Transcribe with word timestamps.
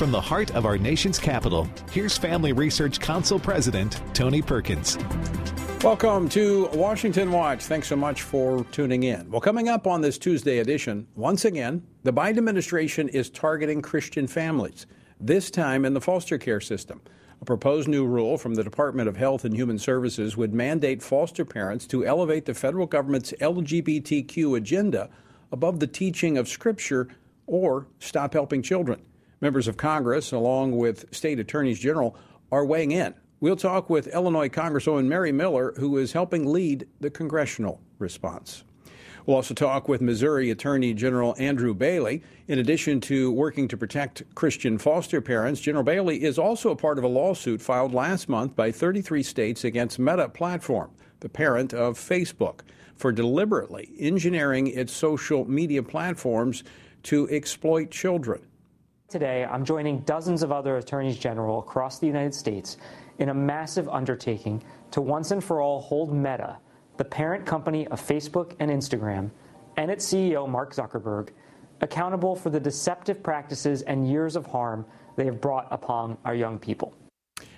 From 0.00 0.12
the 0.12 0.18
heart 0.18 0.54
of 0.54 0.64
our 0.64 0.78
nation's 0.78 1.18
capital, 1.18 1.68
here's 1.92 2.16
Family 2.16 2.54
Research 2.54 3.00
Council 3.00 3.38
President 3.38 4.00
Tony 4.14 4.40
Perkins. 4.40 4.96
Welcome 5.84 6.26
to 6.30 6.70
Washington 6.72 7.30
Watch. 7.30 7.64
Thanks 7.64 7.88
so 7.88 7.96
much 7.96 8.22
for 8.22 8.64
tuning 8.72 9.02
in. 9.02 9.30
Well, 9.30 9.42
coming 9.42 9.68
up 9.68 9.86
on 9.86 10.00
this 10.00 10.16
Tuesday 10.16 10.60
edition, 10.60 11.06
once 11.16 11.44
again, 11.44 11.86
the 12.02 12.14
Biden 12.14 12.38
administration 12.38 13.10
is 13.10 13.28
targeting 13.28 13.82
Christian 13.82 14.26
families, 14.26 14.86
this 15.20 15.50
time 15.50 15.84
in 15.84 15.92
the 15.92 16.00
foster 16.00 16.38
care 16.38 16.62
system. 16.62 17.02
A 17.42 17.44
proposed 17.44 17.86
new 17.86 18.06
rule 18.06 18.38
from 18.38 18.54
the 18.54 18.64
Department 18.64 19.06
of 19.06 19.18
Health 19.18 19.44
and 19.44 19.54
Human 19.54 19.78
Services 19.78 20.34
would 20.34 20.54
mandate 20.54 21.02
foster 21.02 21.44
parents 21.44 21.86
to 21.88 22.06
elevate 22.06 22.46
the 22.46 22.54
federal 22.54 22.86
government's 22.86 23.34
LGBTQ 23.38 24.56
agenda 24.56 25.10
above 25.52 25.78
the 25.78 25.86
teaching 25.86 26.38
of 26.38 26.48
Scripture 26.48 27.08
or 27.46 27.86
stop 27.98 28.32
helping 28.32 28.62
children. 28.62 29.02
Members 29.40 29.68
of 29.68 29.78
Congress, 29.78 30.32
along 30.32 30.76
with 30.76 31.14
state 31.14 31.38
attorneys 31.38 31.78
general, 31.78 32.14
are 32.52 32.64
weighing 32.64 32.90
in. 32.92 33.14
We'll 33.40 33.56
talk 33.56 33.88
with 33.88 34.08
Illinois 34.08 34.50
Congresswoman 34.50 35.06
Mary 35.06 35.32
Miller, 35.32 35.72
who 35.78 35.96
is 35.96 36.12
helping 36.12 36.44
lead 36.44 36.86
the 37.00 37.08
congressional 37.08 37.80
response. 37.98 38.64
We'll 39.24 39.36
also 39.36 39.54
talk 39.54 39.88
with 39.88 40.02
Missouri 40.02 40.50
Attorney 40.50 40.92
General 40.92 41.34
Andrew 41.38 41.72
Bailey. 41.72 42.22
In 42.48 42.58
addition 42.58 43.00
to 43.02 43.32
working 43.32 43.66
to 43.68 43.78
protect 43.78 44.22
Christian 44.34 44.76
foster 44.76 45.22
parents, 45.22 45.60
General 45.60 45.84
Bailey 45.84 46.22
is 46.22 46.38
also 46.38 46.70
a 46.70 46.76
part 46.76 46.98
of 46.98 47.04
a 47.04 47.08
lawsuit 47.08 47.62
filed 47.62 47.94
last 47.94 48.28
month 48.28 48.54
by 48.54 48.70
33 48.70 49.22
states 49.22 49.64
against 49.64 49.98
Meta 49.98 50.28
Platform, 50.28 50.90
the 51.20 51.30
parent 51.30 51.72
of 51.72 51.98
Facebook, 51.98 52.60
for 52.94 53.10
deliberately 53.10 53.90
engineering 53.98 54.66
its 54.66 54.92
social 54.92 55.48
media 55.48 55.82
platforms 55.82 56.62
to 57.04 57.26
exploit 57.30 57.90
children. 57.90 58.42
Today, 59.10 59.44
I'm 59.44 59.64
joining 59.64 60.02
dozens 60.02 60.44
of 60.44 60.52
other 60.52 60.76
attorneys 60.76 61.18
general 61.18 61.58
across 61.58 61.98
the 61.98 62.06
United 62.06 62.32
States 62.32 62.76
in 63.18 63.30
a 63.30 63.34
massive 63.34 63.88
undertaking 63.88 64.62
to 64.92 65.00
once 65.00 65.32
and 65.32 65.42
for 65.42 65.60
all 65.60 65.80
hold 65.80 66.14
Meta 66.14 66.58
the 66.96 67.04
parent 67.04 67.44
company 67.44 67.88
of 67.88 68.00
Facebook 68.00 68.54
and 68.60 68.70
Instagram, 68.70 69.32
and 69.76 69.90
its 69.90 70.06
CEO, 70.06 70.48
Mark 70.48 70.72
Zuckerberg, 70.72 71.30
accountable 71.80 72.36
for 72.36 72.50
the 72.50 72.60
deceptive 72.60 73.20
practices 73.20 73.82
and 73.82 74.08
years 74.08 74.36
of 74.36 74.46
harm 74.46 74.86
they 75.16 75.24
have 75.24 75.40
brought 75.40 75.66
upon 75.72 76.16
our 76.24 76.36
young 76.36 76.56
people. 76.56 76.94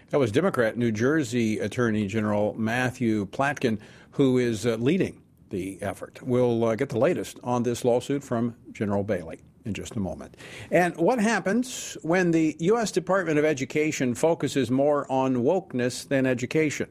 That 0.08 0.19
was 0.19 0.33
Democrat 0.33 0.78
New 0.78 0.91
Jersey 0.91 1.58
Attorney 1.58 2.06
General 2.06 2.55
Matthew 2.55 3.27
Platkin, 3.27 3.78
who 4.12 4.39
is 4.39 4.64
uh, 4.64 4.77
leading 4.77 5.20
the 5.50 5.83
effort. 5.83 6.19
We'll 6.23 6.64
uh, 6.64 6.77
get 6.77 6.89
the 6.89 6.98
latest 6.98 7.39
on 7.45 7.62
this 7.62 7.84
lawsuit 7.84 8.25
from 8.25 8.56
General 8.73 9.05
Bailey 9.05 9.42
in 9.65 9.75
just 9.75 9.97
a 9.97 10.01
moment. 10.01 10.37
And 10.71 10.97
what 10.97 11.19
happens 11.19 11.97
when 12.03 12.31
the 12.31 12.57
U.S. 12.61 12.91
Department 12.91 13.39
of 13.39 13.45
Education 13.45 14.15
focuses 14.15 14.71
more 14.71 15.11
on 15.11 15.37
wokeness 15.37 16.07
than 16.07 16.27
education? 16.27 16.89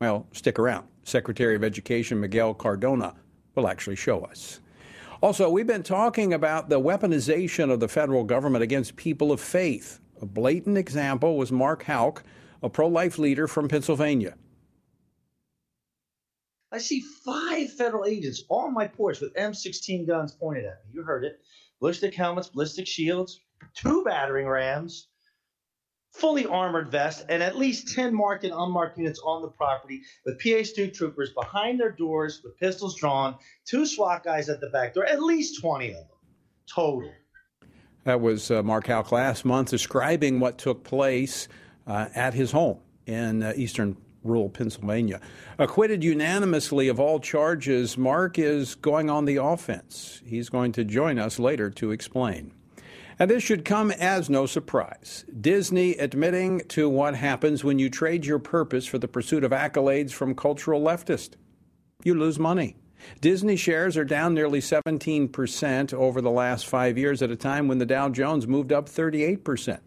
Well, 0.00 0.26
stick 0.32 0.58
around. 0.58 0.88
Secretary 1.04 1.56
of 1.56 1.64
Education 1.64 2.20
Miguel 2.20 2.54
Cardona 2.54 3.14
will 3.54 3.68
actually 3.68 3.96
show 3.96 4.20
us. 4.20 4.60
Also, 5.20 5.50
we've 5.50 5.66
been 5.66 5.82
talking 5.82 6.34
about 6.34 6.68
the 6.68 6.78
weaponization 6.78 7.72
of 7.72 7.80
the 7.80 7.88
federal 7.88 8.22
government 8.22 8.62
against 8.62 8.94
people 8.94 9.32
of 9.32 9.40
faith. 9.40 10.00
A 10.22 10.26
blatant 10.26 10.78
example 10.78 11.36
was 11.36 11.50
Mark 11.50 11.82
Houck, 11.84 12.22
a 12.62 12.68
pro 12.68 12.86
life 12.86 13.18
leader 13.18 13.48
from 13.48 13.68
Pennsylvania. 13.68 14.34
I 16.70 16.78
see 16.78 17.00
five 17.24 17.72
federal 17.72 18.04
agents 18.04 18.44
on 18.48 18.74
my 18.74 18.86
porch 18.86 19.20
with 19.20 19.34
M16 19.34 20.06
guns 20.06 20.32
pointed 20.32 20.66
at 20.66 20.84
me. 20.84 20.92
You 20.92 21.02
heard 21.02 21.24
it. 21.24 21.40
Ballistic 21.80 22.14
helmets, 22.14 22.48
ballistic 22.48 22.86
shields, 22.86 23.40
two 23.74 24.02
battering 24.04 24.46
rams, 24.46 25.08
fully 26.12 26.46
armored 26.46 26.90
vest, 26.90 27.26
and 27.28 27.42
at 27.42 27.56
least 27.56 27.94
10 27.94 28.14
marked 28.14 28.44
and 28.44 28.52
unmarked 28.52 28.98
units 28.98 29.20
on 29.24 29.42
the 29.42 29.48
property 29.48 30.02
with 30.24 30.40
PA 30.42 30.64
state 30.64 30.94
troopers 30.94 31.30
behind 31.32 31.78
their 31.78 31.92
doors 31.92 32.40
with 32.42 32.58
pistols 32.58 32.96
drawn, 32.96 33.36
two 33.64 33.86
SWAT 33.86 34.24
guys 34.24 34.48
at 34.48 34.60
the 34.60 34.70
back 34.70 34.94
door, 34.94 35.04
at 35.04 35.22
least 35.22 35.60
20 35.60 35.90
of 35.90 35.94
them 35.94 36.06
total. 36.66 37.12
That 38.04 38.20
was 38.20 38.50
uh, 38.50 38.62
Mark 38.62 38.86
Houck 38.86 39.12
last 39.12 39.44
month 39.44 39.70
describing 39.70 40.40
what 40.40 40.58
took 40.58 40.82
place 40.82 41.48
uh, 41.86 42.08
at 42.14 42.34
his 42.34 42.50
home 42.52 42.78
in 43.06 43.42
uh, 43.42 43.52
eastern 43.56 43.96
rural 44.28 44.48
Pennsylvania. 44.48 45.20
Acquitted 45.58 46.04
unanimously 46.04 46.88
of 46.88 47.00
all 47.00 47.18
charges, 47.18 47.96
Mark 47.98 48.38
is 48.38 48.74
going 48.74 49.10
on 49.10 49.24
the 49.24 49.36
offense. 49.36 50.22
He's 50.24 50.48
going 50.48 50.72
to 50.72 50.84
join 50.84 51.18
us 51.18 51.38
later 51.38 51.70
to 51.70 51.90
explain. 51.90 52.52
And 53.18 53.28
this 53.28 53.42
should 53.42 53.64
come 53.64 53.90
as 53.90 54.30
no 54.30 54.46
surprise. 54.46 55.24
Disney 55.40 55.94
admitting 55.94 56.60
to 56.68 56.88
what 56.88 57.16
happens 57.16 57.64
when 57.64 57.78
you 57.80 57.90
trade 57.90 58.24
your 58.24 58.38
purpose 58.38 58.86
for 58.86 58.98
the 58.98 59.08
pursuit 59.08 59.42
of 59.42 59.50
accolades 59.50 60.12
from 60.12 60.36
cultural 60.36 60.80
leftists. 60.80 61.34
You 62.04 62.14
lose 62.14 62.38
money. 62.38 62.76
Disney 63.20 63.56
shares 63.56 63.96
are 63.96 64.04
down 64.04 64.34
nearly 64.34 64.60
17% 64.60 65.94
over 65.94 66.20
the 66.20 66.30
last 66.30 66.66
five 66.66 66.96
years 66.96 67.22
at 67.22 67.30
a 67.30 67.36
time 67.36 67.66
when 67.66 67.78
the 67.78 67.86
Dow 67.86 68.08
Jones 68.08 68.46
moved 68.46 68.72
up 68.72 68.88
38%. 68.88 69.78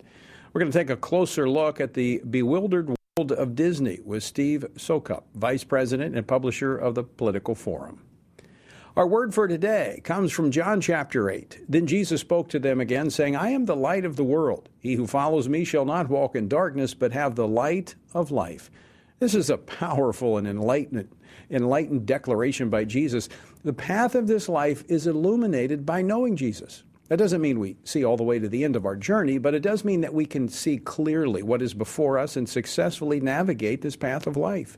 We're 0.54 0.60
going 0.60 0.72
to 0.72 0.78
take 0.78 0.90
a 0.90 0.98
closer 0.98 1.50
look 1.50 1.80
at 1.80 1.94
the 1.94 2.22
bewildered 2.30 2.94
world 3.22 3.32
of 3.40 3.54
Disney 3.54 4.00
with 4.04 4.24
Steve 4.24 4.66
Soukup, 4.78 5.26
Vice 5.36 5.64
President 5.64 6.16
and 6.16 6.26
publisher 6.26 6.76
of 6.76 6.96
the 6.96 7.04
Political 7.04 7.54
Forum. 7.54 8.02
Our 8.98 9.06
word 9.06 9.36
for 9.36 9.48
today 9.48 10.02
comes 10.04 10.32
from 10.32 10.50
John 10.50 10.82
chapter 10.82 11.30
8. 11.30 11.66
Then 11.70 11.86
Jesus 11.86 12.20
spoke 12.20 12.50
to 12.50 12.58
them 12.58 12.82
again, 12.82 13.12
saying, 13.12 13.36
I 13.36 13.52
am 13.52 13.66
the 13.66 13.76
light 13.76 14.06
of 14.06 14.16
the 14.16 14.24
world. 14.24 14.70
He 14.80 14.96
who 14.96 15.06
follows 15.06 15.48
me 15.48 15.64
shall 15.64 15.86
not 15.86 16.10
walk 16.10 16.36
in 16.36 16.48
darkness, 16.48 16.96
but 16.96 17.12
have 17.12 17.36
the 17.36 17.48
light 17.48 17.94
of 18.16 18.32
life. 18.32 18.72
This 19.20 19.36
is 19.36 19.52
a 19.52 19.58
powerful 19.58 20.40
and 20.40 20.48
enlightened, 20.48 21.08
enlightened 21.52 22.08
declaration 22.08 22.72
by 22.72 22.86
Jesus. 22.86 23.30
The 23.64 23.72
path 23.72 24.16
of 24.16 24.26
this 24.26 24.50
life 24.50 24.84
is 24.90 25.06
illuminated 25.06 25.86
by 25.86 26.02
knowing 26.02 26.36
Jesus. 26.36 26.82
That 27.12 27.18
doesn't 27.18 27.42
mean 27.42 27.60
we 27.60 27.76
see 27.84 28.06
all 28.06 28.16
the 28.16 28.24
way 28.24 28.40
to 28.40 28.48
the 28.48 28.64
end 28.64 28.78
of 28.78 28.86
our 28.86 28.96
journey, 28.96 29.38
but 29.38 29.54
it 29.54 29.60
does 29.60 29.84
mean 29.84 30.00
that 30.00 30.14
we 30.14 30.26
can 30.26 30.48
see 30.48 30.78
clearly 30.78 31.44
what 31.44 31.62
is 31.62 31.74
before 31.74 32.18
us 32.18 32.38
and 32.38 32.48
successfully 32.48 33.20
navigate 33.20 33.82
this 33.82 33.98
path 33.98 34.28
of 34.28 34.38
life. 34.38 34.78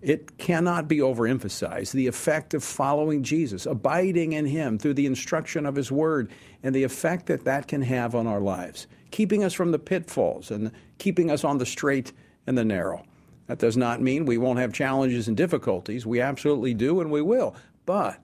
It 0.00 0.38
cannot 0.38 0.88
be 0.88 1.00
overemphasized 1.00 1.92
the 1.92 2.06
effect 2.06 2.54
of 2.54 2.64
following 2.64 3.22
Jesus, 3.22 3.66
abiding 3.66 4.32
in 4.32 4.46
Him 4.46 4.78
through 4.78 4.94
the 4.94 5.04
instruction 5.04 5.66
of 5.66 5.74
His 5.74 5.92
Word, 5.92 6.30
and 6.62 6.74
the 6.74 6.84
effect 6.84 7.26
that 7.26 7.44
that 7.44 7.68
can 7.68 7.82
have 7.82 8.14
on 8.14 8.26
our 8.26 8.40
lives, 8.40 8.86
keeping 9.10 9.44
us 9.44 9.52
from 9.52 9.70
the 9.70 9.78
pitfalls 9.78 10.50
and 10.50 10.72
keeping 10.96 11.30
us 11.30 11.44
on 11.44 11.58
the 11.58 11.66
straight 11.66 12.14
and 12.46 12.56
the 12.56 12.64
narrow. 12.64 13.04
That 13.46 13.58
does 13.58 13.76
not 13.76 14.00
mean 14.00 14.24
we 14.24 14.38
won't 14.38 14.58
have 14.58 14.72
challenges 14.72 15.28
and 15.28 15.36
difficulties. 15.36 16.06
We 16.06 16.22
absolutely 16.22 16.72
do, 16.72 17.02
and 17.02 17.10
we 17.10 17.20
will. 17.20 17.54
But 17.84 18.18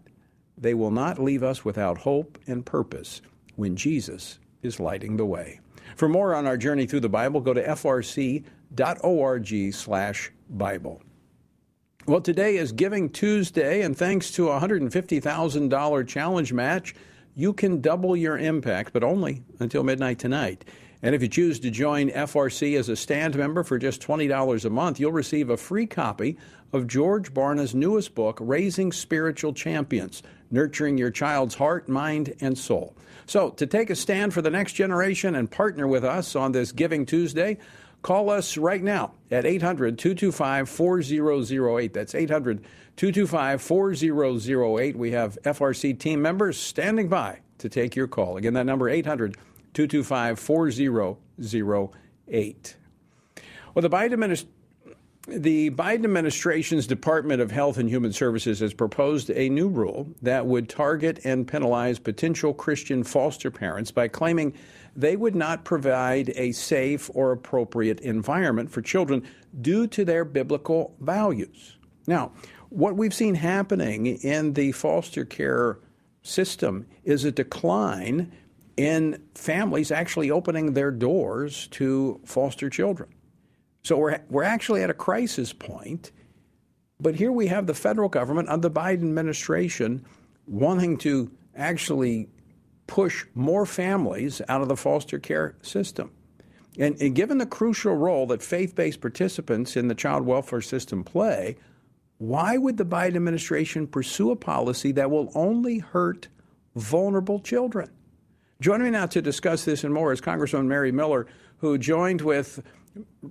they 0.57 0.73
will 0.73 0.91
not 0.91 1.19
leave 1.19 1.43
us 1.43 1.63
without 1.63 1.99
hope 1.99 2.39
and 2.47 2.65
purpose 2.65 3.21
when 3.57 3.77
Jesus 3.77 4.39
is 4.63 4.81
lighting 4.81 5.17
the 5.17 5.27
way. 5.27 5.61
For 5.97 6.09
more 6.09 6.35
on 6.35 6.47
our 6.47 6.57
journey 6.57 6.87
through 6.87 7.01
the 7.01 7.09
Bible, 7.09 7.41
go 7.41 7.55
to 7.55 7.63
frc.org/bible. 7.63 8.43
Well, 12.07 12.21
today 12.21 12.57
is 12.57 12.73
Giving 12.73 13.09
Tuesday, 13.09 13.81
and 13.81 13.97
thanks 13.97 14.31
to 14.33 14.51
a 14.51 14.61
$150,000 14.61 16.05
challenge 16.07 16.53
match, 16.53 16.95
you 17.35 17.55
can 17.55 17.81
double 17.81 18.15
your 18.15 18.37
impact, 18.37 18.93
but 18.93 19.03
only 19.03 19.43
until 19.59 19.83
midnight 19.83 20.19
tonight. 20.19 20.67
And 21.03 21.15
if 21.15 21.23
you 21.23 21.29
choose 21.29 21.61
to 21.61 21.71
join 21.71 22.11
FRC 22.11 22.79
as 22.79 22.89
a 22.89 22.97
stand 22.97 23.37
member 23.37 23.63
for 23.63 23.79
just 23.79 24.03
$20 24.03 24.65
a 24.65 24.71
month, 24.71 24.99
you'll 24.99 25.13
receive 25.13 25.51
a 25.51 25.57
free 25.57 25.87
copy 25.87 26.39
of 26.73 26.87
George 26.87 27.35
Barna's 27.35 27.75
newest 27.75 28.15
book, 28.15 28.39
Raising 28.41 28.91
Spiritual 28.93 29.53
Champions 29.53 30.23
Nurturing 30.51 30.97
Your 30.99 31.11
Child's 31.11 31.55
Heart, 31.55 31.89
Mind, 31.89 32.35
and 32.41 32.57
Soul. 32.57 32.97
So, 33.27 33.51
to 33.51 33.67
take 33.67 33.91
a 33.91 33.97
stand 33.97 34.35
for 34.35 34.43
the 34.43 34.51
next 34.51 34.75
generation 34.75 35.35
and 35.35 35.51
partner 35.51 35.87
with 35.87 36.05
us 36.05 36.37
on 36.37 36.53
this 36.53 36.73
Giving 36.73 37.07
Tuesday, 37.07 37.59
Call 38.05 38.29
us 38.29 38.57
right 38.59 38.83
now 38.83 39.15
at 39.31 39.47
800 39.47 39.99
225 39.99 40.69
4008. 40.69 41.95
That's 41.95 42.15
800 42.15 42.63
225 42.97 43.63
4008. 43.63 44.99
We 44.99 45.13
have 45.13 45.39
FRC 45.43 45.99
team 45.99 46.21
members 46.21 46.59
standing 46.59 47.09
by 47.09 47.39
to 47.57 47.71
take 47.71 47.97
your 47.97 48.07
call. 48.07 48.37
Again, 48.37 48.53
that 48.53 48.67
number 48.67 48.91
800 48.91 49.39
225 49.73 50.39
4008. 50.39 52.77
Well, 53.75 53.81
the 53.81 53.89
Biden 53.89 54.13
administration 54.13 54.54
the 55.27 55.71
Biden 55.71 56.05
administration's 56.05 56.87
Department 56.87 57.41
of 57.41 57.51
Health 57.51 57.79
and 57.79 57.89
Human 57.89 58.13
Services 58.13 58.61
has 58.61 58.75
proposed 58.75 59.31
a 59.31 59.49
new 59.49 59.69
rule 59.69 60.09
that 60.21 60.47
would 60.47 60.69
target 60.69 61.21
and 61.25 61.49
penalize 61.49 61.99
potential 61.99 62.53
Christian 62.53 63.03
foster 63.03 63.51
parents 63.51 63.91
by 63.91 64.09
claiming 64.09 64.53
they 64.95 65.17
would 65.17 65.35
not 65.35 65.65
provide 65.65 66.31
a 66.37 66.53
safe 66.53 67.11
or 67.15 67.33
appropriate 67.33 68.01
environment 68.01 68.71
for 68.71 68.83
children 68.83 69.23
due 69.63 69.87
to 69.87 70.05
their 70.05 70.27
biblical 70.27 70.95
values. 71.01 71.79
Now, 72.07 72.33
what 72.69 72.97
we've 72.97 73.15
seen 73.15 73.35
happening 73.35 74.07
in 74.07 74.53
the 74.53 74.73
foster 74.73 75.25
care 75.25 75.79
system 76.23 76.87
is 77.03 77.25
a 77.25 77.33
decline 77.33 78.31
in 78.77 79.23
families 79.35 79.91
actually 79.91 80.31
opening 80.31 80.75
their 80.75 80.91
doors 80.91 81.69
to 81.69 82.21
foster 82.25 82.69
children. 82.69 83.09
So 83.85 83.99
we're, 83.99 84.19
we're 84.31 84.43
actually 84.43 84.83
at 84.83 84.91
a 84.91 84.95
crisis 84.95 85.53
point. 85.53 86.11
But 87.01 87.15
here 87.15 87.31
we 87.31 87.49
have 87.49 87.67
the 87.67 87.75
federal 87.75 88.09
government 88.09 88.49
under 88.49 88.69
the 88.69 88.75
Biden 88.75 89.03
administration 89.03 90.05
wanting 90.47 90.97
to 90.99 91.31
actually 91.55 92.29
push 92.87 93.27
more 93.35 93.67
families 93.67 94.41
out 94.49 94.63
of 94.63 94.69
the 94.69 94.77
foster 94.77 95.19
care 95.19 95.57
system. 95.63 96.11
And, 96.79 97.01
and 97.01 97.15
given 97.15 97.39
the 97.39 97.47
crucial 97.47 97.95
role 97.95 98.27
that 98.29 98.43
faith 98.43 98.75
based 98.75 99.01
participants 99.01 99.77
in 99.77 99.89
the 99.89 99.95
child 99.95 100.27
welfare 100.27 100.61
system 100.61 101.05
play, 101.05 101.57
why 102.19 102.57
would 102.57 102.79
the 102.79 102.87
Biden 102.87 103.17
administration 103.17 103.87
pursue 103.87 104.31
a 104.31 104.37
policy 104.37 104.93
that 104.93 105.11
will 105.11 105.31
only 105.35 105.79
hurt 105.79 106.29
vulnerable 106.75 107.39
children? 107.39 107.91
Joining 108.61 108.85
me 108.85 108.91
now 108.91 109.07
to 109.07 109.21
discuss 109.21 109.65
this 109.65 109.85
and 109.85 109.93
more 109.93 110.13
is 110.13 110.21
Congresswoman 110.21 110.67
Mary 110.67 110.93
Miller, 110.93 111.27
who 111.59 111.77
joined 111.77 112.23
with 112.23 112.63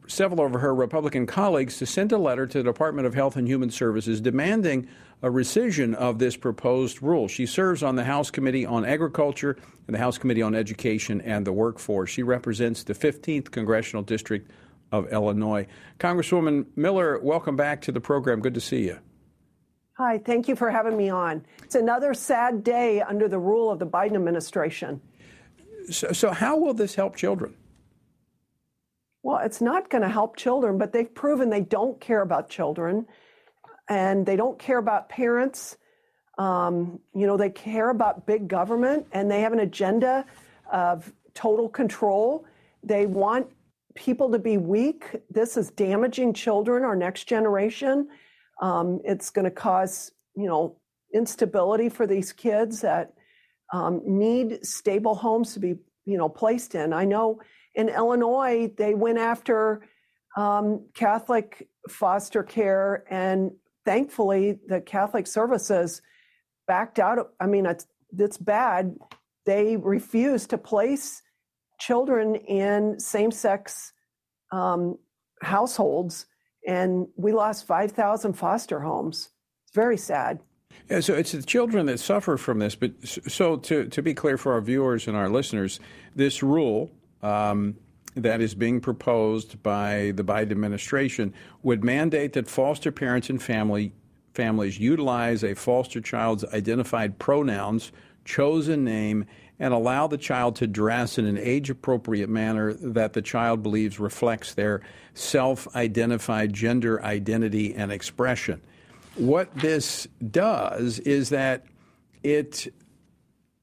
several 0.07 0.45
of 0.45 0.53
her 0.53 0.73
Republican 0.73 1.25
colleagues 1.25 1.77
to 1.77 1.85
send 1.85 2.11
a 2.11 2.17
letter 2.17 2.45
to 2.45 2.57
the 2.57 2.63
Department 2.63 3.07
of 3.07 3.13
Health 3.13 3.35
and 3.35 3.47
Human 3.47 3.69
Services 3.69 4.19
demanding 4.19 4.87
a 5.21 5.27
rescission 5.27 5.93
of 5.95 6.19
this 6.19 6.35
proposed 6.35 7.01
rule. 7.01 7.27
She 7.27 7.45
serves 7.45 7.81
on 7.81 7.95
the 7.95 8.03
House 8.03 8.29
Committee 8.29 8.65
on 8.65 8.85
Agriculture 8.85 9.57
and 9.87 9.93
the 9.93 9.99
House 9.99 10.17
Committee 10.17 10.41
on 10.41 10.53
Education 10.53 11.21
and 11.21 11.47
the 11.47 11.53
Workforce. 11.53 12.09
She 12.09 12.23
represents 12.23 12.83
the 12.83 12.93
15th 12.93 13.51
Congressional 13.51 14.03
District 14.03 14.49
of 14.91 15.11
Illinois. 15.11 15.65
Congresswoman 15.99 16.65
Miller, 16.75 17.19
welcome 17.19 17.55
back 17.55 17.81
to 17.81 17.91
the 17.91 18.01
program. 18.01 18.41
Good 18.41 18.53
to 18.53 18.61
see 18.61 18.83
you. 18.83 18.99
Hi, 19.93 20.17
thank 20.17 20.47
you 20.47 20.55
for 20.55 20.71
having 20.71 20.97
me 20.97 21.09
on. 21.09 21.45
It's 21.63 21.75
another 21.75 22.13
sad 22.13 22.63
day 22.63 23.01
under 23.01 23.27
the 23.27 23.39
rule 23.39 23.71
of 23.71 23.79
the 23.79 23.85
Biden 23.85 24.15
administration. 24.15 24.99
So, 25.89 26.11
so 26.11 26.31
how 26.31 26.57
will 26.57 26.73
this 26.73 26.95
help 26.95 27.15
children? 27.15 27.55
Well, 29.23 29.39
it's 29.39 29.61
not 29.61 29.89
going 29.89 30.01
to 30.01 30.09
help 30.09 30.35
children, 30.35 30.77
but 30.77 30.91
they've 30.91 31.13
proven 31.13 31.49
they 31.49 31.61
don't 31.61 31.99
care 31.99 32.21
about 32.21 32.49
children 32.49 33.07
and 33.89 34.25
they 34.25 34.35
don't 34.35 34.59
care 34.59 34.77
about 34.77 35.07
parents. 35.07 35.77
Um, 36.37 36.99
you 37.15 37.25
know, 37.25 37.37
they 37.37 37.49
care 37.49 37.89
about 37.89 38.27
big 38.27 38.49
government 38.49 39.07
and 39.13 39.31
they 39.31 39.41
have 39.41 39.53
an 39.53 39.59
agenda 39.59 40.25
of 40.71 41.11
total 41.33 41.69
control. 41.69 42.45
They 42.83 43.05
want 43.05 43.47
people 43.95 44.31
to 44.31 44.39
be 44.39 44.57
weak. 44.57 45.15
This 45.29 45.55
is 45.55 45.71
damaging 45.71 46.33
children, 46.33 46.83
our 46.83 46.95
next 46.95 47.23
generation. 47.23 48.09
Um, 48.61 48.99
it's 49.05 49.29
going 49.29 49.45
to 49.45 49.51
cause, 49.51 50.11
you 50.35 50.47
know, 50.47 50.77
instability 51.13 51.87
for 51.87 52.05
these 52.07 52.33
kids 52.33 52.81
that 52.81 53.13
um, 53.71 54.01
need 54.05 54.65
stable 54.65 55.15
homes 55.15 55.53
to 55.53 55.59
be, 55.59 55.75
you 56.05 56.17
know, 56.17 56.27
placed 56.27 56.75
in. 56.75 56.91
I 56.91 57.05
know 57.05 57.39
in 57.75 57.89
Illinois, 57.89 58.71
they 58.77 58.93
went 58.93 59.17
after 59.17 59.81
um, 60.37 60.85
Catholic 60.93 61.67
foster 61.89 62.43
care, 62.43 63.03
and 63.09 63.51
thankfully, 63.85 64.59
the 64.67 64.81
Catholic 64.81 65.27
services 65.27 66.01
backed 66.67 66.99
out. 66.99 67.33
I 67.39 67.47
mean, 67.47 67.65
it's, 67.65 67.87
it's 68.17 68.37
bad. 68.37 68.95
They 69.45 69.77
refused 69.77 70.51
to 70.51 70.57
place 70.57 71.21
children 71.79 72.35
in 72.35 72.99
same 72.99 73.31
sex 73.31 73.91
um, 74.51 74.97
households, 75.41 76.25
and 76.65 77.07
we 77.15 77.33
lost 77.33 77.67
5,000 77.67 78.33
foster 78.33 78.79
homes. 78.79 79.29
It's 79.65 79.75
very 79.75 79.97
sad. 79.97 80.39
Yeah, 80.89 80.99
so 81.01 81.13
it's 81.13 81.31
the 81.31 81.43
children 81.43 81.85
that 81.87 81.99
suffer 81.99 82.37
from 82.37 82.59
this. 82.59 82.75
But 82.75 82.91
so 83.03 83.57
to, 83.57 83.85
to 83.85 84.01
be 84.01 84.13
clear 84.13 84.37
for 84.37 84.53
our 84.53 84.61
viewers 84.61 85.07
and 85.07 85.15
our 85.15 85.29
listeners, 85.29 85.79
this 86.15 86.41
rule 86.41 86.91
um, 87.23 87.75
that 88.15 88.41
is 88.41 88.53
being 88.53 88.79
proposed 88.79 89.61
by 89.63 90.13
the 90.15 90.23
Biden 90.23 90.51
administration 90.51 91.33
would 91.63 91.83
mandate 91.83 92.33
that 92.33 92.47
foster 92.47 92.91
parents 92.91 93.29
and 93.29 93.41
family 93.41 93.93
families 94.33 94.79
utilize 94.79 95.43
a 95.43 95.53
foster 95.55 96.01
child's 96.01 96.43
identified 96.53 97.17
pronouns, 97.19 97.91
chosen 98.25 98.83
name, 98.83 99.25
and 99.59 99.73
allow 99.73 100.07
the 100.07 100.17
child 100.17 100.55
to 100.57 100.67
dress 100.67 101.17
in 101.17 101.25
an 101.25 101.37
age 101.37 101.69
appropriate 101.69 102.29
manner 102.29 102.73
that 102.73 103.13
the 103.13 103.21
child 103.21 103.63
believes 103.63 103.99
reflects 103.99 104.55
their 104.55 104.81
self 105.13 105.73
identified 105.75 106.51
gender 106.51 107.03
identity 107.03 107.73
and 107.73 107.91
expression. 107.91 108.61
What 109.15 109.53
this 109.55 110.07
does 110.31 110.99
is 110.99 111.29
that 111.29 111.65
it 112.23 112.73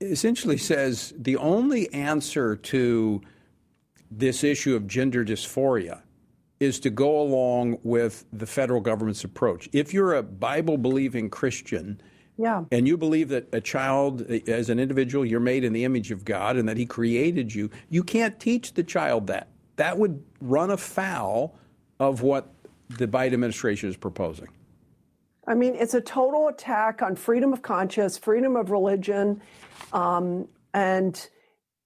essentially 0.01 0.57
says 0.57 1.13
the 1.19 1.37
only 1.37 1.93
answer 1.93 2.57
to 2.57 3.21
this 4.11 4.43
issue 4.45 4.75
of 4.75 4.87
gender 4.87 5.25
dysphoria 5.25 6.03
is 6.59 6.79
to 6.81 6.91
go 6.91 7.21
along 7.21 7.79
with 7.83 8.27
the 8.33 8.47
federal 8.47 8.81
government's 8.81 9.25
approach. 9.25 9.69
If 9.73 9.95
you're 9.95 10.15
a 10.15 10.23
Bible 10.23 10.77
believing 10.77 11.31
Christian, 11.31 12.01
yeah. 12.37 12.65
and 12.71 12.87
you 12.87 12.99
believe 12.99 13.29
that 13.31 13.49
a 13.53 13.61
child, 13.61 14.23
as 14.23 14.69
an 14.69 14.79
individual, 14.79 15.25
you're 15.25 15.41
made 15.41 15.65
in 15.65 15.73
the 15.73 15.85
image 15.85 16.11
of 16.11 16.25
God 16.25 16.57
and 16.57 16.69
that 16.69 16.77
He 16.77 16.85
created 16.85 17.55
you, 17.55 17.71
you 17.89 18.03
can't 18.03 18.39
teach 18.39 18.75
the 18.75 18.83
child 18.83 19.27
that. 19.29 19.49
That 19.77 19.97
would 19.97 20.23
run 20.41 20.71
afoul 20.71 21.57
of 21.99 22.23
what 22.23 22.53
the 22.91 23.07
Biden 23.07 23.33
administration 23.33 23.89
is 23.89 23.97
proposing. 23.97 24.49
I 25.47 25.55
mean, 25.55 25.75
it's 25.75 25.95
a 25.95 26.01
total 26.01 26.49
attack 26.49 27.01
on 27.01 27.17
freedom 27.17 27.53
of 27.53 27.63
conscience, 27.63 28.19
freedom 28.19 28.57
of 28.57 28.71
religion. 28.71 29.41
Um, 29.93 30.47
and 30.75 31.29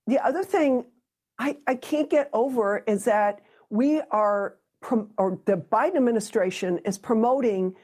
the 0.06 0.18
other 0.18 0.42
thing 0.42 0.84
I, 1.38 1.56
I 1.66 1.74
can't 1.74 2.10
get 2.10 2.30
over 2.32 2.84
is 2.86 3.04
that 3.04 3.40
we 3.70 4.00
are, 4.10 4.56
or 5.18 5.40
the 5.46 5.56
Biden 5.56 5.96
administration 5.96 6.78
is 6.84 6.98
promoting 6.98 7.74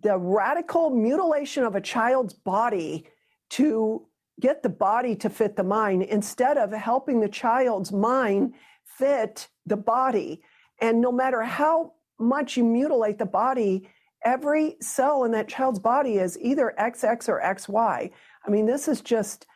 the 0.00 0.18
radical 0.18 0.90
mutilation 0.90 1.64
of 1.64 1.76
a 1.76 1.80
child's 1.80 2.34
body 2.34 3.06
to 3.50 4.06
get 4.40 4.62
the 4.62 4.68
body 4.68 5.14
to 5.16 5.30
fit 5.30 5.56
the 5.56 5.62
mind 5.62 6.02
instead 6.02 6.56
of 6.56 6.72
helping 6.72 7.20
the 7.20 7.28
child's 7.28 7.92
mind 7.92 8.54
fit 8.84 9.48
the 9.66 9.76
body. 9.76 10.42
And 10.80 11.00
no 11.00 11.12
matter 11.12 11.42
how 11.42 11.92
much 12.18 12.56
you 12.56 12.64
mutilate 12.64 13.18
the 13.18 13.26
body, 13.26 13.88
every 14.24 14.76
cell 14.80 15.24
in 15.24 15.32
that 15.32 15.48
child's 15.48 15.78
body 15.78 16.16
is 16.16 16.38
either 16.40 16.74
XX 16.78 17.28
or 17.28 17.40
XY. 17.40 18.10
I 18.44 18.50
mean, 18.50 18.66
this 18.66 18.88
is 18.88 19.00
just 19.00 19.46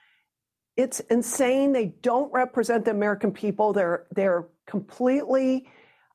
it's 0.76 1.00
insane. 1.00 1.72
They 1.72 1.86
don't 2.02 2.32
represent 2.32 2.84
the 2.84 2.90
American 2.90 3.32
people. 3.32 3.72
They're 3.72 4.06
they're 4.12 4.46
completely 4.66 5.68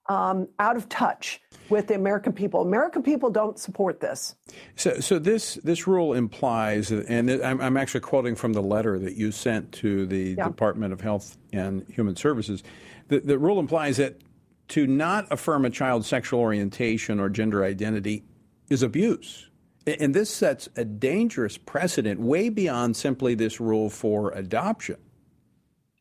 um, 0.09 0.47
out 0.59 0.75
of 0.75 0.89
touch 0.89 1.41
with 1.69 1.87
the 1.87 1.95
American 1.95 2.33
people. 2.33 2.61
American 2.61 3.01
people 3.01 3.29
don't 3.29 3.57
support 3.57 3.99
this. 3.99 4.35
So, 4.75 4.99
so 4.99 5.19
this 5.19 5.55
this 5.63 5.87
rule 5.87 6.13
implies, 6.13 6.91
and 6.91 7.29
I'm, 7.29 7.61
I'm 7.61 7.77
actually 7.77 8.01
quoting 8.01 8.35
from 8.35 8.53
the 8.53 8.61
letter 8.61 8.99
that 8.99 9.15
you 9.15 9.31
sent 9.31 9.71
to 9.73 10.05
the 10.05 10.35
yeah. 10.37 10.47
Department 10.47 10.93
of 10.93 11.01
Health 11.01 11.37
and 11.53 11.85
Human 11.89 12.15
Services. 12.15 12.63
The, 13.07 13.19
the 13.19 13.37
rule 13.37 13.59
implies 13.59 13.97
that 13.97 14.21
to 14.69 14.87
not 14.87 15.27
affirm 15.31 15.65
a 15.65 15.69
child's 15.69 16.07
sexual 16.07 16.39
orientation 16.39 17.19
or 17.19 17.29
gender 17.29 17.63
identity 17.63 18.23
is 18.69 18.83
abuse. 18.83 19.49
And 19.87 20.13
this 20.13 20.29
sets 20.29 20.69
a 20.75 20.85
dangerous 20.85 21.57
precedent 21.57 22.19
way 22.19 22.49
beyond 22.49 22.95
simply 22.95 23.33
this 23.35 23.59
rule 23.59 23.89
for 23.89 24.31
adoption. 24.31 24.97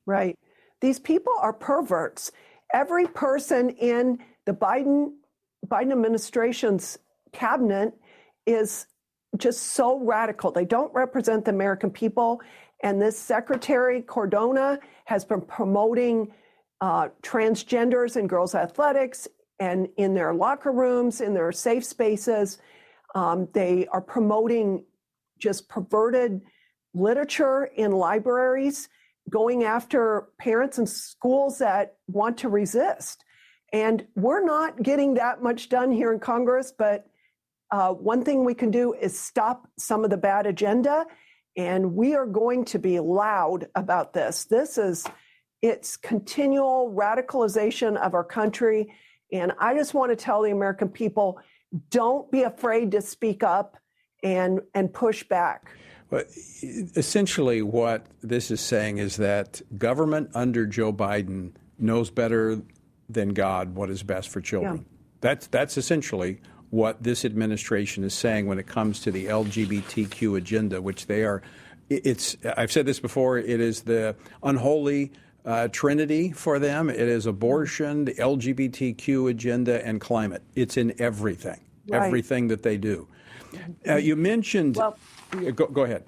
Right. 0.06 0.38
These 0.80 0.98
people 0.98 1.32
are 1.40 1.52
perverts. 1.52 2.32
Every 2.72 3.06
person 3.06 3.70
in 3.70 4.18
the 4.46 4.52
Biden 4.52 5.12
Biden 5.66 5.92
administration's 5.92 6.98
cabinet 7.32 7.94
is 8.46 8.86
just 9.36 9.74
so 9.74 9.98
radical. 9.98 10.50
They 10.50 10.64
don't 10.64 10.92
represent 10.94 11.44
the 11.44 11.52
American 11.52 11.90
people. 11.90 12.40
And 12.82 13.00
this 13.00 13.18
Secretary 13.18 14.02
Cardona, 14.02 14.78
has 15.04 15.24
been 15.24 15.42
promoting 15.42 16.32
uh, 16.80 17.08
transgenders 17.22 18.16
in 18.16 18.26
girls' 18.26 18.54
athletics 18.54 19.28
and 19.58 19.88
in 19.96 20.14
their 20.14 20.32
locker 20.32 20.72
rooms, 20.72 21.20
in 21.20 21.34
their 21.34 21.52
safe 21.52 21.84
spaces. 21.84 22.58
Um, 23.14 23.48
they 23.52 23.86
are 23.88 24.00
promoting 24.00 24.84
just 25.38 25.68
perverted 25.68 26.40
literature 26.94 27.70
in 27.76 27.92
libraries, 27.92 28.88
going 29.28 29.64
after 29.64 30.28
parents 30.38 30.78
and 30.78 30.88
schools 30.88 31.58
that 31.58 31.96
want 32.08 32.38
to 32.38 32.48
resist. 32.48 33.24
And 33.72 34.06
we're 34.16 34.44
not 34.44 34.82
getting 34.82 35.14
that 35.14 35.42
much 35.42 35.68
done 35.68 35.92
here 35.92 36.12
in 36.12 36.18
Congress, 36.18 36.72
but 36.76 37.06
uh, 37.70 37.92
one 37.92 38.24
thing 38.24 38.44
we 38.44 38.54
can 38.54 38.70
do 38.70 38.94
is 38.94 39.18
stop 39.18 39.68
some 39.78 40.02
of 40.02 40.10
the 40.10 40.16
bad 40.16 40.46
agenda. 40.46 41.06
And 41.56 41.94
we 41.94 42.14
are 42.14 42.26
going 42.26 42.64
to 42.66 42.78
be 42.78 42.98
loud 42.98 43.68
about 43.74 44.12
this. 44.12 44.44
This 44.44 44.78
is 44.78 45.06
it's 45.62 45.96
continual 45.96 46.92
radicalization 46.96 47.96
of 47.96 48.14
our 48.14 48.24
country. 48.24 48.92
And 49.32 49.52
I 49.58 49.74
just 49.74 49.94
want 49.94 50.10
to 50.10 50.16
tell 50.16 50.42
the 50.42 50.50
American 50.50 50.88
people 50.88 51.38
don't 51.90 52.30
be 52.30 52.42
afraid 52.42 52.92
to 52.92 53.02
speak 53.02 53.42
up 53.42 53.76
and 54.22 54.60
and 54.74 54.92
push 54.92 55.22
back. 55.24 55.76
But 56.08 56.26
essentially, 56.96 57.62
what 57.62 58.06
this 58.20 58.50
is 58.50 58.60
saying 58.60 58.98
is 58.98 59.16
that 59.18 59.62
government 59.78 60.30
under 60.34 60.66
Joe 60.66 60.92
Biden 60.92 61.52
knows 61.78 62.10
better 62.10 62.60
than 63.08 63.30
God 63.30 63.74
what 63.74 63.90
is 63.90 64.02
best 64.02 64.28
for 64.28 64.40
children. 64.40 64.76
Yeah. 64.76 64.96
That's 65.20 65.46
that's 65.46 65.76
essentially 65.76 66.40
what 66.70 67.02
this 67.02 67.24
administration 67.24 68.04
is 68.04 68.14
saying 68.14 68.46
when 68.46 68.58
it 68.58 68.66
comes 68.66 69.00
to 69.00 69.10
the 69.10 69.26
LGBTQ 69.26 70.36
agenda, 70.36 70.80
which 70.82 71.06
they 71.06 71.24
are. 71.24 71.42
It's 71.88 72.36
I've 72.56 72.72
said 72.72 72.86
this 72.86 73.00
before. 73.00 73.38
It 73.38 73.60
is 73.60 73.82
the 73.82 74.16
unholy 74.42 75.12
uh, 75.44 75.68
trinity 75.68 76.32
for 76.32 76.58
them. 76.58 76.90
It 76.90 77.00
is 77.00 77.26
abortion, 77.26 78.04
the 78.04 78.14
LGBTQ 78.14 79.30
agenda, 79.30 79.84
and 79.86 80.00
climate. 80.00 80.42
It's 80.54 80.76
in 80.76 80.94
everything, 81.00 81.60
right. 81.88 82.06
everything 82.06 82.48
that 82.48 82.62
they 82.62 82.76
do. 82.76 83.06
Uh, 83.88 83.96
you 83.96 84.16
mentioned. 84.16 84.76
Well, 84.76 84.96
go, 85.54 85.66
go 85.66 85.84
ahead. 85.84 86.04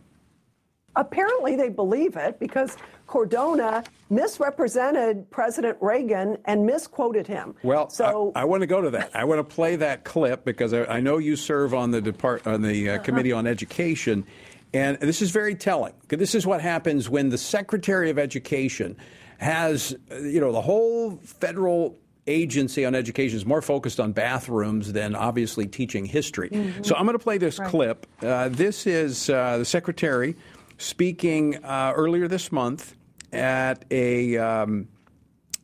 Apparently, 0.94 1.56
they 1.56 1.70
believe 1.70 2.16
it 2.16 2.38
because 2.38 2.76
Cardona 3.06 3.82
misrepresented 4.10 5.30
President 5.30 5.76
Reagan 5.80 6.36
and 6.44 6.66
misquoted 6.66 7.26
him. 7.26 7.54
Well, 7.62 7.88
so 7.88 8.32
I, 8.34 8.42
I 8.42 8.44
want 8.44 8.60
to 8.60 8.66
go 8.66 8.80
to 8.80 8.90
that. 8.90 9.10
I 9.14 9.24
want 9.24 9.38
to 9.38 9.54
play 9.54 9.76
that 9.76 10.04
clip 10.04 10.44
because 10.44 10.72
I, 10.74 10.84
I 10.84 11.00
know 11.00 11.18
you 11.18 11.34
serve 11.34 11.72
on 11.74 11.90
the 11.90 12.00
depart 12.00 12.46
on 12.46 12.62
the 12.62 12.90
uh, 12.90 12.94
uh-huh. 12.94 13.04
Committee 13.04 13.32
on 13.32 13.46
Education, 13.46 14.26
and 14.74 14.98
this 14.98 15.22
is 15.22 15.30
very 15.30 15.54
telling. 15.54 15.94
This 16.08 16.34
is 16.34 16.46
what 16.46 16.60
happens 16.60 17.08
when 17.08 17.30
the 17.30 17.38
Secretary 17.38 18.10
of 18.10 18.18
Education 18.18 18.96
has, 19.42 19.96
you 20.11 20.40
know, 20.40 20.52
the 20.52 20.61
whole 20.61 21.16
federal 21.16 21.99
agency 22.28 22.84
on 22.84 22.94
education 22.94 23.37
is 23.37 23.44
more 23.44 23.61
focused 23.61 23.99
on 23.99 24.12
bathrooms 24.12 24.92
than 24.92 25.16
obviously 25.16 25.66
teaching 25.66 26.04
history. 26.04 26.49
Mm-hmm. 26.50 26.82
So 26.84 26.94
I'm 26.94 27.04
going 27.04 27.18
to 27.18 27.22
play 27.22 27.38
this 27.38 27.58
right. 27.58 27.68
clip. 27.68 28.06
Uh, 28.22 28.49
this 28.49 28.87
is 28.87 29.28
uh, 29.28 29.58
the 29.58 29.64
secretary 29.64 30.37
speaking 30.78 31.62
uh, 31.64 31.92
earlier 31.96 32.28
this 32.28 32.52
month 32.52 32.94
at 33.32 33.84
a. 33.90 34.38
Um, 34.38 34.88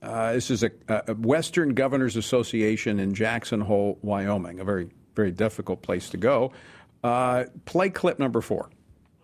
uh, 0.01 0.33
this 0.33 0.51
is 0.51 0.63
a, 0.63 0.71
a, 0.89 1.15
Western 1.15 1.75
Governors 1.75 2.15
Association 2.15 3.01
in 3.01 3.15
Jackson 3.15 3.61
Hole, 3.61 3.99
Wyoming, 4.03 4.61
a 4.61 4.65
very, 4.65 4.91
very 5.17 5.33
difficult 5.33 5.83
place 5.83 6.09
to 6.11 6.17
go. 6.17 6.53
Uh, 7.03 7.45
play 7.65 7.91
clip 7.91 8.21
number 8.21 8.41
four. 8.41 8.71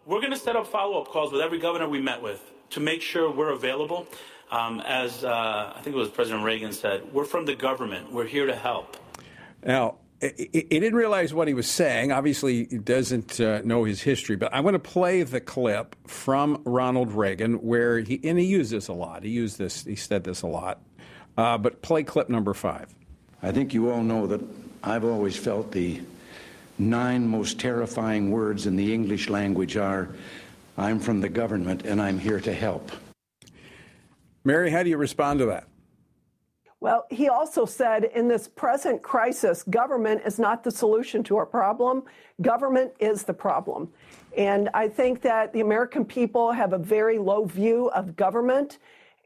We're 0.05 0.19
going 0.19 0.33
to 0.33 0.37
set 0.37 0.57
up 0.57 0.67
follow 0.67 1.01
up 1.01 1.09
calls 1.09 1.31
with 1.31 1.43
every 1.43 1.61
governor 1.61 1.89
we 1.89 2.01
met 2.01 2.21
with 2.21 2.43
to 2.71 2.81
make 2.81 3.03
sure 3.03 3.31
we're 3.31 3.53
available. 3.53 4.09
Um, 4.51 4.81
as 4.81 5.25
uh, 5.25 5.73
I 5.75 5.81
think 5.83 5.97
it 5.97 5.99
was 5.99 6.09
President 6.09 6.45
Reagan 6.45 6.73
said, 6.73 7.13
we're 7.13 7.25
from 7.25 7.45
the 7.45 7.55
government. 7.55 8.13
We're 8.13 8.27
here 8.27 8.47
to 8.47 8.55
help. 8.55 8.97
Now, 9.65 9.97
he 10.21 10.63
didn't 10.63 10.95
realize 10.95 11.35
what 11.35 11.49
he 11.49 11.55
was 11.55 11.69
saying. 11.69 12.13
Obviously, 12.13 12.67
he 12.67 12.79
doesn't 12.79 13.41
uh, 13.41 13.61
know 13.65 13.85
his 13.85 14.01
history. 14.03 14.37
But 14.37 14.55
I 14.55 14.61
want 14.61 14.75
to 14.75 14.79
play 14.79 15.23
the 15.23 15.41
clip 15.41 15.97
from 16.07 16.63
Ronald 16.65 17.13
Reagan 17.13 17.55
where 17.55 17.99
he 17.99 18.21
and 18.25 18.39
he 18.39 18.47
used 18.47 18.71
this 18.71 18.89
a 18.89 18.93
lot. 18.93 19.23
He 19.23 19.31
used 19.31 19.59
this. 19.59 19.85
He 19.85 19.97
said 19.97 20.25
this 20.25 20.43
a 20.43 20.47
lot. 20.47 20.81
Uh, 21.37 21.59
but 21.59 21.83
play 21.83 22.05
clip 22.05 22.29
number 22.29 22.55
five. 22.55 22.95
I 23.43 23.53
think 23.53 23.75
you 23.75 23.91
all 23.91 24.03
know 24.03 24.27
that 24.29 24.41
I've 24.83 25.05
always 25.05 25.37
felt 25.37 25.73
the 25.73 26.01
nine 26.79 27.29
most 27.29 27.59
terrifying 27.59 28.31
words 28.31 28.67
in 28.67 28.77
the 28.77 28.95
English 28.95 29.29
language 29.29 29.77
are, 29.77 30.09
"I'm 30.79 31.01
from 31.01 31.21
the 31.21 31.29
government 31.29 31.85
and 31.85 32.01
I'm 32.01 32.19
here 32.19 32.41
to 32.41 32.53
help." 32.55 32.93
Mary, 34.45 34.71
how 34.71 34.83
do 34.83 34.91
you 34.91 34.99
respond 34.99 35.39
to 35.39 35.47
that? 35.47 35.67
Well, 36.81 37.07
he 37.11 37.31
also 37.31 37.65
said 37.65 38.05
in 38.05 38.29
this 38.29 38.47
present 38.47 39.03
crisis, 39.03 39.63
government 39.63 40.21
is 40.27 40.39
not 40.39 40.63
the 40.63 40.71
solution 40.71 41.23
to 41.25 41.39
our 41.39 41.47
problem. 41.47 42.03
Government 42.43 42.93
is 43.01 43.23
the 43.23 43.33
problem. 43.33 43.89
And 44.37 44.69
I 44.75 44.89
think 44.89 45.23
that 45.23 45.55
the 45.55 45.61
American 45.61 46.05
people 46.05 46.53
have 46.53 46.75
a 46.75 46.79
very 46.79 47.19
low 47.19 47.47
view 47.47 47.89
of 47.91 48.17
government. 48.17 48.81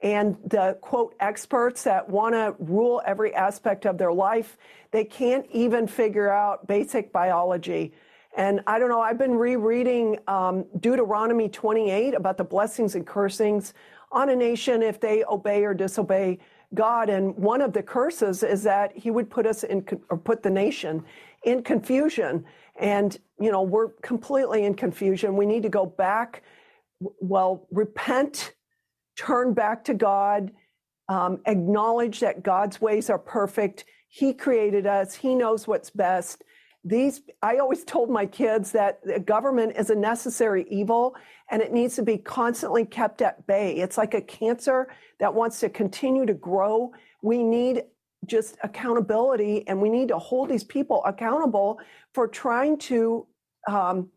And 0.05 0.37
the 0.45 0.79
quote 0.81 1.17
experts 1.19 1.83
that 1.83 2.09
want 2.09 2.35
to 2.35 2.55
rule 2.61 3.03
every 3.05 3.35
aspect 3.35 3.87
of 3.87 3.99
their 3.99 4.13
life, 4.13 4.57
they 4.93 5.05
can't 5.05 5.45
even 5.51 5.89
figure 5.89 6.31
out 6.31 6.69
basic 6.69 7.13
biology. 7.13 7.93
And 8.37 8.61
I 8.69 8.79
don't 8.79 8.89
know, 8.89 9.01
I've 9.01 9.19
been 9.19 9.35
rereading 9.35 10.21
um, 10.29 10.65
Deuteronomy 10.79 11.49
28 11.49 12.15
about 12.15 12.37
the 12.37 12.45
blessings 12.45 12.95
and 12.95 13.05
cursings 13.05 13.75
on 14.13 14.31
a 14.31 14.37
nation 14.37 14.83
if 14.83 15.01
they 15.01 15.25
obey 15.25 15.65
or 15.65 15.75
disobey 15.75 16.39
God. 16.75 17.09
And 17.09 17.35
one 17.37 17.61
of 17.61 17.73
the 17.73 17.83
curses 17.83 18.43
is 18.43 18.63
that 18.65 18.97
he 18.97 19.11
would 19.11 19.31
put 19.31 19.47
us 19.47 19.65
in, 19.65 19.87
or 20.11 20.19
put 20.19 20.43
the 20.43 20.51
nation 20.51 21.05
in 21.45 21.63
confusion. 21.63 22.45
And, 22.79 23.19
you 23.41 23.51
know, 23.51 23.63
we're 23.63 23.89
completely 24.03 24.65
in 24.65 24.75
confusion. 24.75 25.37
We 25.37 25.47
need 25.47 25.63
to 25.63 25.69
go 25.69 25.87
back, 25.87 26.43
well, 27.01 27.67
repent, 27.71 28.55
turn 29.17 29.55
back 29.55 29.85
to 29.85 29.95
God, 29.95 30.53
um, 31.09 31.41
acknowledge 31.47 32.21
that 32.21 32.43
God's 32.43 32.81
ways 32.81 33.11
are 33.11 33.19
perfect. 33.19 33.85
He 34.09 34.33
created 34.33 34.87
us, 34.87 35.15
He 35.15 35.35
knows 35.35 35.67
what's 35.67 35.91
best. 35.91 36.45
These, 36.85 37.23
I 37.43 37.59
always 37.59 37.85
told 37.85 38.09
my 38.09 38.25
kids 38.25 38.73
that 38.73 39.03
the 39.05 39.19
government 39.19 39.77
is 39.77 39.91
a 39.91 39.95
necessary 39.95 40.65
evil 40.71 41.17
and 41.51 41.61
it 41.61 41.73
needs 41.73 41.97
to 41.97 42.03
be 42.03 42.19
constantly 42.19 42.85
kept 42.85 43.21
at 43.21 43.47
bay. 43.47 43.77
It's 43.77 43.99
like 43.99 44.15
a 44.15 44.21
cancer 44.21 44.89
that 45.19 45.35
wants 45.35 45.61
to 45.61 45.69
continue 45.69 46.25
to 46.27 46.35
grow. 46.35 46.93
We 47.23 47.43
need 47.43 47.85
just 48.27 48.57
accountability 48.63 49.67
and 49.67 49.81
we 49.81 49.89
need 49.89 50.09
to 50.09 50.19
hold 50.19 50.49
these 50.49 50.65
people 50.65 51.05
accountable 51.05 51.81
for 52.15 52.29
trying 52.29 52.79
to, 52.79 53.27
um, 53.67 54.09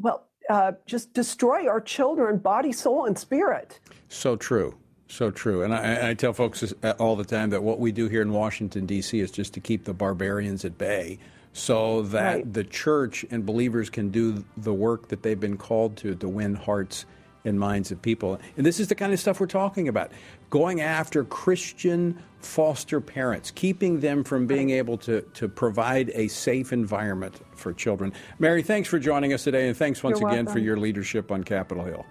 well, 0.00 0.28
uh, 0.48 0.72
just 0.86 1.12
destroy 1.12 1.68
our 1.68 1.80
children, 1.80 2.38
body, 2.38 2.72
soul, 2.72 3.06
and 3.06 3.18
spirit. 3.18 3.80
So 4.08 4.36
true. 4.36 4.76
So 5.08 5.30
true. 5.30 5.62
And 5.62 5.74
I, 5.74 6.10
I, 6.10 6.14
tell 6.14 6.32
folks 6.32 6.72
all 6.98 7.14
the 7.14 7.24
time 7.24 7.50
that 7.50 7.62
what 7.62 7.78
we 7.78 7.92
do 7.92 8.08
here 8.08 8.22
in 8.22 8.32
Washington, 8.32 8.86
D.C. 8.86 9.20
is 9.20 9.30
just 9.30 9.54
to 9.54 9.60
keep 9.60 9.84
the 9.84 9.94
barbarians 9.94 10.64
at 10.64 10.78
bay 10.78 11.18
so 11.56 12.02
that 12.02 12.34
right. 12.34 12.52
the 12.52 12.64
church 12.64 13.24
and 13.30 13.46
believers 13.46 13.88
can 13.88 14.10
do 14.10 14.44
the 14.58 14.74
work 14.74 15.08
that 15.08 15.22
they've 15.22 15.40
been 15.40 15.56
called 15.56 15.96
to 15.96 16.14
to 16.14 16.28
win 16.28 16.54
hearts 16.54 17.06
and 17.46 17.58
minds 17.58 17.90
of 17.90 18.02
people. 18.02 18.38
And 18.58 18.66
this 18.66 18.78
is 18.78 18.88
the 18.88 18.94
kind 18.94 19.12
of 19.14 19.18
stuff 19.18 19.40
we're 19.40 19.46
talking 19.46 19.88
about 19.88 20.12
going 20.50 20.82
after 20.82 21.24
Christian 21.24 22.22
foster 22.40 23.00
parents, 23.00 23.50
keeping 23.50 24.00
them 24.00 24.22
from 24.22 24.46
being 24.46 24.68
able 24.70 24.98
to, 24.98 25.22
to 25.22 25.48
provide 25.48 26.10
a 26.14 26.28
safe 26.28 26.74
environment 26.74 27.40
for 27.54 27.72
children. 27.72 28.12
Mary, 28.38 28.62
thanks 28.62 28.88
for 28.88 28.98
joining 28.98 29.32
us 29.32 29.44
today, 29.44 29.66
and 29.66 29.76
thanks 29.76 30.02
once 30.02 30.20
You're 30.20 30.28
again 30.28 30.44
welcome. 30.44 30.60
for 30.60 30.64
your 30.64 30.76
leadership 30.76 31.32
on 31.32 31.42
Capitol 31.42 31.84
Hill. 31.84 32.04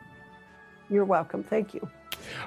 You're 0.90 1.06
welcome. 1.06 1.44
Thank 1.44 1.76
you. 1.76 1.88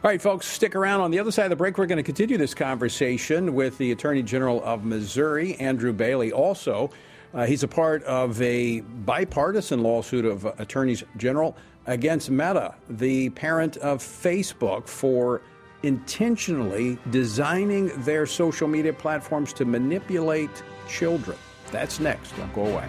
All 0.03 0.11
right, 0.11 0.21
folks, 0.21 0.47
stick 0.47 0.75
around. 0.75 1.01
On 1.01 1.11
the 1.11 1.19
other 1.19 1.31
side 1.31 1.45
of 1.45 1.51
the 1.51 1.57
break, 1.57 1.79
we're 1.79 1.87
going 1.87 1.97
to 1.97 2.03
continue 2.03 2.37
this 2.37 2.55
conversation 2.55 3.55
with 3.55 3.79
the 3.79 3.93
Attorney 3.93 4.23
General 4.23 4.63
of 4.65 4.85
Missouri, 4.85 5.55
Andrew 5.57 5.93
Bailey. 5.93 6.33
Also, 6.33 6.91
uh, 7.35 7.47
he's 7.47 7.63
a 7.63 7.69
part 7.69 8.03
of 8.05 8.41
a 8.41 8.81
bipartisan 8.81 9.83
lawsuit 9.83 10.25
of 10.25 10.45
attorneys 10.59 11.05
general 11.17 11.57
against 11.87 12.31
Meta, 12.31 12.75
the 12.89 13.31
parent 13.31 13.77
of 13.79 14.01
Facebook, 14.01 14.89
for 14.89 15.43
intentionally 15.83 16.99
designing 17.11 17.89
their 18.03 18.27
social 18.27 18.69
media 18.69 18.93
platforms 18.93 19.53
to 19.55 19.65
manipulate 19.65 20.51
children. 20.89 21.37
That's 21.71 22.01
next. 22.01 22.37
Don't 22.37 22.53
go 22.55 22.67
away. 22.67 22.89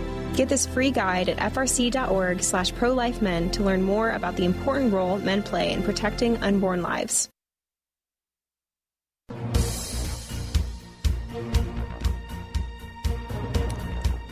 Get 0.35 0.49
this 0.49 0.65
free 0.65 0.91
guide 0.91 1.29
at 1.29 1.37
frc.org 1.53 2.41
slash 2.41 2.71
prolifemen 2.73 3.51
to 3.53 3.63
learn 3.63 3.83
more 3.83 4.11
about 4.11 4.35
the 4.35 4.45
important 4.45 4.93
role 4.93 5.17
men 5.19 5.43
play 5.43 5.71
in 5.71 5.83
protecting 5.83 6.37
unborn 6.37 6.81
lives. 6.81 7.29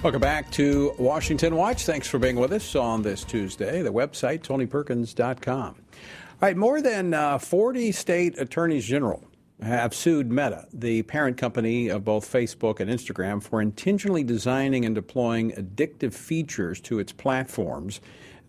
Welcome 0.02 0.22
back 0.22 0.50
to 0.52 0.94
Washington 0.98 1.58
Watch. 1.58 1.86
Thanks 1.86 2.08
for 2.08 2.20
being 2.20 2.38
with 2.38 2.54
us 2.54 2.74
on 2.74 3.02
this 3.02 3.26
Tuesday. 3.26 3.82
The 3.82 3.92
website, 3.92 4.44
tonyperkins.com. 4.44 5.76
All 5.76 5.76
right, 6.42 6.56
more 6.56 6.82
than 6.82 7.14
uh, 7.14 7.38
40 7.38 7.92
state 7.92 8.40
attorneys 8.40 8.86
general 8.86 9.29
have 9.62 9.94
sued 9.94 10.32
Meta, 10.32 10.68
the 10.72 11.04
parent 11.04 11.38
company 11.38 11.90
of 11.90 12.06
both 12.06 12.32
Facebook 12.32 12.80
and 12.80 12.90
Instagram, 12.90 13.44
for 13.44 13.62
intentionally 13.62 14.24
designing 14.24 14.86
and 14.86 14.96
deploying 14.96 15.52
addictive 15.52 16.14
features 16.14 16.80
to 16.82 17.00
its 17.00 17.12
platforms 17.12 18.00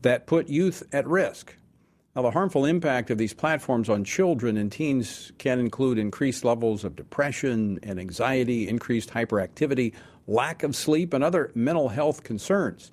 that 0.03 0.27
put 0.27 0.49
youth 0.49 0.83
at 0.92 1.07
risk. 1.07 1.57
Now, 2.14 2.23
the 2.23 2.31
harmful 2.31 2.64
impact 2.64 3.11
of 3.11 3.18
these 3.18 3.35
platforms 3.35 3.88
on 3.88 4.05
children 4.05 4.57
and 4.57 4.70
teens 4.70 5.33
can 5.38 5.59
include 5.59 5.99
increased 5.99 6.44
levels 6.44 6.85
of 6.85 6.96
depression 6.96 7.79
and 7.83 7.99
anxiety, 7.99 8.68
increased 8.68 9.11
hyperactivity, 9.11 9.94
lack 10.27 10.62
of 10.62 10.77
sleep, 10.77 11.12
and 11.12 11.25
other 11.25 11.51
mental 11.55 11.88
health 11.88 12.23
concerns. 12.23 12.92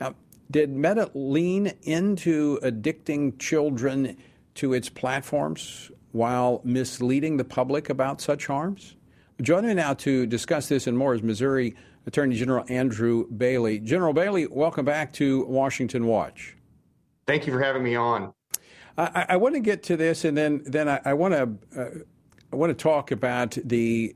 Now, 0.00 0.14
did 0.50 0.70
Meta 0.70 1.10
lean 1.14 1.72
into 1.82 2.58
addicting 2.62 3.38
children 3.38 4.16
to 4.56 4.74
its 4.74 4.88
platforms 4.88 5.90
while 6.12 6.60
misleading 6.64 7.36
the 7.36 7.44
public 7.44 7.90
about 7.90 8.20
such 8.20 8.46
harms? 8.46 8.96
Joining 9.40 9.68
me 9.68 9.74
now 9.74 9.94
to 9.94 10.26
discuss 10.26 10.68
this 10.68 10.86
and 10.86 10.96
more 10.96 11.14
is 11.14 11.22
Missouri 11.22 11.74
Attorney 12.06 12.36
General 12.36 12.64
Andrew 12.68 13.26
Bailey. 13.28 13.78
General 13.78 14.12
Bailey, 14.12 14.46
welcome 14.46 14.84
back 14.84 15.12
to 15.14 15.44
Washington 15.46 16.06
Watch. 16.06 16.56
Thank 17.26 17.46
you 17.46 17.52
for 17.52 17.62
having 17.62 17.82
me 17.82 17.94
on. 17.94 18.32
I, 18.98 19.26
I 19.30 19.36
want 19.36 19.54
to 19.54 19.60
get 19.60 19.82
to 19.84 19.96
this, 19.96 20.24
and 20.24 20.36
then 20.36 20.62
then 20.66 20.88
I, 20.88 21.00
I 21.04 21.14
want 21.14 21.34
to 21.34 21.80
uh, 21.80 21.88
I 22.52 22.56
want 22.56 22.76
to 22.76 22.82
talk 22.82 23.10
about 23.10 23.56
the 23.64 24.14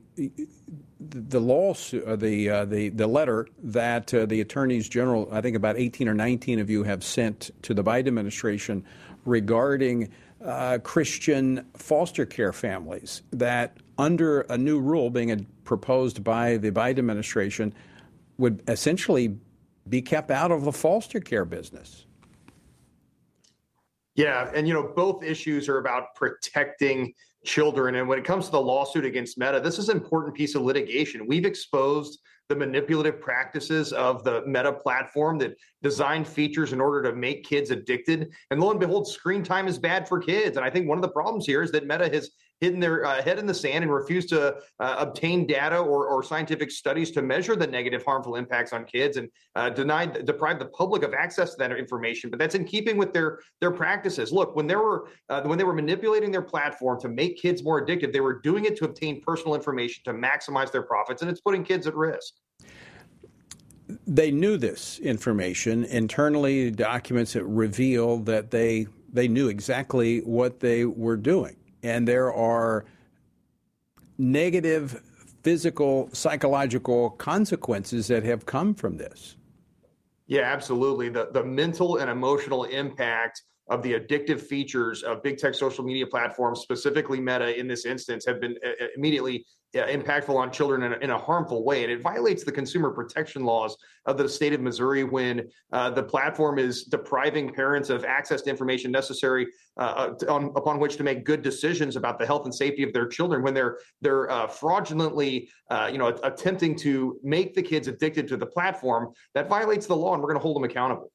the 0.99 1.39
lawsuit, 1.39 2.03
uh, 2.05 2.15
the 2.15 2.49
uh, 2.49 2.65
the 2.65 2.89
the 2.89 3.07
letter 3.07 3.47
that 3.63 4.13
uh, 4.13 4.25
the 4.25 4.41
attorneys 4.41 4.87
general, 4.87 5.27
I 5.31 5.41
think 5.41 5.55
about 5.55 5.77
18 5.77 6.07
or 6.07 6.13
19 6.13 6.59
of 6.59 6.69
you 6.69 6.83
have 6.83 7.03
sent 7.03 7.49
to 7.63 7.73
the 7.73 7.83
Biden 7.83 8.07
administration 8.07 8.83
regarding 9.25 10.09
uh, 10.47 10.79
Christian 10.79 11.67
foster 11.75 12.25
care 12.25 12.53
families 12.53 13.21
that, 13.31 13.77
under 13.97 14.41
a 14.41 14.57
new 14.57 14.79
rule 14.79 15.09
being 15.09 15.45
proposed 15.65 16.23
by 16.23 16.57
the 16.57 16.71
Biden 16.71 16.99
administration, 16.99 17.73
would 18.37 18.63
essentially 18.67 19.37
be 19.89 20.01
kept 20.01 20.31
out 20.31 20.51
of 20.51 20.63
the 20.63 20.71
foster 20.71 21.19
care 21.19 21.45
business. 21.45 22.05
Yeah, 24.15 24.49
and 24.53 24.67
you 24.67 24.73
know 24.73 24.91
both 24.95 25.23
issues 25.23 25.69
are 25.69 25.77
about 25.77 26.15
protecting 26.15 27.13
children. 27.45 27.95
And 27.95 28.07
when 28.07 28.17
it 28.17 28.25
comes 28.25 28.45
to 28.45 28.51
the 28.51 28.61
lawsuit 28.61 29.05
against 29.05 29.37
Meta, 29.37 29.59
this 29.59 29.77
is 29.77 29.89
an 29.89 29.97
important 29.97 30.33
piece 30.33 30.55
of 30.55 30.63
litigation. 30.63 31.27
We've 31.27 31.45
exposed 31.45 32.19
the 32.49 32.55
manipulative 32.55 33.19
practices 33.19 33.91
of 33.93 34.23
the 34.23 34.43
Meta 34.47 34.71
platform 34.71 35.37
that 35.39 35.55
designed 35.83 36.27
features 36.27 36.73
in 36.73 36.81
order 36.81 37.01
to 37.09 37.15
make 37.15 37.43
kids 37.43 37.71
addicted. 37.71 38.31
And 38.51 38.59
lo 38.59 38.71
and 38.71 38.79
behold, 38.79 39.07
screen 39.07 39.43
time 39.43 39.67
is 39.67 39.77
bad 39.77 40.07
for 40.07 40.19
kids. 40.19 40.57
And 40.57 40.65
I 40.65 40.69
think 40.69 40.87
one 40.87 40.97
of 40.97 41.01
the 41.01 41.09
problems 41.09 41.45
here 41.45 41.61
is 41.61 41.71
that 41.71 41.87
Meta 41.87 42.09
has 42.09 42.31
hidden 42.59 42.79
their 42.79 43.05
uh, 43.05 43.21
head 43.21 43.37
in 43.37 43.45
the 43.45 43.53
sand 43.53 43.83
and 43.83 43.93
refused 43.93 44.29
to 44.29 44.55
uh, 44.79 44.95
obtain 44.97 45.45
data 45.45 45.77
or, 45.77 46.07
or, 46.07 46.23
scientific 46.23 46.71
studies 46.71 47.11
to 47.11 47.21
measure 47.21 47.55
the 47.55 47.67
negative, 47.67 48.03
harmful 48.03 48.35
impacts 48.35 48.73
on 48.73 48.83
kids, 48.83 49.17
and 49.17 49.29
uh, 49.55 49.69
denied, 49.69 50.25
deprived 50.25 50.59
the 50.59 50.65
public 50.65 51.03
of 51.03 51.13
access 51.13 51.51
to 51.51 51.57
that 51.57 51.71
information. 51.71 52.29
But 52.29 52.39
that's 52.39 52.55
in 52.55 52.65
keeping 52.65 52.97
with 52.97 53.13
their 53.13 53.39
their 53.61 53.71
practices. 53.71 54.31
Look, 54.31 54.55
when 54.55 54.67
they 54.67 54.75
were 54.75 55.09
uh, 55.29 55.43
when 55.43 55.57
they 55.57 55.63
were 55.63 55.73
manipulating 55.73 56.31
their 56.31 56.41
platform 56.41 56.99
to 57.01 57.09
make 57.09 57.39
kids 57.39 57.63
more 57.63 57.79
addicted, 57.79 58.11
they 58.11 58.21
were 58.21 58.39
doing 58.41 58.65
it 58.65 58.75
to 58.77 58.85
obtain 58.85 59.21
personal 59.21 59.53
information 59.53 60.03
to 60.05 60.13
maximize 60.13 60.71
their 60.71 60.83
profits, 60.83 61.21
and 61.21 61.29
it's 61.29 61.41
putting 61.41 61.63
kids 61.63 61.85
at 61.85 61.95
risk 61.95 62.33
they 64.05 64.31
knew 64.31 64.57
this 64.57 64.99
information 64.99 65.85
internally 65.85 66.71
documents 66.71 67.33
that 67.33 67.43
reveal 67.45 68.19
that 68.19 68.51
they 68.51 68.87
they 69.11 69.27
knew 69.27 69.47
exactly 69.47 70.19
what 70.19 70.59
they 70.59 70.83
were 70.85 71.15
doing 71.15 71.55
and 71.83 72.07
there 72.07 72.33
are 72.33 72.85
negative 74.17 75.01
physical, 75.43 76.09
psychological 76.11 77.11
consequences 77.11 78.07
that 78.07 78.23
have 78.23 78.45
come 78.45 78.73
from 78.73 78.97
this. 78.97 79.37
Yeah, 80.27 80.41
absolutely. 80.41 81.09
The 81.09 81.29
the 81.31 81.43
mental 81.43 81.97
and 81.97 82.09
emotional 82.09 82.65
impact 82.65 83.43
of 83.69 83.81
the 83.81 83.93
addictive 83.93 84.41
features 84.41 85.03
of 85.03 85.23
big 85.23 85.37
tech 85.37 85.53
social 85.55 85.83
media 85.83 86.05
platforms, 86.05 86.59
specifically 86.59 87.19
Meta 87.19 87.57
in 87.57 87.67
this 87.67 87.85
instance, 87.85 88.25
have 88.25 88.41
been 88.41 88.55
uh, 88.65 88.69
uh, 88.69 88.87
immediately 88.97 89.45
impactful 89.85 90.35
on 90.35 90.51
children 90.51 90.83
in 90.83 90.93
a, 90.93 90.97
in 90.97 91.09
a, 91.11 91.17
harmful 91.17 91.63
way. 91.63 91.83
And 91.83 91.91
it 91.91 92.01
violates 92.01 92.43
the 92.43 92.51
consumer 92.51 92.89
protection 92.91 93.43
laws 93.43 93.77
of 94.05 94.17
the 94.17 94.27
state 94.27 94.53
of 94.53 94.61
Missouri 94.61 95.03
when 95.03 95.49
uh, 95.73 95.89
the 95.89 96.03
platform 96.03 96.57
is 96.57 96.83
depriving 96.83 97.53
parents 97.53 97.89
of 97.89 98.05
access 98.05 98.41
to 98.43 98.49
information 98.49 98.91
necessary 98.91 99.47
uh, 99.77 100.13
uh 100.21 100.31
on, 100.31 100.45
upon 100.55 100.79
which 100.79 100.97
to 100.97 101.03
make 101.03 101.23
good 101.23 101.41
decisions 101.41 101.95
about 101.95 102.17
the 102.17 102.25
health 102.25 102.45
and 102.45 102.55
safety 102.55 102.83
of 102.83 102.93
their 102.93 103.07
children 103.07 103.43
when 103.43 103.53
they're 103.53 103.77
they're 104.01 104.29
uh, 104.31 104.47
fraudulently 104.47 105.49
uh, 105.69 105.89
you 105.91 105.97
know 105.97 106.07
attempting 106.23 106.75
to 106.75 107.19
make 107.23 107.53
the 107.53 107.61
kids 107.61 107.87
addicted 107.87 108.27
to 108.27 108.37
the 108.37 108.45
platform 108.45 109.11
that 109.33 109.47
violates 109.47 109.85
the 109.85 109.95
law 109.95 110.13
and 110.13 110.21
we're 110.23 110.29
going 110.29 110.39
to 110.39 110.41
hold 110.41 110.55
them 110.55 110.63
accountable 110.63 111.11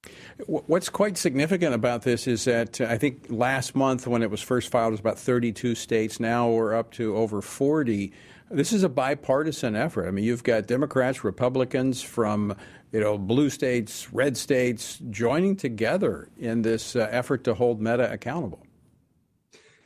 what's 0.47 0.89
quite 0.89 1.17
significant 1.17 1.75
about 1.75 2.03
this 2.03 2.27
is 2.27 2.45
that 2.45 2.81
uh, 2.81 2.85
i 2.85 2.97
think 2.97 3.27
last 3.31 3.75
month 3.75 4.07
when 4.07 4.23
it 4.23 4.31
was 4.31 4.41
first 4.41 4.71
filed 4.71 4.89
it 4.89 4.93
was 4.93 5.01
about 5.01 5.19
32 5.19 5.75
states 5.75 6.21
now 6.21 6.49
we're 6.49 6.75
up 6.75 6.93
to 6.93 7.17
over 7.17 7.41
40 7.41 8.13
this 8.53 8.73
is 8.73 8.83
a 8.83 8.89
bipartisan 8.89 9.75
effort. 9.75 10.07
I 10.07 10.11
mean, 10.11 10.25
you've 10.25 10.45
got 10.45 10.67
Democrats, 10.67 11.25
Republicans 11.25 12.03
from 12.03 12.55
you 12.93 13.01
know 13.01 13.19
blue 13.19 13.51
states, 13.51 14.13
red 14.13 14.37
states 14.37 15.01
joining 15.11 15.57
together 15.57 16.29
in 16.39 16.63
this 16.63 16.95
uh, 16.95 17.09
effort 17.11 17.45
to 17.45 17.55
hold 17.55 17.81
Meta 17.81 18.13
accountable. 18.13 18.63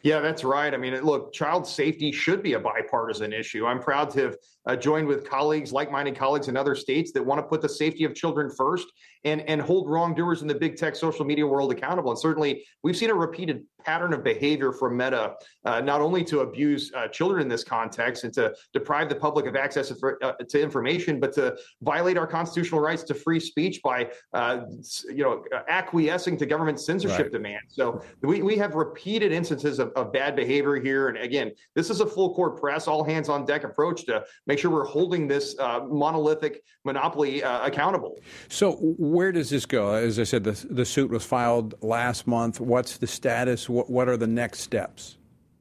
Yeah, 0.02 0.20
that's 0.20 0.44
right. 0.44 0.72
I 0.72 0.76
mean, 0.76 0.94
look, 1.02 1.32
child 1.32 1.66
safety 1.66 2.12
should 2.12 2.40
be 2.40 2.52
a 2.52 2.60
bipartisan 2.60 3.32
issue. 3.32 3.66
I'm 3.66 3.80
proud 3.80 4.08
to 4.10 4.22
have 4.22 4.36
uh, 4.66 4.76
joined 4.76 5.08
with 5.08 5.28
colleagues, 5.28 5.72
like-minded 5.72 6.14
colleagues 6.14 6.46
in 6.46 6.56
other 6.56 6.76
states 6.76 7.10
that 7.12 7.24
want 7.24 7.40
to 7.40 7.42
put 7.42 7.60
the 7.60 7.68
safety 7.68 8.04
of 8.04 8.14
children 8.14 8.48
first 8.48 8.86
and 9.24 9.40
and 9.42 9.60
hold 9.60 9.88
wrongdoers 9.88 10.42
in 10.42 10.48
the 10.48 10.54
big 10.54 10.76
tech 10.76 10.96
social 10.96 11.24
media 11.24 11.46
world 11.46 11.72
accountable. 11.72 12.10
And 12.10 12.18
certainly, 12.18 12.64
we've 12.82 12.96
seen 12.96 13.10
a 13.10 13.14
repeated 13.14 13.64
pattern 13.86 14.12
of 14.12 14.24
behavior 14.24 14.72
from 14.72 14.96
Meta, 14.96 15.34
uh, 15.64 15.80
not 15.80 16.00
only 16.00 16.24
to 16.24 16.40
abuse 16.40 16.90
uh, 16.94 17.06
children 17.06 17.40
in 17.40 17.48
this 17.48 17.62
context 17.62 18.24
and 18.24 18.32
to 18.34 18.52
deprive 18.72 19.08
the 19.08 19.14
public 19.14 19.46
of 19.46 19.54
access 19.54 19.88
to, 19.88 20.16
uh, 20.22 20.32
information, 20.54 21.20
but 21.20 21.32
to 21.32 21.56
violate 21.82 22.18
our 22.18 22.26
constitutional 22.26 22.80
rights 22.80 23.04
to 23.04 23.14
free 23.14 23.38
speech 23.38 23.80
by, 23.84 24.10
uh, 24.32 24.62
you 25.08 25.22
know, 25.22 25.44
acquiescing 25.68 26.36
to 26.36 26.44
government 26.46 26.80
censorship 26.80 27.26
right. 27.26 27.32
demands. 27.32 27.74
So 27.74 28.02
we, 28.22 28.42
we 28.42 28.56
have 28.56 28.74
repeated 28.74 29.30
instances 29.30 29.78
of, 29.78 29.92
of 29.94 30.12
bad 30.12 30.34
behavior 30.34 30.76
here. 30.76 31.08
And 31.08 31.18
again, 31.18 31.52
this 31.76 31.88
is 31.88 32.00
a 32.00 32.06
full 32.06 32.34
court 32.34 32.60
press, 32.60 32.88
all 32.88 33.04
hands 33.04 33.28
on 33.28 33.44
deck 33.46 33.62
approach 33.62 34.04
to 34.06 34.24
make 34.48 34.58
sure 34.58 34.70
we're 34.70 34.84
holding 34.84 35.28
this 35.28 35.56
uh, 35.60 35.80
monolithic 35.88 36.62
monopoly 36.84 37.42
uh, 37.44 37.64
accountable. 37.66 38.18
So 38.48 38.72
where 38.98 39.30
does 39.30 39.50
this 39.50 39.66
go? 39.66 39.92
As 39.92 40.18
I 40.18 40.24
said, 40.24 40.42
the, 40.42 40.66
the 40.70 40.84
suit 40.84 41.10
was 41.10 41.24
filed 41.24 41.74
last 41.82 42.26
month. 42.26 42.60
What's 42.60 42.96
the 42.96 43.06
status? 43.06 43.68
What, 43.76 43.90
what 43.90 44.08
are 44.08 44.16
the 44.16 44.26
next 44.26 44.60
steps? 44.60 45.18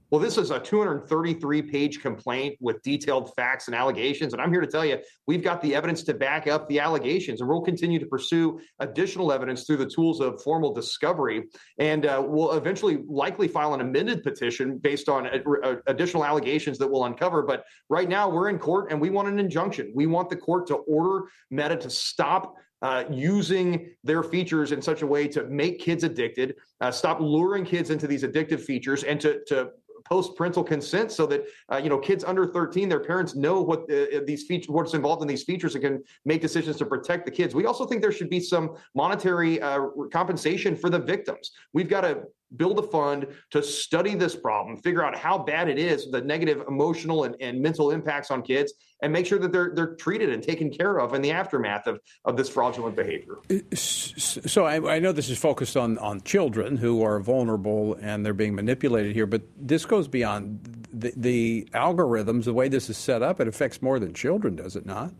Well, 0.09 0.21
this 0.21 0.37
is 0.37 0.49
a 0.49 0.57
233 0.57 1.61
page 1.63 2.01
complaint 2.01 2.55
with 2.61 2.81
detailed 2.81 3.35
facts 3.35 3.67
and 3.67 3.75
allegations. 3.75 4.31
And 4.31 4.41
I'm 4.41 4.53
here 4.53 4.61
to 4.61 4.67
tell 4.67 4.85
you, 4.85 4.99
we've 5.27 5.43
got 5.43 5.61
the 5.61 5.75
evidence 5.75 6.01
to 6.03 6.13
back 6.13 6.47
up 6.47 6.69
the 6.69 6.79
allegations, 6.79 7.41
and 7.41 7.49
we'll 7.49 7.59
continue 7.59 7.99
to 7.99 8.05
pursue 8.05 8.61
additional 8.79 9.33
evidence 9.33 9.65
through 9.65 9.77
the 9.77 9.85
tools 9.85 10.21
of 10.21 10.41
formal 10.41 10.73
discovery. 10.73 11.43
And 11.77 12.05
uh, 12.05 12.23
we'll 12.25 12.53
eventually 12.53 12.99
likely 13.05 13.49
file 13.49 13.73
an 13.73 13.81
amended 13.81 14.23
petition 14.23 14.77
based 14.77 15.09
on 15.09 15.25
a, 15.25 15.41
a, 15.63 15.77
additional 15.87 16.23
allegations 16.23 16.77
that 16.77 16.87
we'll 16.87 17.03
uncover. 17.03 17.41
But 17.41 17.65
right 17.89 18.07
now, 18.07 18.29
we're 18.29 18.47
in 18.47 18.59
court 18.59 18.91
and 18.91 19.01
we 19.01 19.09
want 19.09 19.27
an 19.27 19.39
injunction. 19.39 19.91
We 19.93 20.05
want 20.05 20.29
the 20.29 20.37
court 20.37 20.67
to 20.67 20.75
order 20.75 21.25
Meta 21.51 21.75
to 21.75 21.89
stop 21.89 22.55
uh, 22.85 23.03
using 23.09 23.89
their 24.03 24.21
features 24.21 24.71
in 24.71 24.79
such 24.79 25.01
a 25.01 25.07
way 25.07 25.27
to 25.27 25.45
make 25.45 25.79
kids 25.79 26.03
addicted, 26.03 26.55
uh, 26.81 26.91
stop 26.91 27.19
luring 27.19 27.65
kids 27.65 27.89
into 27.89 28.05
these 28.05 28.21
addictive 28.21 28.61
features, 28.61 29.03
and 29.03 29.19
to, 29.19 29.43
to 29.45 29.71
post 30.07 30.35
parental 30.35 30.63
consent 30.63 31.11
so 31.11 31.25
that 31.25 31.45
uh, 31.71 31.77
you 31.77 31.89
know 31.89 31.97
kids 31.97 32.23
under 32.23 32.45
13 32.45 32.87
their 32.87 32.99
parents 32.99 33.33
know 33.33 33.59
what 33.59 33.79
uh, 33.91 34.19
these 34.27 34.43
features 34.43 34.69
what's 34.69 34.93
involved 34.93 35.23
in 35.23 35.27
these 35.27 35.41
features 35.41 35.73
and 35.73 35.83
can 35.83 36.03
make 36.25 36.41
decisions 36.41 36.77
to 36.77 36.85
protect 36.85 37.25
the 37.25 37.31
kids. 37.31 37.55
We 37.55 37.65
also 37.65 37.87
think 37.87 38.03
there 38.03 38.11
should 38.11 38.29
be 38.29 38.39
some 38.39 38.75
monetary 38.93 39.59
uh, 39.59 39.87
compensation 40.13 40.75
for 40.75 40.91
the 40.91 40.99
victims. 40.99 41.53
We've 41.73 41.89
got 41.89 42.01
to 42.01 42.25
build 42.57 42.79
a 42.79 42.83
fund 42.83 43.27
to 43.51 43.61
study 43.63 44.15
this 44.15 44.35
problem, 44.35 44.77
figure 44.77 45.03
out 45.03 45.15
how 45.15 45.37
bad 45.37 45.69
it 45.69 45.77
is, 45.77 46.09
the 46.11 46.21
negative 46.21 46.63
emotional 46.67 47.25
and, 47.25 47.35
and 47.39 47.61
mental 47.61 47.91
impacts 47.91 48.31
on 48.31 48.41
kids, 48.41 48.73
and 49.01 49.11
make 49.11 49.25
sure 49.25 49.39
that 49.39 49.51
they're 49.51 49.71
they're 49.75 49.95
treated 49.95 50.29
and 50.29 50.41
taken 50.41 50.69
care 50.69 50.99
of 50.99 51.13
in 51.13 51.21
the 51.21 51.31
aftermath 51.31 51.87
of, 51.87 51.99
of 52.23 52.37
this 52.37 52.49
fraudulent 52.49 52.95
behavior. 52.95 53.35
Uh, 53.49 53.75
so 53.75 54.65
I, 54.65 54.95
I 54.95 54.99
know 54.99 55.11
this 55.11 55.29
is 55.29 55.37
focused 55.37 55.75
on, 55.75 55.97
on 55.97 56.21
children 56.21 56.77
who 56.77 57.03
are 57.03 57.19
vulnerable 57.19 57.97
and 58.01 58.25
they're 58.25 58.33
being 58.33 58.55
manipulated 58.55 59.13
here, 59.13 59.25
but 59.25 59.41
this 59.57 59.85
goes 59.85 60.07
beyond 60.07 60.87
the, 60.93 61.13
the 61.15 61.67
algorithms, 61.73 62.45
the 62.45 62.53
way 62.53 62.67
this 62.69 62.89
is 62.89 62.97
set 62.97 63.21
up, 63.21 63.39
it 63.39 63.47
affects 63.47 63.81
more 63.81 63.99
than 63.99 64.13
children, 64.13 64.55
does 64.55 64.75
it 64.75 64.85
not? 64.85 65.13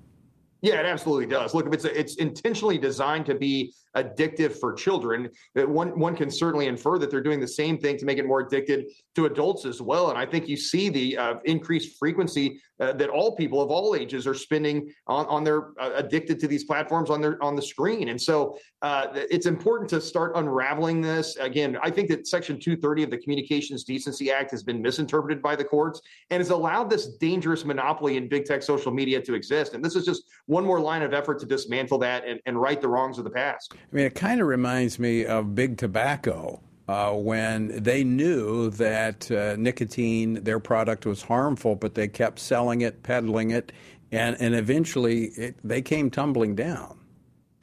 Yeah, 0.65 0.79
it 0.79 0.87
absolutely 0.87 1.27
does. 1.27 1.53
Look, 1.53 1.67
if 1.67 1.73
it's 1.73 1.85
it's 1.85 2.15
intentionally 2.15 2.79
designed 2.79 3.27
to 3.27 3.35
be 3.35 3.71
addictive 3.95 4.59
for 4.59 4.73
children, 4.73 5.29
one 5.53 5.89
one 5.99 6.15
can 6.15 6.31
certainly 6.31 6.65
infer 6.65 6.97
that 6.97 7.11
they're 7.11 7.21
doing 7.21 7.39
the 7.39 7.47
same 7.47 7.77
thing 7.77 7.99
to 7.99 8.05
make 8.05 8.17
it 8.17 8.25
more 8.25 8.39
addicted 8.39 8.87
to 9.13 9.27
adults 9.27 9.65
as 9.65 9.79
well. 9.79 10.09
And 10.09 10.17
I 10.17 10.25
think 10.25 10.47
you 10.47 10.57
see 10.57 10.89
the 10.89 11.17
uh, 11.19 11.35
increased 11.43 11.99
frequency 11.99 12.59
uh, 12.79 12.93
that 12.93 13.09
all 13.09 13.35
people 13.35 13.61
of 13.61 13.69
all 13.69 13.95
ages 13.95 14.25
are 14.25 14.33
spending 14.33 14.91
on 15.05 15.27
on 15.27 15.43
their 15.43 15.79
uh, 15.79 15.91
addicted 15.97 16.39
to 16.39 16.47
these 16.47 16.63
platforms 16.63 17.11
on 17.11 17.21
their 17.21 17.37
on 17.43 17.55
the 17.55 17.61
screen. 17.61 18.09
And 18.09 18.19
so 18.19 18.57
uh, 18.85 19.07
it's 19.15 19.47
important 19.47 19.89
to 19.89 19.99
start 19.99 20.33
unraveling 20.35 21.01
this. 21.01 21.37
Again, 21.37 21.75
I 21.81 21.89
think 21.89 22.07
that 22.09 22.27
Section 22.27 22.59
230 22.59 23.01
of 23.01 23.09
the 23.09 23.17
Communications 23.17 23.83
Decency 23.83 24.31
Act 24.31 24.51
has 24.51 24.61
been 24.61 24.79
misinterpreted 24.79 25.41
by 25.41 25.55
the 25.55 25.63
courts 25.63 26.03
and 26.29 26.39
has 26.39 26.51
allowed 26.51 26.91
this 26.91 27.07
dangerous 27.07 27.65
monopoly 27.65 28.15
in 28.15 28.27
big 28.27 28.45
tech 28.45 28.61
social 28.61 28.91
media 28.91 29.19
to 29.23 29.33
exist. 29.33 29.73
And 29.73 29.83
this 29.83 29.95
is 29.95 30.05
just 30.05 30.25
one 30.45 30.63
more 30.63 30.79
line 30.79 31.01
of 31.01 31.15
effort 31.15 31.39
to 31.39 31.47
dismantle 31.47 31.97
that 31.97 32.27
and, 32.27 32.39
and 32.45 32.61
right 32.61 32.79
the 32.79 32.87
wrongs 32.87 33.17
of 33.17 33.23
the 33.23 33.31
past. 33.31 33.73
I 33.73 33.77
mean, 33.91 34.05
it 34.05 34.13
kind 34.13 34.39
of 34.39 34.45
reminds 34.45 34.99
me 34.99 35.25
of 35.25 35.55
big 35.55 35.79
tobacco. 35.79 36.61
Uh, 36.87 37.13
when 37.13 37.81
they 37.81 38.03
knew 38.03 38.69
that 38.69 39.31
uh, 39.31 39.55
nicotine, 39.57 40.43
their 40.43 40.59
product 40.59 41.07
was 41.07 41.23
harmful, 41.23 41.75
but 41.75 41.95
they 41.95 42.07
kept 42.07 42.37
selling 42.37 42.81
it, 42.81 43.01
peddling 43.01 43.49
it, 43.49 43.71
and, 44.11 44.39
and 44.39 44.53
eventually 44.53 45.29
it, 45.29 45.55
they 45.63 45.81
came 45.81 46.11
tumbling 46.11 46.53
down. 46.53 46.99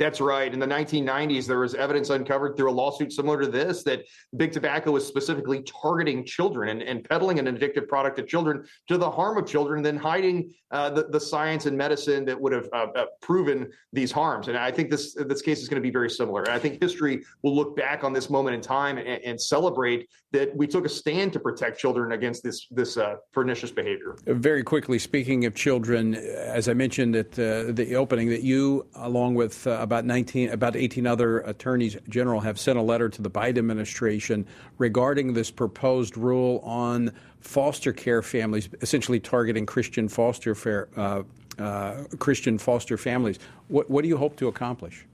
That's 0.03 0.21
right. 0.21 0.53
In 0.53 0.59
the 0.59 0.67
1990s, 0.67 1.47
there 1.47 1.61
was 1.61 1.77
evidence 1.77 2.11
uncovered 2.11 2.57
through 2.57 2.73
a 2.73 2.73
lawsuit 2.73 3.13
similar 3.13 3.41
to 3.41 3.47
this 3.47 3.85
that 3.85 4.03
big 4.37 4.51
tobacco 4.51 4.91
was 4.91 5.07
specifically 5.07 5.63
targeting 5.63 6.25
children 6.25 6.71
and, 6.71 6.83
and 6.83 7.09
peddling 7.09 7.39
an 7.39 7.47
addictive 7.47 7.87
product 7.87 8.17
to 8.17 8.25
children 8.25 8.65
to 8.89 8.99
the 8.99 9.09
harm 9.09 9.39
of 9.39 9.47
children, 9.47 9.81
then 9.81 9.97
hiding 9.97 10.53
uh, 10.73 10.91
the, 10.91 11.05
the 11.05 11.21
science 11.21 11.67
and 11.67 11.79
medicine 11.79 12.25
that 12.25 12.41
would 12.41 12.53
have 12.53 12.69
uh, 12.73 12.87
uh, 12.97 13.05
proven 13.21 13.71
these 13.93 14.11
harms. 14.11 14.49
And 14.49 14.57
I 14.57 14.73
think 14.73 14.91
this 14.91 15.15
this 15.15 15.41
case 15.41 15.61
is 15.61 15.69
going 15.69 15.81
to 15.81 15.87
be 15.87 15.93
very 15.93 16.11
similar. 16.11 16.51
I 16.51 16.59
think 16.59 16.83
history 16.83 17.25
will 17.43 17.55
look 17.55 17.77
back 17.77 18.03
on 18.03 18.13
this 18.13 18.29
moment 18.29 18.57
in 18.57 18.61
time 18.61 18.99
and, 18.99 19.07
and 19.07 19.41
celebrate 19.41 20.09
that 20.33 20.57
we 20.57 20.67
took 20.67 20.85
a 20.85 20.89
stand 20.89 21.33
to 21.35 21.39
protect 21.39 21.79
children 21.79 22.13
against 22.13 22.43
this 22.43 22.67
this 22.73 22.97
uh, 22.97 23.17
pernicious 23.33 23.71
behavior. 23.71 24.17
Very 24.27 24.65
quickly, 24.65 24.99
speaking 24.99 25.45
of 25.45 25.55
children, 25.55 26.15
as 26.15 26.69
I 26.69 26.75
mentioned 26.75 27.15
at 27.15 27.31
the 27.33 27.95
opening, 27.95 28.31
that 28.31 28.43
you, 28.43 28.87
along 28.97 29.37
with 29.37 29.65
uh, 29.67 29.79
about 29.93 30.07
19, 30.07 30.49
about 30.49 30.75
18 30.75 31.07
other 31.07 31.41
attorneys 31.41 31.99
general 32.09 32.41
have 32.41 32.59
sent 32.59 32.79
a 32.79 32.83
letter 32.83 33.11
to 33.11 33.21
the 33.21 33.29
Biden 33.29 33.59
administration 33.59 34.47
regarding 34.79 35.35
this 35.35 35.51
proposed 35.51 36.17
rule 36.17 36.61
on 36.65 37.13
foster 37.41 37.93
care 37.93 38.23
families, 38.23 38.71
essentially 38.81 39.21
targeting 39.21 39.67
Christian 39.67 40.09
foster 40.09 40.55
fair, 40.55 40.89
uh, 40.97 41.25
uh, 41.59 42.05
Christian 42.19 42.57
foster 42.57 42.97
families. 42.97 43.39
What, 43.69 43.91
what 43.91 44.01
do 44.01 44.09
you 44.09 44.17
hope 44.17 44.37
to 44.37 44.49
accomplish? 44.49 45.05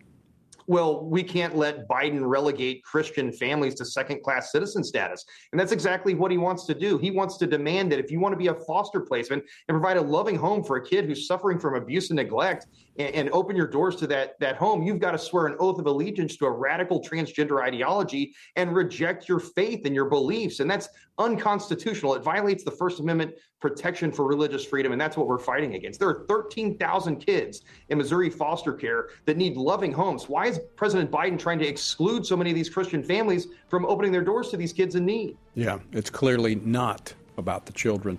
well, 0.69 1.03
we 1.03 1.23
can't 1.23 1.57
let 1.57 1.89
Biden 1.89 2.21
relegate 2.21 2.85
Christian 2.85 3.33
families 3.33 3.75
to 3.77 3.87
second 3.87 4.23
class 4.23 4.53
citizen 4.53 4.85
status. 4.85 5.25
And 5.51 5.59
that's 5.59 5.73
exactly 5.73 6.15
what 6.15 6.31
he 6.31 6.37
wants 6.37 6.67
to 6.67 6.75
do. 6.75 6.99
He 6.99 7.11
wants 7.11 7.39
to 7.39 7.47
demand 7.47 7.91
that 7.91 7.99
if 7.99 8.11
you 8.11 8.21
want 8.21 8.35
to 8.35 8.37
be 8.37 8.49
a 8.49 8.55
foster 8.55 9.01
placement 9.01 9.43
and 9.69 9.75
provide 9.75 9.97
a 9.97 10.03
loving 10.03 10.37
home 10.37 10.63
for 10.63 10.77
a 10.77 10.87
kid 10.87 11.07
who's 11.07 11.27
suffering 11.27 11.59
from 11.59 11.75
abuse 11.75 12.11
and 12.11 12.19
neglect 12.19 12.67
and, 12.99 13.15
and 13.15 13.31
open 13.31 13.57
your 13.57 13.67
doors 13.67 13.97
to 13.97 14.07
that, 14.09 14.39
that 14.41 14.57
home, 14.57 14.83
you've 14.83 14.99
got 14.99 15.13
to 15.13 15.19
swear 15.19 15.47
an 15.47 15.57
oath 15.59 15.79
of 15.79 15.87
allegiance 15.87 16.37
to 16.37 16.47
a 16.47 16.51
radical 16.51 17.01
transgender 17.01 17.63
ideology 17.63 18.35
and 18.57 18.75
reject 18.75 19.29
your 19.29 19.39
faith 19.41 19.87
and 19.87 19.95
your 19.95 20.07
beliefs. 20.07 20.61
And 20.61 20.71
that's 20.71 20.89
unconstitutional. 21.19 22.15
It 22.15 22.23
violates 22.23 22.65
the 22.65 22.71
First 22.71 23.01
Amendment 23.01 23.35
protection 23.61 24.13
for 24.13 24.27
religious 24.27 24.65
freedom. 24.65 24.93
And 24.93 25.01
that's 25.01 25.17
what 25.17 25.27
we're 25.27 25.39
fighting 25.39 25.75
against. 25.75 25.99
There 25.99 26.09
are 26.09 26.25
13,000 26.29 27.17
kids 27.17 27.63
in 27.89 27.99
Missouri 27.99 28.31
foster 28.31 28.73
care 28.73 29.09
that 29.25 29.37
need 29.37 29.57
loving 29.57 29.93
homes. 29.93 30.29
Why 30.29 30.47
is 30.47 30.61
President 30.77 31.11
Biden 31.11 31.39
trying 31.39 31.59
to 31.61 31.67
exclude 31.67 32.25
so 32.25 32.37
many 32.37 32.51
of 32.51 32.57
these 32.57 32.71
Christian 32.71 33.03
families 33.03 33.49
from 33.69 33.85
opening 33.87 34.13
their 34.13 34.25
doors 34.25 34.51
to 34.51 34.57
these 34.57 34.73
kids 34.73 34.95
in 34.95 35.07
need? 35.07 35.37
Yeah, 35.55 35.79
it's 35.93 36.11
clearly 36.11 36.57
not 36.57 37.15
about 37.37 37.67
the 37.67 37.73
children. 37.73 38.19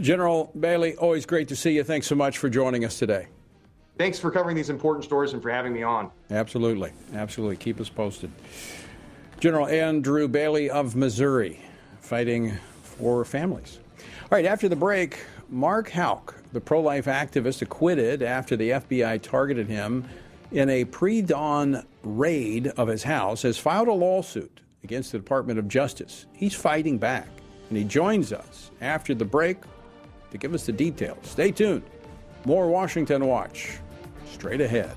General 0.00 0.50
Bailey, 0.58 0.96
always 0.96 1.24
great 1.24 1.46
to 1.48 1.56
see 1.56 1.76
you. 1.76 1.84
Thanks 1.84 2.08
so 2.08 2.16
much 2.16 2.38
for 2.38 2.48
joining 2.48 2.84
us 2.84 2.98
today. 2.98 3.28
Thanks 3.96 4.18
for 4.18 4.30
covering 4.30 4.56
these 4.56 4.70
important 4.70 5.04
stories 5.04 5.34
and 5.34 5.42
for 5.42 5.50
having 5.50 5.72
me 5.72 5.82
on. 5.82 6.10
Absolutely. 6.30 6.92
Absolutely. 7.14 7.56
Keep 7.56 7.80
us 7.80 7.88
posted. 7.88 8.30
General 9.38 9.68
Andrew 9.68 10.26
Bailey 10.26 10.68
of 10.68 10.96
Missouri 10.96 11.60
fighting 12.00 12.56
for 12.82 13.24
families. 13.24 13.78
All 13.98 14.28
right, 14.30 14.46
after 14.46 14.68
the 14.68 14.76
break, 14.76 15.24
Mark 15.48 15.90
Houck, 15.90 16.34
the 16.52 16.60
pro 16.60 16.80
life 16.80 17.04
activist, 17.04 17.62
acquitted 17.62 18.22
after 18.22 18.56
the 18.56 18.70
FBI 18.70 19.22
targeted 19.22 19.68
him 19.68 20.08
in 20.50 20.68
a 20.70 20.84
pre 20.84 21.22
dawn 21.22 21.84
raid 22.02 22.68
of 22.68 22.88
his 22.88 23.02
house, 23.02 23.42
has 23.42 23.58
filed 23.58 23.88
a 23.88 23.92
lawsuit 23.92 24.60
against 24.82 25.12
the 25.12 25.18
Department 25.18 25.58
of 25.58 25.68
Justice. 25.68 26.26
He's 26.32 26.54
fighting 26.54 26.98
back, 26.98 27.28
and 27.68 27.78
he 27.78 27.84
joins 27.84 28.32
us 28.32 28.70
after 28.80 29.14
the 29.14 29.24
break 29.24 29.58
to 30.30 30.38
give 30.38 30.52
us 30.52 30.66
the 30.66 30.72
details. 30.72 31.18
Stay 31.22 31.50
tuned. 31.50 31.84
More 32.44 32.68
Washington 32.68 33.26
Watch 33.26 33.78
straight 34.34 34.60
ahead. 34.60 34.96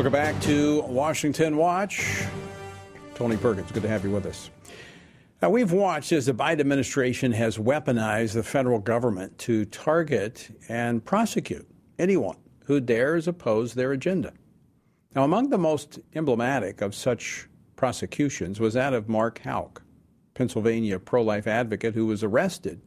Welcome 0.00 0.12
back 0.14 0.40
to 0.44 0.80
Washington 0.84 1.58
Watch. 1.58 2.24
Tony 3.14 3.36
Perkins, 3.36 3.70
good 3.70 3.82
to 3.82 3.88
have 3.90 4.02
you 4.02 4.10
with 4.10 4.24
us. 4.24 4.48
Now, 5.42 5.50
we've 5.50 5.72
watched 5.72 6.10
as 6.12 6.24
the 6.24 6.32
Biden 6.32 6.60
administration 6.60 7.32
has 7.32 7.58
weaponized 7.58 8.32
the 8.32 8.42
federal 8.42 8.78
government 8.78 9.36
to 9.40 9.66
target 9.66 10.56
and 10.70 11.04
prosecute 11.04 11.68
anyone 11.98 12.38
who 12.64 12.80
dares 12.80 13.28
oppose 13.28 13.74
their 13.74 13.92
agenda. 13.92 14.32
Now, 15.14 15.24
among 15.24 15.50
the 15.50 15.58
most 15.58 15.98
emblematic 16.14 16.80
of 16.80 16.94
such 16.94 17.46
prosecutions 17.76 18.58
was 18.58 18.72
that 18.72 18.94
of 18.94 19.06
Mark 19.06 19.40
Houck, 19.40 19.82
Pennsylvania 20.32 20.98
pro 20.98 21.20
life 21.20 21.46
advocate 21.46 21.94
who 21.94 22.06
was 22.06 22.24
arrested 22.24 22.80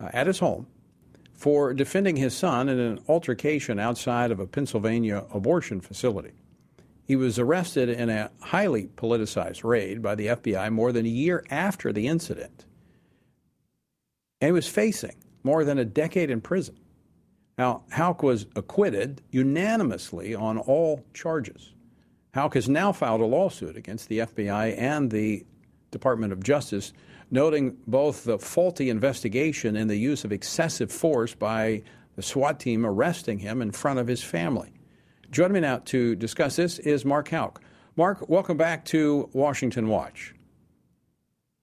uh, 0.00 0.08
at 0.14 0.26
his 0.26 0.38
home 0.38 0.68
for 1.44 1.74
defending 1.74 2.16
his 2.16 2.34
son 2.34 2.70
in 2.70 2.78
an 2.78 2.98
altercation 3.06 3.78
outside 3.78 4.30
of 4.30 4.40
a 4.40 4.46
Pennsylvania 4.46 5.26
abortion 5.30 5.78
facility. 5.78 6.32
He 7.06 7.16
was 7.16 7.38
arrested 7.38 7.90
in 7.90 8.08
a 8.08 8.30
highly 8.40 8.86
politicized 8.96 9.62
raid 9.62 10.00
by 10.00 10.14
the 10.14 10.28
FBI 10.28 10.72
more 10.72 10.90
than 10.90 11.04
a 11.04 11.10
year 11.10 11.44
after 11.50 11.92
the 11.92 12.06
incident. 12.06 12.64
And 14.40 14.48
he 14.48 14.52
was 14.52 14.68
facing 14.68 15.16
more 15.42 15.64
than 15.64 15.76
a 15.76 15.84
decade 15.84 16.30
in 16.30 16.40
prison. 16.40 16.78
Now, 17.58 17.84
Houck 17.90 18.22
was 18.22 18.46
acquitted 18.56 19.20
unanimously 19.30 20.34
on 20.34 20.56
all 20.56 21.04
charges. 21.12 21.74
Houck 22.32 22.54
has 22.54 22.70
now 22.70 22.90
filed 22.90 23.20
a 23.20 23.26
lawsuit 23.26 23.76
against 23.76 24.08
the 24.08 24.20
FBI 24.20 24.78
and 24.78 25.10
the 25.10 25.44
Department 25.90 26.32
of 26.32 26.42
Justice 26.42 26.94
noting 27.30 27.76
both 27.86 28.24
the 28.24 28.38
faulty 28.38 28.90
investigation 28.90 29.76
and 29.76 29.88
the 29.88 29.96
use 29.96 30.24
of 30.24 30.32
excessive 30.32 30.90
force 30.90 31.34
by 31.34 31.82
the 32.16 32.22
SWAT 32.22 32.60
team 32.60 32.86
arresting 32.86 33.38
him 33.38 33.60
in 33.60 33.70
front 33.70 33.98
of 33.98 34.06
his 34.06 34.22
family. 34.22 34.72
Joining 35.30 35.54
me 35.54 35.60
now 35.60 35.78
to 35.86 36.14
discuss 36.14 36.56
this 36.56 36.78
is 36.78 37.04
Mark 37.04 37.28
Houck. 37.28 37.60
Mark, 37.96 38.28
welcome 38.28 38.56
back 38.56 38.84
to 38.86 39.28
Washington 39.32 39.88
Watch. 39.88 40.34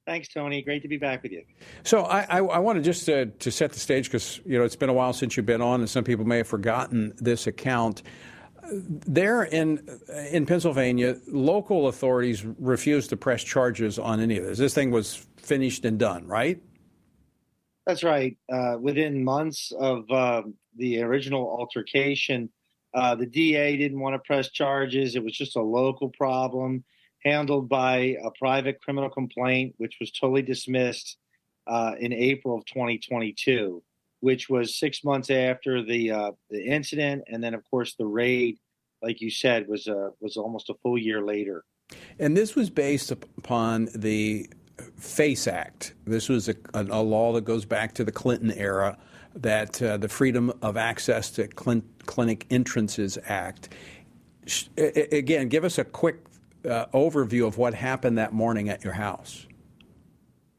Thanks, 0.06 0.28
Tony. 0.30 0.62
Great 0.62 0.82
to 0.82 0.88
be 0.88 0.98
back 0.98 1.24
with 1.24 1.32
you. 1.32 1.44
So 1.84 2.04
I, 2.04 2.22
I, 2.24 2.38
I 2.40 2.60
wanted 2.60 2.84
just 2.84 3.06
to, 3.06 3.28
to 3.28 3.52
set 3.52 3.72
the 3.72 3.80
stage 3.80 4.06
because 4.06 4.42
you 4.46 4.58
know 4.58 4.66
it's 4.66 4.76
been 4.76 4.90
a 4.90 4.94
while 4.94 5.14
since 5.14 5.38
you've 5.38 5.46
been 5.46 5.62
on, 5.62 5.80
and 5.80 5.90
some 5.90 6.04
people 6.04 6.26
may 6.26 6.38
have 6.38 6.48
forgotten 6.48 7.14
this 7.18 7.48
account. 7.48 8.02
There 8.74 9.44
in 9.44 9.88
in 10.32 10.46
Pennsylvania, 10.46 11.18
local 11.28 11.88
authorities 11.88 12.44
refused 12.44 13.10
to 13.12 13.18
press 13.18 13.44
charges 13.44 14.00
on 14.00 14.20
any 14.20 14.38
of 14.38 14.44
this. 14.44 14.58
This 14.58 14.74
thing 14.74 14.90
was 14.92 15.28
finished 15.42 15.86
and 15.86 16.00
done, 16.00 16.28
right? 16.28 16.62
That's 17.86 18.04
right. 18.04 18.38
Uh, 18.52 18.78
within 18.80 19.24
months 19.24 19.72
of 19.78 20.10
uh, 20.12 20.44
the 20.78 21.02
original 21.02 21.50
altercation, 21.50 22.50
uh, 22.94 23.16
the 23.16 23.26
DA 23.26 23.78
didn't 23.78 24.00
want 24.00 24.14
to 24.16 24.20
press 24.20 24.50
charges. 24.50 25.16
It 25.16 25.24
was 25.24 25.34
just 25.34 25.56
a 25.56 25.62
local 25.62 26.10
problem 26.10 26.84
handled 27.24 27.70
by 27.70 28.18
a 28.24 28.32
private 28.38 28.82
criminal 28.82 29.10
complaint, 29.10 29.76
which 29.78 29.98
was 30.00 30.12
totally 30.12 30.42
dismissed 30.42 31.18
uh, 31.68 31.94
in 32.00 32.14
April 32.14 32.58
of 32.58 32.66
2022, 32.66 33.84
which 34.20 34.50
was 34.50 34.78
six 34.78 35.04
months 35.04 35.30
after 35.30 35.84
the 35.84 36.12
uh, 36.12 36.32
the 36.50 36.64
incident, 36.64 37.24
and 37.28 37.44
then 37.44 37.54
of 37.54 37.64
course 37.70 37.96
the 37.96 38.06
raid, 38.06 38.58
like 39.02 39.22
you 39.22 39.30
said, 39.30 39.68
was 39.68 39.88
uh, 39.88 40.10
was 40.20 40.38
almost 40.38 40.70
a 40.70 40.74
full 40.82 40.98
year 40.98 41.22
later. 41.22 41.64
And 42.20 42.36
this 42.36 42.56
was 42.56 42.70
based 42.70 43.12
upon 43.12 43.90
the 43.94 44.50
FACE 45.02 45.48
Act. 45.48 45.94
This 46.06 46.30
was 46.30 46.48
a, 46.48 46.56
a, 46.74 46.84
a, 46.84 47.02
law 47.02 47.34
that 47.34 47.44
goes 47.44 47.66
back 47.66 47.94
to 47.96 48.04
the 48.04 48.12
Clinton 48.12 48.52
era, 48.52 48.98
that 49.36 49.82
uh, 49.82 49.98
the 49.98 50.08
Freedom 50.08 50.54
of 50.62 50.78
Access 50.78 51.32
to 51.32 51.48
Clin- 51.48 51.84
Clinic 52.06 52.46
Entrances 52.52 53.18
Act. 53.26 53.70
Again, 54.78 55.50
give 55.50 55.64
us 55.64 55.78
a 55.78 55.84
quick 55.84 56.18
uh, 56.66 56.86
overview 56.88 57.48
of 57.48 57.58
what 57.58 57.74
happened 57.74 58.18
that 58.20 58.34
morning 58.34 58.70
at 58.70 58.84
your 58.84 58.94
house. 58.94 59.48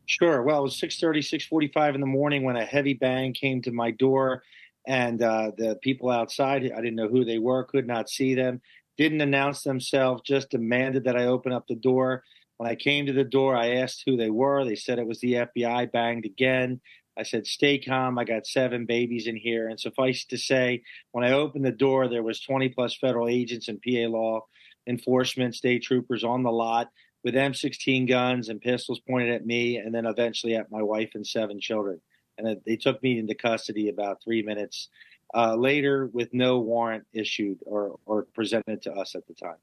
Sure. 0.06 0.42
Well, 0.42 0.58
it 0.58 0.62
was 0.62 0.80
6.30, 0.80 1.18
6.45 1.50 1.94
in 1.94 2.00
the 2.00 2.06
morning 2.06 2.42
when 2.42 2.56
a 2.56 2.64
heavy 2.64 2.94
bang 2.94 3.32
came 3.32 3.62
to 3.62 3.70
my 3.70 3.92
door, 3.92 4.42
and 4.86 5.22
uh, 5.22 5.52
the 5.56 5.78
people 5.82 6.10
outside, 6.10 6.64
I 6.64 6.80
didn't 6.80 6.96
know 6.96 7.08
who 7.08 7.24
they 7.24 7.38
were, 7.38 7.64
could 7.64 7.86
not 7.86 8.10
see 8.10 8.34
them, 8.34 8.60
didn't 8.98 9.20
announce 9.20 9.62
themselves, 9.62 10.22
just 10.26 10.50
demanded 10.50 11.04
that 11.04 11.16
I 11.16 11.26
open 11.26 11.52
up 11.52 11.66
the 11.68 11.76
door. 11.76 12.24
When 12.62 12.70
I 12.70 12.76
came 12.76 13.06
to 13.06 13.12
the 13.12 13.24
door, 13.24 13.56
I 13.56 13.78
asked 13.78 14.04
who 14.06 14.16
they 14.16 14.30
were. 14.30 14.64
They 14.64 14.76
said 14.76 15.00
it 15.00 15.06
was 15.08 15.18
the 15.18 15.32
FBI, 15.32 15.90
banged 15.90 16.24
again. 16.24 16.80
I 17.18 17.24
said, 17.24 17.44
"Stay 17.44 17.76
calm. 17.76 18.20
I 18.20 18.22
got 18.22 18.46
seven 18.46 18.86
babies 18.86 19.26
in 19.26 19.34
here." 19.34 19.66
And 19.66 19.80
suffice 19.80 20.24
to 20.26 20.38
say, 20.38 20.84
when 21.10 21.24
I 21.24 21.32
opened 21.32 21.64
the 21.64 21.72
door, 21.72 22.06
there 22.06 22.22
was 22.22 22.38
20 22.40 22.68
plus 22.68 22.94
federal 22.94 23.28
agents 23.28 23.66
and 23.66 23.82
PA 23.82 24.06
law 24.06 24.46
enforcement, 24.86 25.56
state 25.56 25.82
troopers 25.82 26.22
on 26.22 26.44
the 26.44 26.52
lot 26.52 26.90
with 27.24 27.34
M16 27.34 28.06
guns 28.06 28.48
and 28.48 28.60
pistols 28.60 29.00
pointed 29.00 29.34
at 29.34 29.44
me, 29.44 29.78
and 29.78 29.92
then 29.92 30.06
eventually 30.06 30.54
at 30.54 30.70
my 30.70 30.82
wife 30.82 31.10
and 31.16 31.26
seven 31.26 31.58
children. 31.58 32.00
And 32.38 32.60
they 32.64 32.76
took 32.76 33.02
me 33.02 33.18
into 33.18 33.34
custody 33.34 33.88
about 33.88 34.22
three 34.22 34.42
minutes 34.42 34.88
uh, 35.34 35.56
later 35.56 36.10
with 36.12 36.32
no 36.32 36.60
warrant 36.60 37.08
issued 37.12 37.58
or, 37.66 37.98
or 38.06 38.28
presented 38.32 38.82
to 38.82 38.92
us 38.92 39.16
at 39.16 39.26
the 39.26 39.34
time. 39.34 39.58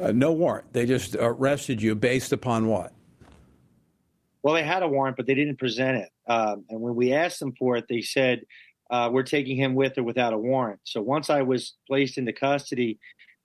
Uh, 0.00 0.12
no 0.12 0.32
warrant. 0.32 0.72
They 0.72 0.86
just 0.86 1.16
arrested 1.18 1.82
you 1.82 1.94
based 1.94 2.32
upon 2.32 2.68
what? 2.68 2.92
Well, 4.42 4.54
they 4.54 4.62
had 4.62 4.82
a 4.82 4.88
warrant, 4.88 5.16
but 5.16 5.26
they 5.26 5.34
didn't 5.34 5.58
present 5.58 5.98
it. 5.98 6.08
Um, 6.28 6.64
and 6.68 6.80
when 6.80 6.94
we 6.94 7.12
asked 7.12 7.40
them 7.40 7.54
for 7.58 7.76
it, 7.76 7.86
they 7.88 8.02
said, 8.02 8.42
uh, 8.90 9.10
we're 9.12 9.22
taking 9.22 9.56
him 9.56 9.74
with 9.74 9.98
or 9.98 10.02
without 10.02 10.32
a 10.32 10.38
warrant. 10.38 10.80
So 10.84 11.02
once 11.02 11.28
I 11.28 11.42
was 11.42 11.74
placed 11.86 12.16
into 12.16 12.32
custody, 12.32 12.98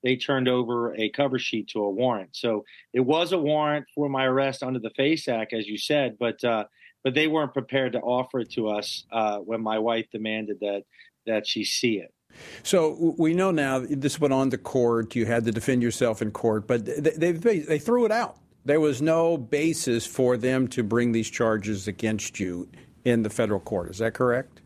they 0.03 0.15
turned 0.15 0.47
over 0.47 0.95
a 0.95 1.09
cover 1.09 1.39
sheet 1.39 1.69
to 1.69 1.79
a 1.79 1.89
warrant. 1.89 2.29
So 2.33 2.65
it 2.93 2.99
was 2.99 3.31
a 3.31 3.37
warrant 3.37 3.85
for 3.95 4.07
my 4.07 4.25
arrest 4.25 4.61
under 4.61 4.79
the 4.79 4.91
FACE 4.91 5.27
Act, 5.27 5.53
as 5.53 5.67
you 5.67 5.77
said, 5.77 6.17
but 6.19 6.43
uh, 6.43 6.65
but 7.03 7.13
they 7.13 7.27
weren't 7.27 7.53
prepared 7.53 7.93
to 7.93 7.99
offer 7.99 8.39
it 8.39 8.51
to 8.51 8.69
us 8.69 9.05
uh, 9.11 9.39
when 9.39 9.61
my 9.61 9.79
wife 9.79 10.05
demanded 10.11 10.59
that 10.61 10.83
that 11.25 11.47
she 11.47 11.63
see 11.63 11.99
it. 11.99 12.13
So 12.63 13.15
we 13.17 13.33
know 13.33 13.51
now 13.51 13.79
this 13.79 14.19
went 14.19 14.33
on 14.33 14.49
to 14.51 14.57
court. 14.57 15.15
You 15.15 15.25
had 15.25 15.45
to 15.45 15.51
defend 15.51 15.81
yourself 15.81 16.21
in 16.21 16.31
court, 16.31 16.67
but 16.67 16.85
they, 16.85 17.31
they, 17.31 17.59
they 17.59 17.79
threw 17.79 18.05
it 18.05 18.11
out. 18.11 18.37
There 18.65 18.79
was 18.79 19.01
no 19.01 19.37
basis 19.37 20.05
for 20.05 20.37
them 20.37 20.67
to 20.69 20.83
bring 20.83 21.11
these 21.11 21.29
charges 21.29 21.87
against 21.87 22.39
you 22.39 22.69
in 23.03 23.23
the 23.23 23.29
federal 23.29 23.59
court. 23.59 23.89
Is 23.89 23.97
that 23.97 24.13
correct? 24.13 24.61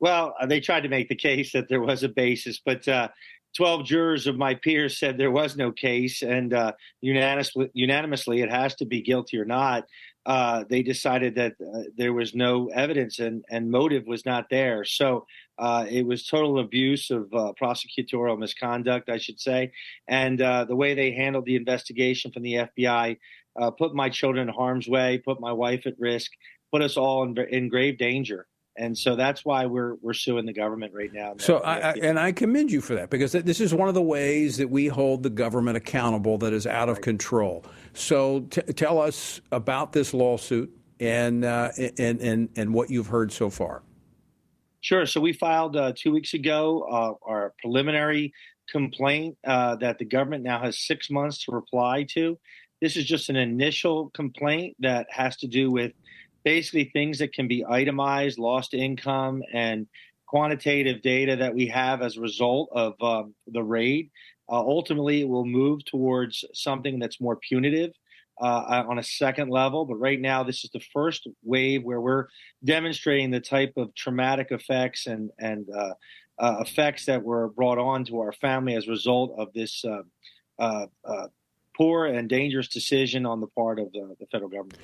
Well, 0.00 0.34
uh, 0.40 0.46
they 0.46 0.60
tried 0.60 0.82
to 0.82 0.88
make 0.88 1.08
the 1.08 1.16
case 1.16 1.52
that 1.52 1.68
there 1.68 1.80
was 1.80 2.04
a 2.04 2.08
basis, 2.08 2.60
but 2.64 2.86
uh, 2.86 3.08
12 3.56 3.84
jurors 3.84 4.26
of 4.26 4.36
my 4.36 4.54
peers 4.54 4.98
said 4.98 5.18
there 5.18 5.30
was 5.30 5.56
no 5.56 5.72
case, 5.72 6.22
and 6.22 6.54
uh, 6.54 6.72
unanimously, 7.00 7.70
unanimously, 7.72 8.40
it 8.40 8.50
has 8.50 8.74
to 8.76 8.84
be 8.84 9.02
guilty 9.02 9.38
or 9.38 9.44
not. 9.44 9.86
Uh, 10.26 10.64
they 10.68 10.82
decided 10.82 11.34
that 11.34 11.54
uh, 11.60 11.80
there 11.96 12.12
was 12.12 12.34
no 12.34 12.68
evidence 12.68 13.18
and, 13.18 13.44
and 13.50 13.70
motive 13.70 14.06
was 14.06 14.26
not 14.26 14.50
there. 14.50 14.84
So 14.84 15.26
uh, 15.58 15.86
it 15.88 16.06
was 16.06 16.26
total 16.26 16.60
abuse 16.60 17.10
of 17.10 17.32
uh, 17.32 17.52
prosecutorial 17.60 18.38
misconduct, 18.38 19.08
I 19.08 19.18
should 19.18 19.40
say. 19.40 19.72
And 20.06 20.40
uh, 20.40 20.64
the 20.64 20.76
way 20.76 20.94
they 20.94 21.12
handled 21.12 21.46
the 21.46 21.56
investigation 21.56 22.30
from 22.30 22.42
the 22.42 22.54
FBI 22.54 23.18
put 23.76 23.92
my 23.94 24.08
children 24.08 24.48
in 24.48 24.54
harm's 24.54 24.86
way, 24.88 25.18
put 25.18 25.40
my 25.40 25.52
wife 25.52 25.84
at 25.86 25.98
risk, 25.98 26.30
put 26.70 26.80
us 26.80 26.96
all 26.96 27.24
in, 27.24 27.36
in 27.50 27.68
grave 27.68 27.98
danger 27.98 28.46
and 28.78 28.96
so 28.96 29.16
that's 29.16 29.44
why 29.44 29.66
we're 29.66 29.94
we're 29.96 30.14
suing 30.14 30.46
the 30.46 30.52
government 30.52 30.94
right 30.94 31.12
now. 31.12 31.34
So 31.38 31.58
I, 31.58 31.78
I, 31.78 31.92
and 32.00 32.18
I 32.18 32.32
commend 32.32 32.70
you 32.70 32.80
for 32.80 32.94
that 32.94 33.10
because 33.10 33.32
this 33.32 33.60
is 33.60 33.74
one 33.74 33.88
of 33.88 33.94
the 33.94 34.02
ways 34.02 34.56
that 34.58 34.70
we 34.70 34.86
hold 34.86 35.24
the 35.24 35.30
government 35.30 35.76
accountable 35.76 36.38
that 36.38 36.52
is 36.52 36.66
out 36.66 36.88
of 36.88 37.00
control. 37.00 37.64
So 37.92 38.40
t- 38.50 38.62
tell 38.74 39.00
us 39.00 39.40
about 39.50 39.92
this 39.92 40.14
lawsuit 40.14 40.70
and 41.00 41.44
uh, 41.44 41.72
and 41.76 42.20
and 42.20 42.48
and 42.56 42.72
what 42.72 42.88
you've 42.88 43.08
heard 43.08 43.32
so 43.32 43.50
far. 43.50 43.82
Sure. 44.80 45.06
So 45.06 45.20
we 45.20 45.32
filed 45.32 45.76
uh, 45.76 45.92
two 45.96 46.12
weeks 46.12 46.34
ago 46.34 46.86
uh, 46.90 47.28
our 47.28 47.54
preliminary 47.60 48.32
complaint 48.70 49.36
uh, 49.46 49.76
that 49.76 49.98
the 49.98 50.04
government 50.04 50.44
now 50.44 50.60
has 50.62 50.78
six 50.78 51.10
months 51.10 51.44
to 51.44 51.52
reply 51.52 52.06
to. 52.10 52.38
This 52.80 52.96
is 52.96 53.04
just 53.04 53.28
an 53.28 53.36
initial 53.36 54.10
complaint 54.10 54.76
that 54.80 55.06
has 55.10 55.36
to 55.38 55.48
do 55.48 55.70
with 55.70 55.92
basically 56.44 56.90
things 56.92 57.18
that 57.18 57.32
can 57.32 57.48
be 57.48 57.64
itemized, 57.68 58.38
lost 58.38 58.72
income, 58.72 59.42
and 59.52 59.86
quantitative 60.28 61.02
data 61.02 61.34
that 61.36 61.54
we 61.54 61.66
have 61.66 62.02
as 62.02 62.16
a 62.16 62.20
result 62.20 62.68
of 62.72 62.94
um, 63.02 63.34
the 63.48 63.62
raid. 63.62 64.10
Uh, 64.50 64.60
ultimately, 64.60 65.22
it 65.22 65.28
will 65.28 65.44
move 65.44 65.84
towards 65.84 66.44
something 66.54 66.98
that's 66.98 67.20
more 67.20 67.36
punitive 67.36 67.90
uh, 68.40 68.84
on 68.88 68.98
a 68.98 69.02
second 69.02 69.50
level. 69.50 69.84
But 69.84 69.96
right 69.96 70.20
now, 70.20 70.42
this 70.42 70.64
is 70.64 70.70
the 70.70 70.82
first 70.92 71.26
wave 71.42 71.84
where 71.84 72.00
we're 72.00 72.26
demonstrating 72.64 73.30
the 73.30 73.40
type 73.40 73.72
of 73.76 73.94
traumatic 73.94 74.48
effects 74.50 75.06
and 75.06 75.30
and 75.38 75.66
uh, 75.70 75.94
uh 76.38 76.56
effects 76.60 77.06
that 77.06 77.22
were 77.22 77.48
brought 77.48 77.78
on 77.78 78.04
to 78.06 78.20
our 78.20 78.32
family 78.32 78.74
as 78.74 78.86
a 78.86 78.90
result 78.90 79.34
of 79.38 79.52
this 79.52 79.84
uh, 79.84 80.02
uh, 80.58 80.86
poor 81.78 82.06
and 82.06 82.28
dangerous 82.28 82.68
decision 82.68 83.24
on 83.24 83.40
the 83.40 83.46
part 83.46 83.78
of 83.78 83.92
the, 83.92 84.14
the 84.18 84.26
federal 84.26 84.50
government. 84.50 84.76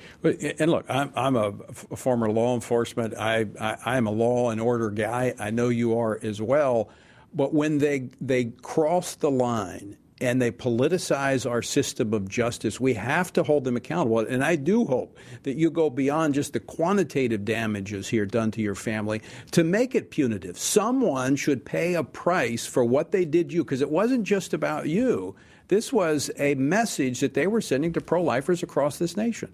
And 0.59 0.71
look, 0.71 0.85
I'm, 0.89 1.11
I'm 1.15 1.59
former 1.95 2.31
law 2.31 2.55
enforcement. 2.55 3.13
I, 3.17 3.45
I 3.59 3.97
am 3.97 4.07
a 4.07 4.11
law 4.11 4.49
and 4.49 4.61
order 4.61 4.89
guy. 4.89 5.33
I 5.37 5.51
know 5.51 5.67
you 5.67 5.99
are 5.99 6.17
as 6.23 6.41
well. 6.41 6.89
But 7.33 7.53
when 7.53 7.79
they 7.79 8.09
they 8.21 8.45
cross 8.45 9.15
the 9.15 9.29
line 9.29 9.97
and 10.21 10.41
they 10.41 10.51
politicize 10.51 11.49
our 11.49 11.61
system 11.61 12.13
of 12.13 12.29
justice, 12.29 12.79
we 12.79 12.93
have 12.93 13.33
to 13.33 13.43
hold 13.43 13.65
them 13.65 13.75
accountable. 13.75 14.19
And 14.19 14.43
I 14.43 14.55
do 14.55 14.85
hope 14.85 15.17
that 15.43 15.57
you 15.57 15.69
go 15.69 15.89
beyond 15.89 16.33
just 16.33 16.53
the 16.53 16.59
quantitative 16.59 17.43
damages 17.43 18.07
here 18.07 18.25
done 18.25 18.51
to 18.51 18.61
your 18.61 18.75
family 18.75 19.21
to 19.51 19.63
make 19.63 19.93
it 19.93 20.11
punitive. 20.11 20.57
Someone 20.57 21.35
should 21.35 21.65
pay 21.65 21.95
a 21.95 22.03
price 22.03 22.65
for 22.65 22.85
what 22.85 23.11
they 23.11 23.25
did 23.25 23.51
you 23.51 23.63
because 23.63 23.81
it 23.81 23.91
wasn't 23.91 24.23
just 24.23 24.53
about 24.53 24.87
you. 24.87 25.35
This 25.67 25.91
was 25.91 26.31
a 26.37 26.55
message 26.55 27.19
that 27.19 27.33
they 27.33 27.47
were 27.47 27.61
sending 27.61 27.91
to 27.93 28.01
pro 28.01 28.23
lifers 28.23 28.63
across 28.63 28.97
this 28.97 29.17
nation. 29.17 29.53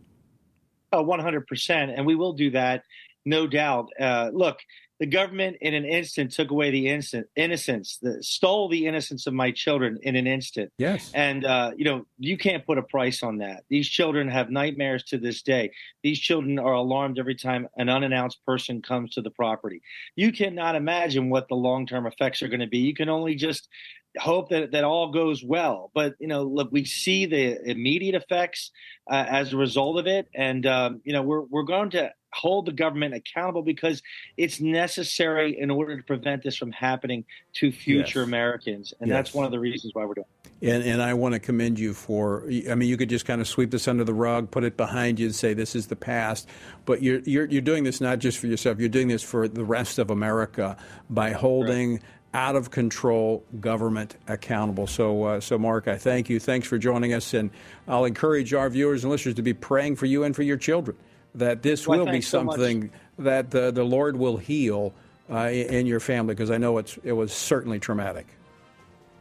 Oh, 0.91 1.03
100%. 1.05 1.93
And 1.95 2.05
we 2.05 2.15
will 2.15 2.33
do 2.33 2.51
that, 2.51 2.83
no 3.25 3.47
doubt. 3.47 3.89
Uh, 3.99 4.29
look, 4.33 4.57
the 5.01 5.07
government 5.07 5.57
in 5.61 5.73
an 5.73 5.83
instant 5.83 6.31
took 6.31 6.51
away 6.51 6.69
the 6.69 6.87
instant 6.87 7.25
innocence, 7.35 7.97
the, 8.03 8.21
stole 8.21 8.69
the 8.69 8.85
innocence 8.85 9.25
of 9.25 9.33
my 9.33 9.49
children 9.49 9.97
in 10.03 10.15
an 10.15 10.27
instant. 10.27 10.71
Yes. 10.77 11.09
And, 11.15 11.43
uh, 11.43 11.71
you 11.75 11.85
know, 11.85 12.05
you 12.19 12.37
can't 12.37 12.63
put 12.63 12.77
a 12.77 12.83
price 12.83 13.23
on 13.23 13.39
that. 13.39 13.63
These 13.67 13.89
children 13.89 14.29
have 14.29 14.51
nightmares 14.51 15.03
to 15.05 15.17
this 15.17 15.41
day. 15.41 15.71
These 16.03 16.19
children 16.19 16.59
are 16.59 16.73
alarmed 16.73 17.17
every 17.17 17.33
time 17.33 17.67
an 17.77 17.89
unannounced 17.89 18.45
person 18.45 18.83
comes 18.83 19.15
to 19.15 19.23
the 19.23 19.31
property. 19.31 19.81
You 20.15 20.31
cannot 20.31 20.75
imagine 20.75 21.31
what 21.31 21.47
the 21.47 21.55
long 21.55 21.87
term 21.87 22.05
effects 22.05 22.43
are 22.43 22.47
going 22.47 22.59
to 22.59 22.67
be. 22.67 22.77
You 22.77 22.93
can 22.93 23.09
only 23.09 23.33
just 23.33 23.69
hope 24.17 24.49
that 24.49 24.71
that 24.71 24.83
all 24.83 25.11
goes 25.11 25.43
well. 25.43 25.91
But 25.93 26.15
you 26.19 26.27
know, 26.27 26.43
look, 26.43 26.71
we 26.71 26.85
see 26.85 27.25
the 27.25 27.69
immediate 27.69 28.15
effects 28.15 28.71
uh, 29.09 29.25
as 29.27 29.53
a 29.53 29.57
result 29.57 29.99
of 29.99 30.07
it, 30.07 30.27
and 30.33 30.65
um, 30.65 31.01
you 31.03 31.13
know, 31.13 31.21
we're 31.21 31.41
we're 31.41 31.63
going 31.63 31.91
to 31.91 32.11
hold 32.33 32.65
the 32.65 32.71
government 32.71 33.13
accountable 33.13 33.61
because 33.61 34.01
it's 34.37 34.61
necessary 34.61 35.59
in 35.59 35.69
order 35.69 35.97
to 35.97 36.03
prevent 36.03 36.43
this 36.43 36.55
from 36.55 36.71
happening 36.71 37.25
to 37.53 37.71
future 37.71 38.19
yes. 38.19 38.27
Americans, 38.27 38.93
and 38.99 39.09
yes. 39.09 39.17
that's 39.17 39.33
one 39.33 39.45
of 39.45 39.51
the 39.51 39.59
reasons 39.59 39.93
why 39.93 40.05
we're 40.05 40.15
doing. 40.15 40.27
It. 40.61 40.69
And, 40.69 40.83
and 40.83 41.01
I 41.01 41.15
want 41.15 41.33
to 41.33 41.39
commend 41.39 41.79
you 41.79 41.93
for. 41.93 42.45
I 42.69 42.75
mean, 42.75 42.87
you 42.87 42.97
could 42.97 43.09
just 43.09 43.25
kind 43.25 43.41
of 43.41 43.47
sweep 43.47 43.71
this 43.71 43.87
under 43.87 44.03
the 44.03 44.13
rug, 44.13 44.51
put 44.51 44.63
it 44.63 44.77
behind 44.77 45.19
you, 45.19 45.27
and 45.27 45.35
say 45.35 45.53
this 45.53 45.75
is 45.75 45.87
the 45.87 45.95
past. 45.95 46.47
But 46.85 47.01
you're 47.01 47.19
you're, 47.21 47.45
you're 47.45 47.61
doing 47.61 47.83
this 47.83 47.99
not 47.99 48.19
just 48.19 48.37
for 48.37 48.47
yourself. 48.47 48.79
You're 48.79 48.89
doing 48.89 49.07
this 49.07 49.23
for 49.23 49.47
the 49.47 49.65
rest 49.65 49.99
of 49.99 50.11
America 50.11 50.77
by 51.09 51.31
holding. 51.31 51.93
Right 51.93 52.01
out 52.33 52.55
of 52.55 52.71
control 52.71 53.43
government 53.59 54.15
accountable. 54.27 54.87
So, 54.87 55.23
uh, 55.23 55.39
so 55.41 55.57
Mark, 55.57 55.87
I 55.87 55.97
thank 55.97 56.29
you. 56.29 56.39
Thanks 56.39 56.67
for 56.67 56.77
joining 56.77 57.13
us, 57.13 57.33
and 57.33 57.51
I'll 57.87 58.05
encourage 58.05 58.53
our 58.53 58.69
viewers 58.69 59.03
and 59.03 59.11
listeners 59.11 59.35
to 59.35 59.41
be 59.41 59.53
praying 59.53 59.97
for 59.97 60.05
you 60.05 60.23
and 60.23 60.35
for 60.35 60.43
your 60.43 60.57
children 60.57 60.97
that 61.35 61.61
this 61.61 61.87
well, 61.87 61.99
will 61.99 62.11
be 62.11 62.21
something 62.21 62.89
so 63.17 63.23
that 63.23 63.51
the, 63.51 63.71
the 63.71 63.83
Lord 63.83 64.17
will 64.17 64.37
heal 64.37 64.93
uh, 65.29 65.49
in 65.49 65.85
your 65.85 65.99
family 65.99 66.33
because 66.33 66.51
I 66.51 66.57
know 66.57 66.77
it's 66.77 66.97
it 67.03 67.13
was 67.13 67.33
certainly 67.33 67.79
traumatic. 67.79 68.27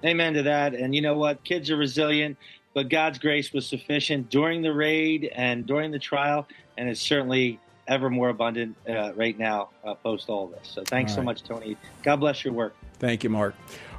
Amen 0.05 0.35
to 0.35 0.43
that. 0.45 0.75
And 0.75 0.95
you 0.95 1.03
know 1.03 1.15
what? 1.15 1.45
Kids 1.45 1.71
are 1.71 1.77
resilient, 1.77 2.37
but 2.75 2.89
God's 2.89 3.19
grace 3.19 3.53
was 3.53 3.67
sufficient 3.67 4.31
during 4.31 4.63
the 4.63 4.73
raid 4.73 5.31
and 5.35 5.67
during 5.67 5.91
the 5.91 5.99
trial, 5.99 6.49
and 6.77 6.89
it's 6.89 7.01
certainly 7.01 7.61
ever 7.87 8.09
more 8.09 8.29
abundant 8.29 8.77
uh, 8.89 9.13
right 9.15 9.39
now 9.39 9.69
uh, 9.85 9.95
post 9.95 10.29
all 10.29 10.47
this. 10.47 10.69
So 10.69 10.85
thanks 10.85 11.15
so 11.15 11.23
much, 11.23 11.43
Tony. 11.43 11.77
God 12.03 12.17
bless 12.17 12.45
your 12.45 12.55
work. 12.55 12.75
Thank 13.01 13.25
you, 13.25 13.31
Mark. 13.31 13.55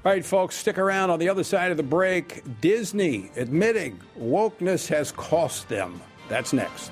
All 0.05 0.11
right, 0.11 0.23
folks, 0.23 0.55
stick 0.55 0.77
around 0.77 1.09
on 1.09 1.19
the 1.19 1.27
other 1.27 1.43
side 1.43 1.71
of 1.71 1.77
the 1.77 1.83
break. 1.83 2.43
Disney 2.61 3.29
admitting 3.35 3.99
wokeness 4.17 4.87
has 4.87 5.11
cost 5.11 5.67
them. 5.67 6.01
That's 6.29 6.53
next. 6.53 6.91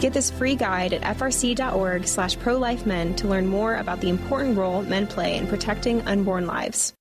Get 0.00 0.12
this 0.12 0.30
free 0.30 0.56
guide 0.56 0.92
at 0.92 1.16
frc.org 1.16 2.06
slash 2.06 2.36
prolifemen 2.36 3.16
to 3.16 3.28
learn 3.28 3.46
more 3.46 3.76
about 3.76 4.00
the 4.00 4.10
important 4.10 4.58
role 4.58 4.82
men 4.82 5.06
play 5.06 5.36
in 5.36 5.46
protecting 5.46 6.02
unborn 6.02 6.46
lives. 6.46 6.92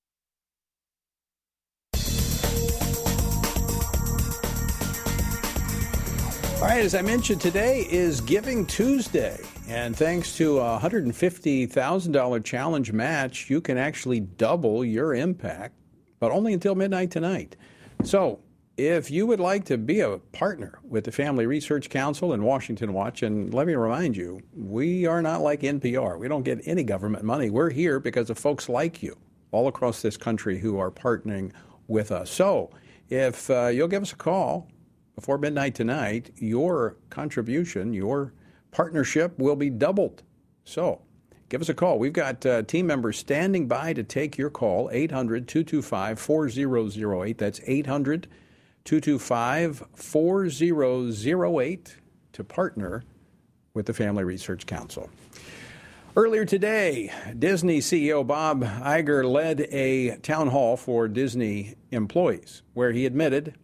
All 6.61 6.71
right, 6.71 6.83
as 6.83 6.95
I 6.95 7.01
mentioned, 7.01 7.41
today 7.41 7.85
is 7.91 8.21
Giving 8.21 8.65
Tuesday. 8.65 9.39
And 9.67 9.95
thanks 9.95 10.35
to 10.37 10.59
a 10.59 10.79
$150,000 10.79 12.43
challenge 12.43 12.91
match, 12.91 13.49
you 13.49 13.61
can 13.61 13.77
actually 13.77 14.21
double 14.21 14.85
your 14.85 15.13
impact, 15.13 15.75
but 16.19 16.31
only 16.31 16.53
until 16.53 16.73
midnight 16.73 17.11
tonight. 17.11 17.55
So 18.03 18.39
if 18.77 19.09
you 19.09 19.25
would 19.25 19.39
like 19.39 19.65
to 19.65 19.77
be 19.77 20.01
a 20.01 20.17
partner 20.17 20.79
with 20.83 21.05
the 21.05 21.11
Family 21.11 21.45
Research 21.45 21.89
Council 21.89 22.33
and 22.33 22.43
Washington 22.43 22.93
Watch, 22.93 23.23
and 23.23 23.53
let 23.53 23.67
me 23.67 23.75
remind 23.75 24.17
you, 24.17 24.41
we 24.53 25.05
are 25.05 25.21
not 25.21 25.41
like 25.41 25.61
NPR. 25.61 26.19
We 26.19 26.27
don't 26.27 26.43
get 26.43 26.61
any 26.65 26.83
government 26.83 27.23
money. 27.23 27.49
We're 27.49 27.69
here 27.69 27.99
because 27.99 28.29
of 28.29 28.37
folks 28.37 28.67
like 28.67 29.01
you 29.01 29.17
all 29.51 29.67
across 29.67 30.01
this 30.01 30.17
country 30.17 30.59
who 30.59 30.77
are 30.77 30.91
partnering 30.91 31.53
with 31.87 32.11
us. 32.11 32.29
So 32.29 32.71
if 33.09 33.49
uh, 33.49 33.67
you'll 33.67 33.87
give 33.87 34.01
us 34.01 34.11
a 34.11 34.17
call 34.17 34.67
before 35.15 35.37
midnight 35.37 35.75
tonight, 35.75 36.31
your 36.35 36.97
contribution, 37.09 37.93
your 37.93 38.33
partnership 38.71 39.39
will 39.39 39.55
be 39.55 39.69
doubled. 39.69 40.23
So 40.65 41.01
give 41.47 41.61
us 41.61 41.69
a 41.69 41.73
call. 41.73 41.97
We've 41.97 42.11
got 42.11 42.45
uh, 42.45 42.63
team 42.63 42.87
members 42.87 43.17
standing 43.17 43.69
by 43.69 43.93
to 43.93 44.03
take 44.03 44.37
your 44.37 44.49
call 44.49 44.89
800 44.91 45.47
225 45.47 46.19
4008. 46.19 47.37
That's 47.37 47.61
800 47.65 48.27
225 48.85 49.83
4008 49.95 51.97
to 52.33 52.43
partner 52.43 53.03
with 53.73 53.87
the 53.87 53.93
Family 53.93 54.23
Research 54.23 54.67
Council. 54.67 55.09
Earlier 56.15 56.45
today, 56.45 57.11
Disney 57.37 57.79
CEO 57.79 58.25
Bob 58.25 58.63
Iger 58.63 59.29
led 59.29 59.61
a 59.71 60.17
town 60.17 60.47
hall 60.47 60.77
for 60.77 61.07
Disney 61.07 61.75
employees 61.91 62.61
where 62.73 62.91
he 62.91 63.07
admitted 63.07 63.55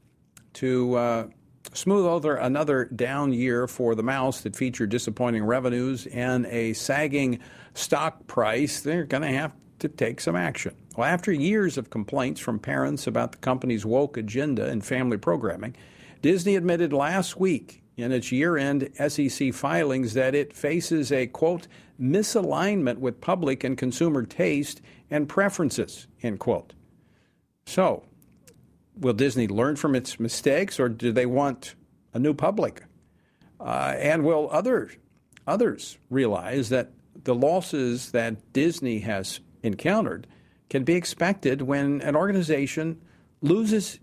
to 0.54 0.96
uh, 0.96 1.28
smooth 1.74 2.06
over 2.06 2.36
another 2.36 2.86
down 2.86 3.32
year 3.32 3.68
for 3.68 3.94
the 3.94 4.04
mouse 4.04 4.42
that 4.42 4.56
featured 4.56 4.90
disappointing 4.90 5.46
revenues 5.46 6.08
and 6.08 6.48
a 6.48 6.74
sagging 6.74 7.40
stock 7.76 8.26
price. 8.28 8.82
They're 8.82 9.06
going 9.06 9.24
to 9.24 9.38
have 9.38 9.54
to 9.82 9.90
take 9.90 10.22
some 10.22 10.36
action. 10.36 10.76
Well, 10.96 11.08
after 11.08 11.32
years 11.32 11.78
of 11.78 11.90
complaints 11.90 12.40
from 12.40 12.60
parents 12.60 13.08
about 13.08 13.34
the 13.34 13.38
company's 13.40 13.86
woke 13.86 14.18
agenda 14.18 14.68
and 14.68 14.84
family 14.84 15.18
programming, 15.18 15.76
Disney 16.22 16.56
admitted 16.56 16.94
last 16.94 17.40
week 17.40 17.82
in 17.98 18.12
its 18.12 18.32
year 18.32 18.58
end 18.58 18.90
SEC 18.96 19.54
filings 19.54 20.14
that 20.14 20.34
it 20.36 20.54
faces 20.54 21.12
a 21.12 21.28
quote 21.28 21.68
misalignment 22.00 22.98
with 22.98 23.22
public 23.22 23.64
and 23.64 23.78
consumer 23.78 24.24
taste 24.24 24.82
and 25.10 25.28
preferences 25.28 26.08
end 26.24 26.40
quote. 26.40 26.74
So, 27.66 28.04
will 28.96 29.14
Disney 29.14 29.48
learn 29.48 29.76
from 29.76 29.96
its 29.96 30.20
mistakes 30.20 30.80
or 30.80 30.90
do 30.90 31.12
they 31.12 31.26
want 31.26 31.76
a 32.14 32.20
new 32.20 32.34
public? 32.34 32.84
Uh, 33.60 33.96
and 33.98 34.24
will 34.24 34.50
other, 34.52 34.92
others 35.46 35.98
realize 36.10 36.70
that 36.70 36.92
the 37.24 37.36
losses 37.36 38.12
that 38.12 38.54
Disney 38.54 39.00
has 39.00 39.40
encountered 39.64 40.28
can 40.70 40.84
be 40.84 40.96
expected 40.96 41.62
when 41.62 42.02
an 42.02 42.16
organization 42.16 43.02
loses 43.42 44.00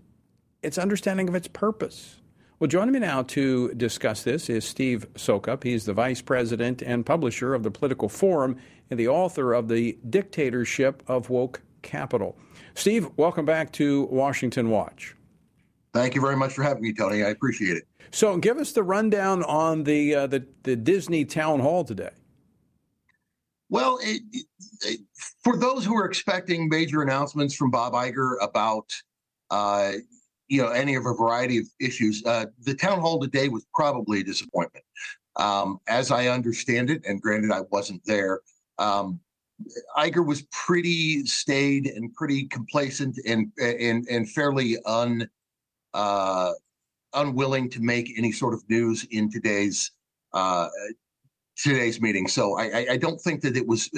its 0.61 0.77
understanding 0.77 1.27
of 1.27 1.35
its 1.35 1.47
purpose. 1.47 2.17
Well, 2.59 2.67
joining 2.67 2.91
me 2.91 2.99
now 2.99 3.23
to 3.23 3.73
discuss 3.73 4.23
this 4.23 4.49
is 4.49 4.65
Steve 4.65 5.07
Soukup. 5.15 5.63
He's 5.63 5.85
the 5.85 5.93
vice 5.93 6.21
president 6.21 6.81
and 6.81 7.05
publisher 7.05 7.53
of 7.53 7.63
the 7.63 7.71
Political 7.71 8.09
Forum 8.09 8.57
and 8.89 8.99
the 8.99 9.07
author 9.07 9.53
of 9.53 9.69
The 9.69 9.97
Dictatorship 10.09 11.01
of 11.07 11.29
Woke 11.29 11.61
capital. 11.81 12.37
Steve, 12.73 13.09
welcome 13.15 13.45
back 13.45 13.71
to 13.73 14.03
Washington 14.11 14.69
Watch. 14.69 15.15
Thank 15.93 16.15
you 16.15 16.21
very 16.21 16.35
much 16.35 16.53
for 16.53 16.63
having 16.63 16.83
me, 16.83 16.93
Tony. 16.93 17.23
I 17.23 17.29
appreciate 17.29 17.77
it. 17.77 17.87
So, 18.11 18.37
give 18.37 18.57
us 18.57 18.73
the 18.73 18.83
rundown 18.83 19.43
on 19.43 19.83
the 19.83 20.15
uh, 20.15 20.27
the, 20.27 20.45
the 20.63 20.75
Disney 20.75 21.25
town 21.25 21.59
hall 21.61 21.83
today. 21.83 22.09
Well, 23.69 23.99
it, 24.01 24.21
it, 24.81 24.99
for 25.43 25.55
those 25.57 25.85
who 25.85 25.95
are 25.95 26.05
expecting 26.05 26.67
major 26.69 27.01
announcements 27.01 27.55
from 27.55 27.69
Bob 27.69 27.93
Iger 27.93 28.35
about, 28.41 28.89
uh, 29.51 29.93
you 30.47 30.61
know, 30.61 30.69
any 30.69 30.95
of 30.95 31.05
a 31.05 31.13
variety 31.13 31.59
of 31.59 31.65
issues, 31.79 32.23
uh, 32.25 32.47
the 32.61 32.73
town 32.73 32.99
hall 32.99 33.19
today 33.19 33.47
was 33.47 33.65
probably 33.73 34.21
a 34.21 34.23
disappointment. 34.23 34.83
Um, 35.35 35.77
as 35.87 36.11
I 36.11 36.27
understand 36.27 36.89
it, 36.89 37.05
and 37.05 37.21
granted 37.21 37.51
I 37.51 37.61
wasn't 37.69 38.03
there, 38.05 38.41
um, 38.79 39.19
Iger 39.95 40.25
was 40.25 40.43
pretty 40.51 41.25
staid 41.25 41.85
and 41.87 42.13
pretty 42.13 42.47
complacent 42.47 43.17
and 43.25 43.51
and 43.61 44.07
and 44.09 44.29
fairly 44.29 44.77
un 44.85 45.29
uh, 45.93 46.53
unwilling 47.13 47.69
to 47.71 47.81
make 47.81 48.11
any 48.17 48.31
sort 48.31 48.53
of 48.53 48.63
news 48.69 49.05
in 49.11 49.29
today's 49.29 49.91
uh, 50.33 50.67
today's 51.63 52.01
meeting. 52.01 52.27
So 52.27 52.57
I, 52.57 52.87
I, 52.91 52.97
don't 52.97 53.19
think 53.19 53.41
that 53.41 53.57
it 53.57 53.67
was 53.67 53.89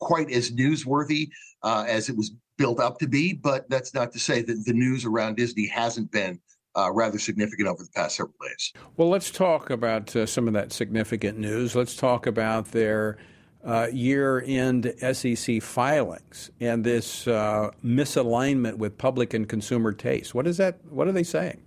quite 0.00 0.30
as 0.30 0.50
newsworthy 0.50 1.28
uh, 1.62 1.84
as 1.88 2.08
it 2.08 2.16
was 2.16 2.32
built 2.58 2.80
up 2.80 2.98
to 2.98 3.08
be. 3.08 3.32
But 3.32 3.68
that's 3.68 3.94
not 3.94 4.12
to 4.12 4.18
say 4.18 4.42
that 4.42 4.64
the 4.64 4.72
news 4.72 5.04
around 5.04 5.36
Disney 5.36 5.66
hasn't 5.66 6.10
been 6.10 6.40
uh, 6.76 6.90
rather 6.92 7.18
significant 7.18 7.68
over 7.68 7.82
the 7.82 7.90
past 7.94 8.16
several 8.16 8.34
days. 8.42 8.72
Well, 8.96 9.08
let's 9.08 9.30
talk 9.30 9.70
about 9.70 10.14
uh, 10.16 10.26
some 10.26 10.48
of 10.48 10.54
that 10.54 10.72
significant 10.72 11.38
news. 11.38 11.76
Let's 11.76 11.96
talk 11.96 12.26
about 12.26 12.72
their 12.72 13.18
uh, 13.64 13.88
year 13.92 14.42
end 14.46 14.92
SEC 15.12 15.62
filings 15.62 16.50
and 16.60 16.82
this 16.82 17.28
uh, 17.28 17.70
misalignment 17.84 18.76
with 18.76 18.98
public 18.98 19.34
and 19.34 19.48
consumer 19.48 19.92
taste. 19.92 20.34
What 20.34 20.46
is 20.46 20.56
that? 20.56 20.78
What 20.88 21.08
are 21.08 21.12
they 21.12 21.22
saying? 21.22 21.62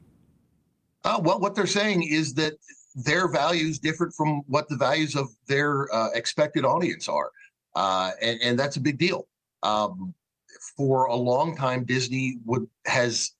Uh, 1.04 1.20
well, 1.24 1.40
what 1.40 1.54
they're 1.54 1.68
saying 1.68 2.04
is 2.04 2.34
that 2.34 2.54
their 2.96 3.28
values 3.28 3.78
different 3.78 4.14
from 4.14 4.42
what 4.48 4.70
the 4.70 4.78
values 4.78 5.16
of 5.16 5.28
their 5.48 5.94
uh, 5.94 6.10
expected 6.14 6.66
audience 6.66 7.10
are, 7.10 7.32
uh, 7.76 8.12
and, 8.22 8.40
and, 8.42 8.58
that's 8.58 8.78
a 8.78 8.82
big 8.82 8.98
deal. 8.98 9.28
Um, 9.64 10.14
for 10.78 11.06
a 11.06 11.16
long 11.16 11.58
time, 11.58 11.84
Disney 11.84 12.38
would 12.46 12.68
has 12.86 13.32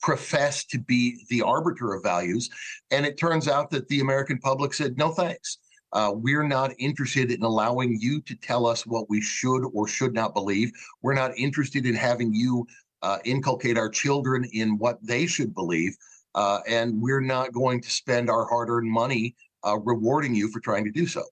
professed 0.00 0.70
to 0.70 0.78
be 0.78 1.24
the 1.28 1.42
arbiter 1.42 1.92
of 1.92 2.02
values, 2.02 2.48
and 2.90 3.04
it 3.04 3.18
turns 3.18 3.48
out 3.48 3.70
that 3.70 3.88
the 3.88 4.00
American 4.00 4.38
public 4.38 4.72
said 4.72 4.96
no 4.96 5.10
thanks. 5.10 5.58
Uh, 5.92 6.12
we're 6.14 6.46
not 6.46 6.72
interested 6.78 7.32
in 7.32 7.42
allowing 7.42 7.98
you 8.00 8.20
to 8.20 8.36
tell 8.36 8.64
us 8.66 8.86
what 8.86 9.10
we 9.10 9.20
should 9.20 9.64
or 9.74 9.88
should 9.88 10.14
not 10.14 10.34
believe. 10.34 10.70
We're 11.02 11.14
not 11.14 11.36
interested 11.36 11.84
in 11.84 11.94
having 11.94 12.32
you 12.32 12.66
uh, 13.02 13.18
inculcate 13.24 13.78
our 13.78 13.88
children 13.88 14.44
in 14.52 14.78
what 14.78 15.04
they 15.04 15.26
should 15.26 15.54
believe. 15.54 15.96
Uh, 16.34 16.60
and 16.68 17.00
we're 17.00 17.20
not 17.20 17.52
going 17.52 17.80
to 17.80 17.90
spend 17.90 18.30
our 18.30 18.46
hard 18.46 18.70
earned 18.70 18.90
money 18.90 19.34
uh, 19.66 19.78
rewarding 19.78 20.34
you 20.34 20.48
for 20.48 20.60
trying 20.60 20.84
to 20.84 20.90
do 20.90 21.06
so. 21.06 21.22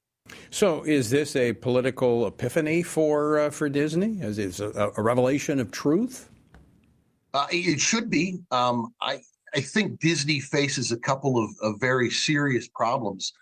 So, 0.51 0.82
is 0.82 1.09
this 1.09 1.36
a 1.36 1.55
political 1.55 2.26
epiphany 2.26 2.82
for 2.82 3.38
uh, 3.38 3.51
for 3.51 3.68
Disney? 3.68 4.20
Is 4.20 4.38
it 4.38 4.61
a, 4.61 4.92
a 4.99 5.03
revelation 5.03 5.59
of 5.59 5.70
truth? 5.70 6.28
Uh, 7.32 7.46
it 7.51 7.80
should 7.80 8.11
be. 8.11 8.38
Um, 8.51 8.92
I 9.01 9.20
I 9.55 9.61
think 9.61 10.01
Disney 10.01 10.40
faces 10.40 10.92
a 10.92 10.99
couple 10.99 11.42
of, 11.42 11.51
of 11.62 11.80
very 11.80 12.11
serious 12.11 12.68
problems 12.68 13.32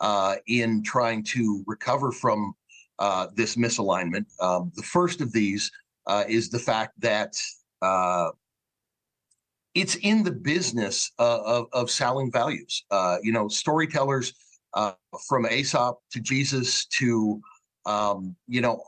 uh, 0.00 0.36
in 0.48 0.82
trying 0.82 1.22
to 1.24 1.62
recover 1.68 2.10
from 2.10 2.54
uh, 2.98 3.28
this 3.36 3.54
misalignment. 3.54 4.26
Um, 4.40 4.72
the 4.74 4.82
first 4.82 5.20
of 5.20 5.32
these 5.32 5.70
is 6.28 6.50
the 6.50 6.58
fact 6.58 7.00
that 7.00 7.36
it's 9.74 9.96
in 9.96 10.22
the 10.22 10.32
business 10.32 11.12
uh, 11.18 11.40
of, 11.42 11.66
of 11.72 11.90
selling 11.90 12.30
values. 12.30 12.84
Uh, 12.90 13.16
you 13.22 13.32
know, 13.32 13.48
storytellers 13.48 14.34
uh, 14.74 14.92
from 15.28 15.46
Aesop 15.46 15.98
to 16.12 16.20
Jesus 16.20 16.86
to, 16.86 17.40
um, 17.86 18.36
you 18.46 18.60
know, 18.60 18.82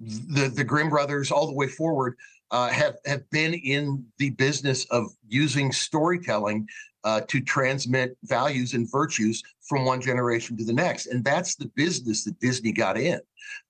the 0.00 0.48
the 0.48 0.64
Grimm 0.64 0.88
brothers 0.88 1.30
all 1.30 1.46
the 1.46 1.52
way 1.52 1.68
forward 1.68 2.16
uh, 2.50 2.68
have 2.68 2.96
have 3.04 3.28
been 3.30 3.54
in 3.54 4.04
the 4.18 4.30
business 4.30 4.84
of 4.86 5.10
using 5.28 5.70
storytelling 5.70 6.66
uh, 7.04 7.20
to 7.28 7.40
transmit 7.40 8.16
values 8.24 8.74
and 8.74 8.90
virtues 8.90 9.42
from 9.60 9.84
one 9.84 10.00
generation 10.00 10.56
to 10.56 10.64
the 10.64 10.72
next, 10.72 11.06
and 11.06 11.24
that's 11.24 11.56
the 11.56 11.70
business 11.74 12.24
that 12.24 12.38
Disney 12.40 12.72
got 12.72 12.96
in. 12.96 13.20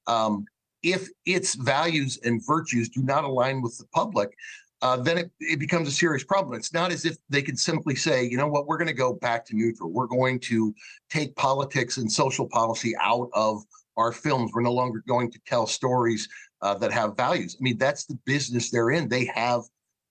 Um, 0.07 0.47
if 0.83 1.09
its 1.27 1.55
values 1.55 2.18
and 2.25 2.45
virtues 2.45 2.89
do 2.89 3.03
not 3.03 3.25
align 3.25 3.62
with 3.62 3.79
the 3.79 3.87
public, 3.95 4.37
uh, 4.83 4.97
then 4.97 5.16
it, 5.16 5.30
it 5.39 5.61
becomes 5.61 5.87
a 5.87 5.93
serious 5.93 6.24
problem. 6.24 6.55
It's 6.55 6.74
not 6.74 6.91
as 6.91 7.07
if 7.07 7.16
they 7.30 7.41
can 7.41 7.57
simply 7.57 7.95
say, 7.95 8.24
you 8.24 8.37
know 8.37 8.49
what, 8.49 8.66
we're 8.66 8.78
going 8.78 8.89
to 8.89 8.93
go 8.93 9.14
back 9.14 9.47
to 9.47 9.57
neutral. 9.57 9.93
We're 9.93 10.09
going 10.09 10.41
to 10.41 10.74
take 11.09 11.35
politics 11.37 11.99
and 11.99 12.11
social 12.11 12.49
policy 12.49 12.93
out 13.01 13.30
of 13.33 13.62
our 13.97 14.11
films. 14.11 14.51
We're 14.53 14.62
no 14.62 14.72
longer 14.72 15.05
going 15.07 15.30
to 15.30 15.39
tell 15.47 15.68
stories 15.68 16.28
uh, 16.62 16.74
that 16.74 16.91
have 16.93 17.16
values. 17.16 17.57
I 17.59 17.62
mean, 17.62 17.78
that's 17.78 18.07
the 18.07 18.18
business 18.26 18.70
they're 18.70 18.91
in. 18.91 19.09
They 19.09 19.26
have, 19.26 19.62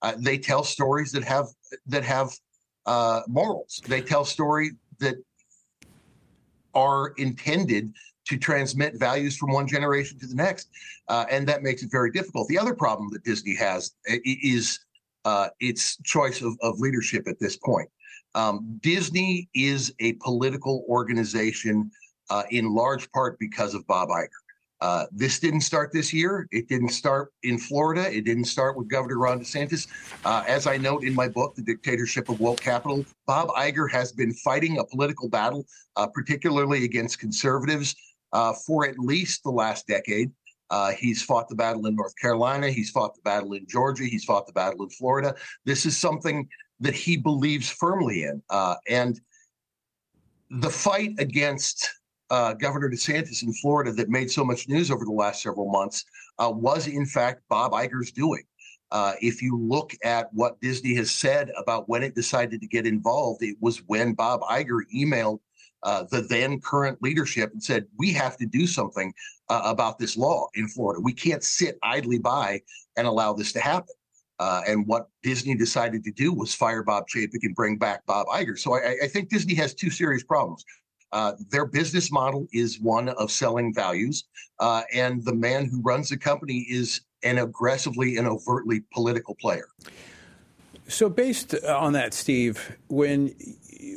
uh, 0.01 0.13
they 0.17 0.37
tell 0.37 0.63
stories 0.63 1.11
that 1.11 1.23
have 1.25 1.47
that 1.87 2.03
have 2.03 2.31
uh, 2.85 3.21
morals. 3.27 3.81
They 3.87 4.01
tell 4.01 4.23
stories 4.23 4.71
that 4.99 5.15
are 6.73 7.13
intended 7.17 7.93
to 8.27 8.37
transmit 8.37 8.99
values 8.99 9.35
from 9.35 9.51
one 9.51 9.67
generation 9.67 10.19
to 10.19 10.27
the 10.27 10.35
next. 10.35 10.69
Uh, 11.07 11.25
and 11.29 11.47
that 11.47 11.63
makes 11.63 11.83
it 11.83 11.89
very 11.91 12.11
difficult. 12.11 12.47
The 12.47 12.59
other 12.59 12.73
problem 12.73 13.09
that 13.11 13.23
Disney 13.23 13.55
has 13.55 13.91
uh, 14.09 14.15
is 14.23 14.79
uh, 15.25 15.49
its 15.59 15.97
choice 16.03 16.41
of, 16.41 16.57
of, 16.61 16.79
leadership 16.79 17.27
at 17.27 17.39
this 17.39 17.57
point. 17.57 17.87
Um, 18.33 18.79
Disney 18.81 19.49
is 19.53 19.93
a 19.99 20.13
political 20.13 20.83
organization 20.89 21.91
uh, 22.29 22.43
in 22.49 22.73
large 22.73 23.11
part 23.11 23.37
because 23.37 23.73
of 23.75 23.85
Bob 23.85 24.09
Iger. 24.09 24.29
Uh, 24.81 25.05
this 25.11 25.39
didn't 25.39 25.61
start 25.61 25.91
this 25.93 26.11
year. 26.11 26.47
It 26.51 26.67
didn't 26.67 26.89
start 26.89 27.31
in 27.43 27.59
Florida. 27.59 28.11
It 28.11 28.25
didn't 28.25 28.45
start 28.45 28.75
with 28.75 28.87
Governor 28.89 29.19
Ron 29.19 29.39
DeSantis. 29.39 29.87
Uh, 30.25 30.43
as 30.47 30.65
I 30.65 30.77
note 30.77 31.03
in 31.03 31.13
my 31.13 31.27
book, 31.27 31.53
The 31.55 31.61
Dictatorship 31.61 32.29
of 32.29 32.39
Woke 32.39 32.59
Capital, 32.59 33.05
Bob 33.27 33.49
Iger 33.49 33.89
has 33.91 34.11
been 34.11 34.33
fighting 34.33 34.79
a 34.79 34.83
political 34.83 35.29
battle, 35.29 35.67
uh, 35.97 36.07
particularly 36.07 36.83
against 36.83 37.19
conservatives, 37.19 37.95
uh, 38.33 38.53
for 38.65 38.87
at 38.87 38.97
least 38.99 39.43
the 39.43 39.51
last 39.51 39.87
decade. 39.87 40.31
Uh, 40.69 40.91
he's 40.91 41.21
fought 41.21 41.49
the 41.49 41.55
battle 41.55 41.85
in 41.85 41.95
North 41.95 42.15
Carolina. 42.15 42.69
He's 42.69 42.89
fought 42.89 43.13
the 43.13 43.21
battle 43.23 43.53
in 43.53 43.67
Georgia. 43.67 44.05
He's 44.05 44.23
fought 44.23 44.47
the 44.47 44.53
battle 44.53 44.83
in 44.83 44.89
Florida. 44.89 45.35
This 45.65 45.85
is 45.85 45.97
something 45.97 46.47
that 46.79 46.93
he 46.93 47.17
believes 47.17 47.69
firmly 47.69 48.23
in. 48.23 48.41
Uh, 48.49 48.75
and 48.89 49.19
the 50.49 50.69
fight 50.69 51.13
against 51.19 51.89
uh, 52.29 52.53
Governor 52.53 52.89
DeSantis 52.89 53.43
in 53.43 53.53
Florida 53.53 53.91
that 53.91 54.09
made 54.09 54.31
so 54.31 54.45
much 54.45 54.69
news 54.69 54.89
over 54.89 55.03
the 55.03 55.11
last 55.11 55.43
several 55.43 55.69
months 55.69 56.05
uh, 56.39 56.49
was, 56.49 56.87
in 56.87 57.05
fact, 57.05 57.41
Bob 57.49 57.73
Iger's 57.73 58.11
doing. 58.11 58.43
Uh, 58.91 59.13
if 59.21 59.41
you 59.41 59.57
look 59.57 59.93
at 60.03 60.33
what 60.33 60.59
Disney 60.61 60.93
has 60.95 61.11
said 61.11 61.51
about 61.57 61.87
when 61.87 62.03
it 62.03 62.15
decided 62.15 62.61
to 62.61 62.67
get 62.67 62.85
involved, 62.85 63.43
it 63.43 63.55
was 63.61 63.79
when 63.87 64.13
Bob 64.13 64.41
Iger 64.41 64.79
emailed 64.93 65.39
uh, 65.83 66.03
the 66.11 66.21
then 66.21 66.59
current 66.59 67.01
leadership 67.01 67.51
and 67.53 67.63
said, 67.63 67.85
we 67.97 68.11
have 68.13 68.37
to 68.37 68.45
do 68.45 68.67
something 68.67 69.13
uh, 69.49 69.61
about 69.65 69.99
this 69.99 70.15
law 70.17 70.47
in 70.55 70.67
Florida. 70.67 71.01
We 71.01 71.13
can't 71.13 71.43
sit 71.43 71.77
idly 71.83 72.19
by 72.19 72.61
and 72.97 73.07
allow 73.07 73.33
this 73.33 73.51
to 73.53 73.59
happen. 73.59 73.95
Uh, 74.39 74.61
and 74.67 74.87
what 74.87 75.07
Disney 75.21 75.55
decided 75.55 76.03
to 76.03 76.11
do 76.11 76.33
was 76.33 76.53
fire 76.53 76.81
Bob 76.81 77.07
Chapek 77.07 77.43
and 77.43 77.53
bring 77.53 77.77
back 77.77 78.03
Bob 78.07 78.25
Iger. 78.27 78.57
So 78.57 78.73
I, 78.73 78.97
I 79.03 79.07
think 79.07 79.29
Disney 79.29 79.53
has 79.55 79.75
two 79.75 79.91
serious 79.91 80.23
problems. 80.23 80.65
Uh, 81.11 81.33
their 81.49 81.65
business 81.65 82.11
model 82.11 82.47
is 82.53 82.79
one 82.79 83.09
of 83.09 83.29
selling 83.29 83.73
values, 83.73 84.23
uh, 84.59 84.81
and 84.93 85.23
the 85.25 85.35
man 85.35 85.65
who 85.65 85.81
runs 85.81 86.09
the 86.09 86.17
company 86.17 86.65
is 86.69 87.01
an 87.23 87.37
aggressively 87.37 88.17
and 88.17 88.27
overtly 88.27 88.81
political 88.93 89.35
player. 89.35 89.67
So, 90.87 91.09
based 91.09 91.53
on 91.65 91.93
that, 91.93 92.13
Steve, 92.13 92.77
when 92.87 93.35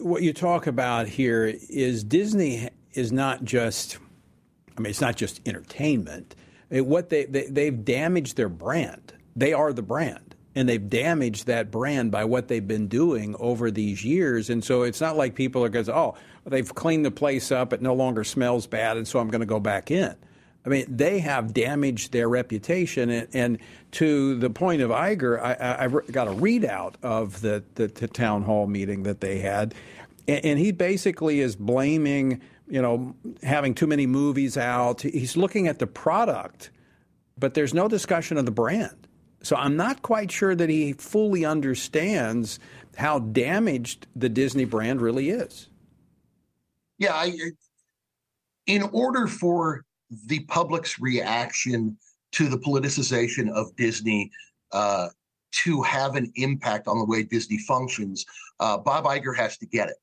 what 0.01 0.23
you 0.23 0.33
talk 0.33 0.67
about 0.67 1.09
here 1.09 1.55
is 1.69 2.05
Disney 2.05 2.69
is 2.93 3.13
not 3.13 3.45
just, 3.45 3.99
I 4.77 4.81
mean, 4.81 4.91
it's 4.91 5.01
not 5.01 5.17
just 5.17 5.47
entertainment. 5.47 6.35
What 6.71 7.11
they, 7.11 7.27
they 7.27 7.47
they've 7.47 7.85
damaged 7.85 8.37
their 8.37 8.49
brand. 8.49 9.13
They 9.37 9.53
are 9.53 9.73
the 9.73 9.83
brand, 9.83 10.35
and 10.55 10.69
they've 10.69 10.89
damaged 10.89 11.47
that 11.47 11.71
brand 11.71 12.11
by 12.11 12.25
what 12.25 12.49
they've 12.49 12.67
been 12.67 12.89
doing 12.89 13.37
over 13.39 13.71
these 13.71 14.05
years. 14.05 14.49
And 14.49 14.65
so 14.65 14.83
it's 14.83 15.01
not 15.01 15.17
like 15.17 15.35
people 15.35 15.65
are 15.65 15.69
going, 15.69 15.91
oh, 15.91 16.15
they've 16.45 16.75
cleaned 16.75 17.05
the 17.05 17.11
place 17.11 17.53
up, 17.53 17.73
it 17.73 17.83
no 17.83 17.95
longer 17.95 18.25
smells 18.25 18.67
bad, 18.67 18.97
and 18.97 19.07
so 19.07 19.19
I'm 19.19 19.29
going 19.29 19.41
to 19.41 19.47
go 19.47 19.61
back 19.61 19.91
in. 19.91 20.15
I 20.65 20.69
mean, 20.69 20.87
they 20.89 21.19
have 21.21 21.53
damaged 21.53 22.13
their 22.13 22.29
reputation. 22.29 23.11
And, 23.11 23.29
and 23.35 23.59
to 23.93 24.39
the 24.39 24.51
point 24.51 24.81
of 24.81 24.91
Iger, 24.91 25.41
I, 25.41 25.85
I, 25.85 25.89
got 26.11 26.27
a 26.27 26.33
readout 26.33 26.95
of 27.03 27.41
the, 27.43 27.63
the, 27.75 27.89
the, 27.89 28.09
town 28.09 28.43
hall 28.43 28.67
meeting 28.67 29.03
that 29.03 29.21
they 29.21 29.41
had. 29.41 29.75
And, 30.27 30.45
and, 30.45 30.59
he 30.59 30.73
basically 30.73 31.41
is 31.41 31.55
blaming, 31.55 32.41
you 32.67 32.81
know, 32.81 33.15
having 33.43 33.75
too 33.75 33.87
many 33.87 34.07
movies 34.07 34.57
out. 34.57 35.03
He's 35.03 35.37
looking 35.37 35.69
at 35.69 35.79
the 35.79 35.87
product 35.87 36.71
but 37.39 37.55
there's 37.55 37.75
no 37.75 37.89
discussion 37.89 38.37
of 38.37 38.45
the 38.45 38.51
brand. 38.51 39.09
So 39.43 39.57
I'm 39.57 39.77
not 39.77 40.03
quite 40.03 40.31
sure 40.31 40.55
that 40.55 40.71
he 40.71 40.93
fully 40.95 41.45
understands 41.45 42.59
how 42.97 43.19
damaged 43.19 44.07
the 44.17 44.29
Disney 44.29 44.65
brand 44.65 45.01
really 45.01 45.31
is. 45.31 45.69
Yeah, 46.99 47.13
I, 47.13 47.33
in 48.67 48.83
order 48.93 49.27
for 49.27 49.85
the 50.27 50.41
public's 50.45 50.99
reaction 50.99 51.97
to 52.33 52.49
the 52.49 52.59
politicization 52.59 53.51
of 53.51 53.75
Disney 53.77 54.31
uh, 54.73 55.09
to 55.63 55.83
have 55.83 56.17
an 56.17 56.33
impact 56.35 56.89
on 56.89 56.99
the 56.99 57.05
way 57.05 57.23
Disney 57.23 57.59
functions, 57.59 58.25
uh, 58.61 58.77
Bob 58.79 59.05
Iger 59.05 59.37
has 59.37 59.57
to 59.59 59.67
get 59.67 59.89
it. 59.89 59.97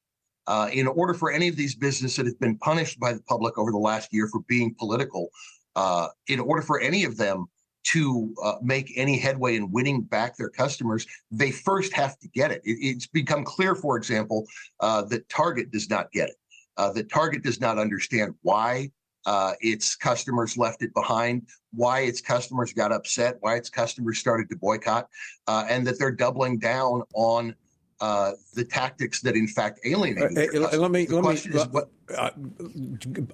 Uh, 0.47 0.69
in 0.73 0.87
order 0.87 1.13
for 1.13 1.31
any 1.31 1.47
of 1.47 1.55
these 1.55 1.75
businesses 1.75 2.15
that 2.15 2.25
have 2.25 2.39
been 2.39 2.57
punished 2.57 2.99
by 2.99 3.13
the 3.13 3.21
public 3.23 3.57
over 3.57 3.71
the 3.71 3.77
last 3.77 4.11
year 4.11 4.27
for 4.27 4.41
being 4.47 4.73
political, 4.79 5.29
uh, 5.75 6.07
in 6.27 6.39
order 6.39 6.61
for 6.61 6.79
any 6.79 7.03
of 7.03 7.15
them 7.17 7.45
to 7.83 8.33
uh, 8.43 8.55
make 8.61 8.91
any 8.95 9.17
headway 9.17 9.55
in 9.55 9.71
winning 9.71 10.01
back 10.01 10.35
their 10.37 10.49
customers, 10.49 11.05
they 11.29 11.51
first 11.51 11.93
have 11.93 12.17
to 12.19 12.27
get 12.29 12.51
it. 12.51 12.61
it 12.63 12.77
it's 12.81 13.07
become 13.07 13.43
clear, 13.43 13.75
for 13.75 13.97
example, 13.97 14.45
uh, 14.79 15.01
that 15.03 15.27
Target 15.29 15.71
does 15.71 15.89
not 15.89 16.11
get 16.11 16.29
it. 16.29 16.35
That 16.77 17.11
Target 17.11 17.43
does 17.43 17.61
not 17.61 17.77
understand 17.77 18.33
why 18.41 18.89
uh, 19.25 19.53
its 19.61 19.95
customers 19.95 20.57
left 20.57 20.81
it 20.81 20.93
behind, 20.93 21.47
why 21.73 22.01
its 22.01 22.21
customers 22.21 22.73
got 22.73 22.91
upset, 22.91 23.37
why 23.41 23.55
its 23.55 23.69
customers 23.69 24.17
started 24.17 24.49
to 24.49 24.55
boycott, 24.55 25.07
uh, 25.47 25.65
and 25.69 25.85
that 25.87 25.99
they're 25.99 26.11
doubling 26.11 26.57
down 26.57 27.03
on 27.13 27.55
uh, 28.01 28.31
the 28.55 28.65
tactics 28.65 29.21
that 29.21 29.35
in 29.35 29.47
fact 29.47 29.79
alienate. 29.85 30.55
Uh, 30.55 30.77
let 30.77 30.89
me 30.89 31.05
let 31.05 31.23
me 31.23 31.59
what, 31.69 31.91
uh, 32.17 32.31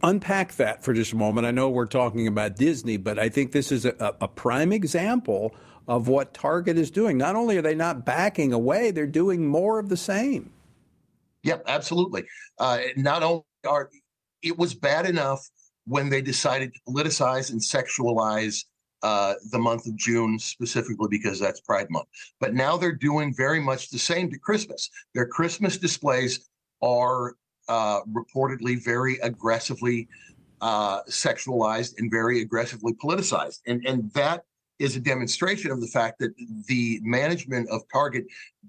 unpack 0.03 0.53
that 0.55 0.83
for 0.83 0.93
just 0.93 1.13
a 1.13 1.15
moment. 1.15 1.47
I 1.47 1.51
know 1.51 1.69
we're 1.69 1.85
talking 1.85 2.27
about 2.27 2.57
Disney, 2.57 2.97
but 2.97 3.17
I 3.17 3.29
think 3.29 3.53
this 3.53 3.71
is 3.71 3.85
a, 3.85 3.95
a, 4.19 4.27
prime 4.27 4.73
example 4.73 5.55
of 5.87 6.09
what 6.09 6.33
Target 6.33 6.77
is 6.77 6.91
doing. 6.91 7.17
Not 7.17 7.37
only 7.37 7.57
are 7.57 7.61
they 7.61 7.75
not 7.75 8.05
backing 8.05 8.51
away, 8.51 8.91
they're 8.91 9.07
doing 9.07 9.47
more 9.47 9.79
of 9.79 9.87
the 9.87 9.95
same. 9.95 10.51
Yep, 11.43 11.63
absolutely. 11.67 12.25
Uh, 12.59 12.79
not 12.97 13.23
only 13.23 13.43
are 13.65 13.89
it 14.43 14.57
was 14.57 14.73
bad 14.73 15.05
enough 15.05 15.49
when 15.87 16.09
they 16.09 16.21
decided 16.21 16.73
to 16.73 16.79
politicize 16.91 17.51
and 17.51 17.61
sexualize 17.61 18.65
uh, 19.03 19.33
the 19.51 19.59
month 19.59 19.85
of 19.85 19.95
June 19.95 20.39
specifically 20.39 21.07
because 21.09 21.39
that's 21.39 21.61
Pride 21.61 21.89
Month. 21.89 22.07
But 22.39 22.53
now 22.53 22.77
they're 22.77 22.91
doing 22.91 23.33
very 23.35 23.59
much 23.59 23.89
the 23.89 23.99
same 23.99 24.29
to 24.31 24.39
Christmas. 24.39 24.89
Their 25.13 25.27
Christmas 25.27 25.77
displays 25.77 26.49
are 26.81 27.35
uh, 27.69 28.01
reportedly 28.05 28.83
very 28.83 29.17
aggressively 29.19 30.07
uh, 30.61 31.03
sexualized 31.03 31.93
and 31.99 32.09
very 32.09 32.41
aggressively 32.41 32.93
politicized, 32.93 33.59
and 33.67 33.85
and 33.85 34.11
that 34.13 34.43
is 34.79 34.95
a 34.95 34.99
demonstration 34.99 35.71
of 35.71 35.81
the 35.81 35.87
fact 35.87 36.19
that 36.19 36.33
the 36.67 36.99
management 37.03 37.69
of 37.69 37.81
Target 37.91 38.25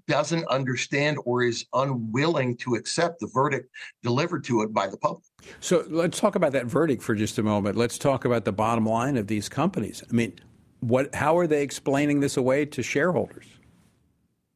doesn't 0.07 0.45
understand 0.47 1.17
or 1.25 1.43
is 1.43 1.65
unwilling 1.73 2.57
to 2.57 2.75
accept 2.75 3.19
the 3.19 3.27
verdict 3.27 3.69
delivered 4.01 4.43
to 4.45 4.61
it 4.61 4.73
by 4.73 4.87
the 4.87 4.97
public. 4.97 5.23
So 5.59 5.85
let's 5.87 6.19
talk 6.19 6.35
about 6.35 6.51
that 6.53 6.65
verdict 6.65 7.03
for 7.03 7.13
just 7.15 7.37
a 7.37 7.43
moment. 7.43 7.75
Let's 7.75 7.97
talk 7.97 8.25
about 8.25 8.45
the 8.45 8.51
bottom 8.51 8.85
line 8.85 9.17
of 9.17 9.27
these 9.27 9.47
companies. 9.49 10.03
I 10.09 10.13
mean, 10.13 10.39
what? 10.79 11.13
How 11.13 11.37
are 11.37 11.47
they 11.47 11.61
explaining 11.61 12.19
this 12.19 12.37
away 12.37 12.65
to 12.65 12.81
shareholders? 12.81 13.45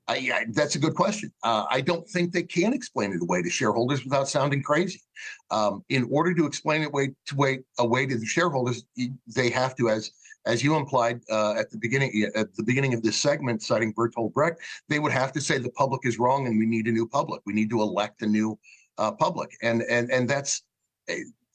I, 0.08 0.16
I, 0.16 0.46
that's 0.52 0.76
a 0.76 0.80
good 0.80 0.96
question. 0.96 1.32
Uh, 1.44 1.66
I 1.70 1.80
don't 1.80 2.08
think 2.10 2.34
they 2.34 2.44
can 2.44 2.74
explain 2.74 3.14
it 3.14 3.22
away 3.22 3.42
to 3.42 3.50
shareholders 3.50 4.04
without 4.04 4.28
sounding 4.28 4.62
crazy. 4.62 5.02
Um, 5.50 5.84
in 5.90 6.08
order 6.12 6.34
to 6.34 6.46
explain 6.46 6.82
it 6.82 6.92
way 6.92 7.12
to 7.28 7.36
way 7.36 7.60
away 7.80 8.06
to 8.08 8.18
the 8.18 8.26
shareholders, 8.26 8.84
they 9.28 9.50
have 9.50 9.76
to, 9.78 9.90
as 9.90 10.12
as 10.46 10.64
you 10.64 10.76
implied 10.76 11.22
uh, 11.30 11.54
at 11.54 11.70
the 11.70 11.78
beginning 11.78 12.30
at 12.36 12.54
the 12.56 12.64
beginning 12.64 12.94
of 12.94 13.02
this 13.02 13.18
segment, 13.18 13.62
citing 13.62 13.94
Bertolt 13.94 14.34
Brecht, 14.34 14.60
they 14.90 15.00
would 15.00 15.12
have 15.12 15.32
to 15.34 15.42
say 15.42 15.58
the 15.58 15.70
public 15.72 16.02
is 16.04 16.20
wrong 16.20 16.48
and 16.48 16.58
we 16.58 16.66
need 16.66 16.88
a 16.88 16.92
new 16.92 17.08
public. 17.08 17.42
We 17.46 17.54
need 17.54 17.70
to 17.70 17.82
elect 17.82 18.22
a 18.22 18.28
new 18.28 18.58
uh, 18.98 19.12
public, 19.12 19.52
and 19.62 19.84
and 19.84 20.12
and 20.12 20.30
that's 20.30 20.64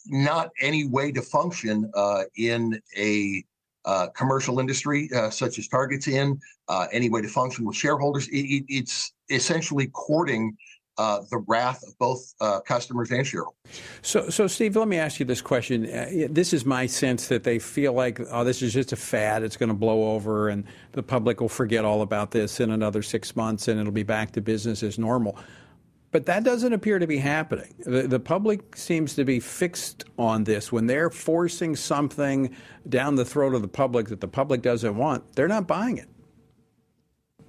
not 0.06 0.50
any 0.60 0.86
way 0.86 1.12
to 1.12 1.22
function 1.22 1.90
uh, 1.94 2.24
in 2.36 2.80
a 2.96 3.44
uh, 3.84 4.08
commercial 4.08 4.60
industry 4.60 5.08
uh, 5.14 5.30
such 5.30 5.58
as 5.58 5.68
Target's 5.68 6.08
in. 6.08 6.38
Uh, 6.68 6.86
any 6.92 7.08
way 7.08 7.22
to 7.22 7.28
function 7.28 7.64
with 7.64 7.76
shareholders, 7.76 8.28
it, 8.28 8.40
it, 8.40 8.64
it's 8.68 9.12
essentially 9.30 9.86
courting 9.88 10.54
uh, 10.98 11.20
the 11.30 11.38
wrath 11.46 11.82
of 11.86 11.96
both 11.98 12.34
uh, 12.40 12.60
customers 12.60 13.10
and 13.10 13.26
shareholders. 13.26 13.54
So, 14.02 14.28
so 14.28 14.46
Steve, 14.46 14.76
let 14.76 14.88
me 14.88 14.98
ask 14.98 15.20
you 15.20 15.26
this 15.26 15.40
question. 15.40 15.86
Uh, 15.86 16.26
this 16.28 16.52
is 16.52 16.66
my 16.66 16.86
sense 16.86 17.28
that 17.28 17.44
they 17.44 17.58
feel 17.58 17.92
like, 17.92 18.20
oh, 18.30 18.44
this 18.44 18.62
is 18.62 18.72
just 18.74 18.92
a 18.92 18.96
fad. 18.96 19.42
It's 19.42 19.56
going 19.56 19.68
to 19.68 19.74
blow 19.74 20.12
over, 20.14 20.48
and 20.48 20.64
the 20.92 21.02
public 21.02 21.40
will 21.40 21.48
forget 21.48 21.84
all 21.84 22.02
about 22.02 22.32
this 22.32 22.60
in 22.60 22.70
another 22.70 23.02
six 23.02 23.36
months, 23.36 23.68
and 23.68 23.80
it'll 23.80 23.92
be 23.92 24.02
back 24.02 24.32
to 24.32 24.40
business 24.40 24.82
as 24.82 24.98
normal. 24.98 25.38
But 26.10 26.24
that 26.26 26.42
doesn't 26.42 26.72
appear 26.72 26.98
to 26.98 27.06
be 27.06 27.18
happening. 27.18 27.74
The, 27.84 28.08
the 28.08 28.18
public 28.18 28.76
seems 28.76 29.14
to 29.16 29.24
be 29.24 29.40
fixed 29.40 30.04
on 30.18 30.44
this. 30.44 30.72
When 30.72 30.86
they're 30.86 31.10
forcing 31.10 31.76
something 31.76 32.54
down 32.88 33.16
the 33.16 33.26
throat 33.26 33.54
of 33.54 33.60
the 33.60 33.68
public 33.68 34.08
that 34.08 34.20
the 34.20 34.28
public 34.28 34.62
doesn't 34.62 34.96
want, 34.96 35.34
they're 35.34 35.48
not 35.48 35.66
buying 35.66 35.98
it. 35.98 36.08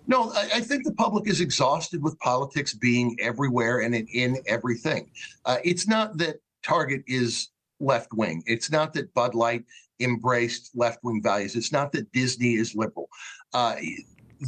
No, 0.10 0.32
I, 0.32 0.50
I, 0.56 0.62
think 0.62 0.86
the 0.86 0.94
public 0.94 1.30
is 1.30 1.40
exhausted 1.40 2.02
with 2.02 2.18
politics 2.18 2.74
being 2.74 3.16
everywhere 3.20 3.82
and 3.82 3.94
in, 3.94 4.08
in 4.08 4.38
everything. 4.48 5.12
Uh, 5.46 5.58
it's 5.64 5.88
not 5.88 6.18
that 6.18 6.38
Target 6.64 7.04
is 7.06 7.50
left 7.80 8.12
wing. 8.14 8.42
It's 8.48 8.72
not 8.72 8.92
that 8.94 9.14
Bud 9.14 9.36
Light 9.36 9.66
embraced 10.00 10.72
left 10.74 11.04
wing 11.04 11.22
values. 11.22 11.56
It's 11.56 11.72
not 11.72 11.92
that 11.92 12.12
Disney 12.12 12.56
is 12.56 12.74
liberal. 12.74 13.08
Uh, 13.54 13.76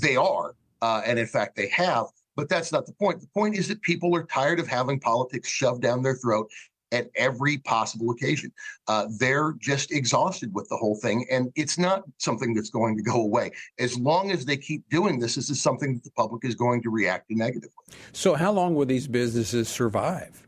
they 0.02 0.16
are, 0.16 0.56
uh, 0.82 1.04
and 1.06 1.20
in 1.20 1.28
fact, 1.28 1.56
they 1.56 1.68
have. 1.68 2.08
But 2.36 2.50
that's 2.50 2.72
not 2.72 2.88
the 2.88 2.94
point. 2.94 3.22
The 3.22 3.28
point 3.28 3.56
is 3.56 3.68
that 3.68 3.84
people 3.84 4.16
are 4.16 4.24
tired 4.24 4.60
of 4.60 4.68
having 4.68 5.00
politics 5.00 5.48
shoved 5.48 5.84
down 5.84 6.02
their 6.02 6.16
throat 6.16 6.50
at 6.92 7.10
every 7.16 7.58
possible 7.60 8.12
occasion. 8.12 8.52
Uh, 8.88 9.08
they're 9.18 9.54
just 9.60 9.92
exhausted 9.92 10.54
with 10.54 10.68
the 10.70 10.76
whole 10.76 10.96
thing, 10.96 11.26
and 11.32 11.52
it's 11.56 11.78
not 11.78 12.04
something 12.18 12.54
that's 12.54 12.70
going 12.70 12.98
to 12.98 13.04
go 13.04 13.22
away. 13.22 13.52
As 13.80 13.98
long 13.98 14.32
as 14.32 14.46
they 14.46 14.58
keep 14.58 14.88
doing 14.90 15.20
this, 15.20 15.36
this 15.36 15.50
is 15.50 15.62
something 15.62 15.94
that 15.94 16.04
the 16.04 16.12
public 16.12 16.46
is 16.46 16.56
going 16.56 16.82
to 16.84 16.90
react 16.90 17.30
to 17.30 17.36
negatively. 17.36 17.72
So, 18.14 18.34
how 18.34 18.52
long 18.52 18.76
will 18.76 18.86
these 18.86 19.08
businesses 19.08 19.70
survive? 19.70 20.48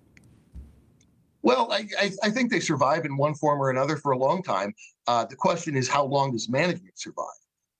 Well, 1.41 1.71
I, 1.71 1.87
I, 1.99 2.11
I 2.23 2.29
think 2.29 2.51
they 2.51 2.61
survive 2.61 3.03
in 3.03 3.17
one 3.17 3.35
form 3.35 3.61
or 3.61 3.69
another 3.69 3.97
for 3.97 4.13
a 4.13 4.17
long 4.17 4.41
time. 4.41 4.73
Uh, 5.07 5.25
the 5.25 5.35
question 5.35 5.75
is, 5.75 5.89
how 5.89 6.05
long 6.05 6.31
does 6.31 6.47
management 6.49 6.97
survive? 6.97 7.25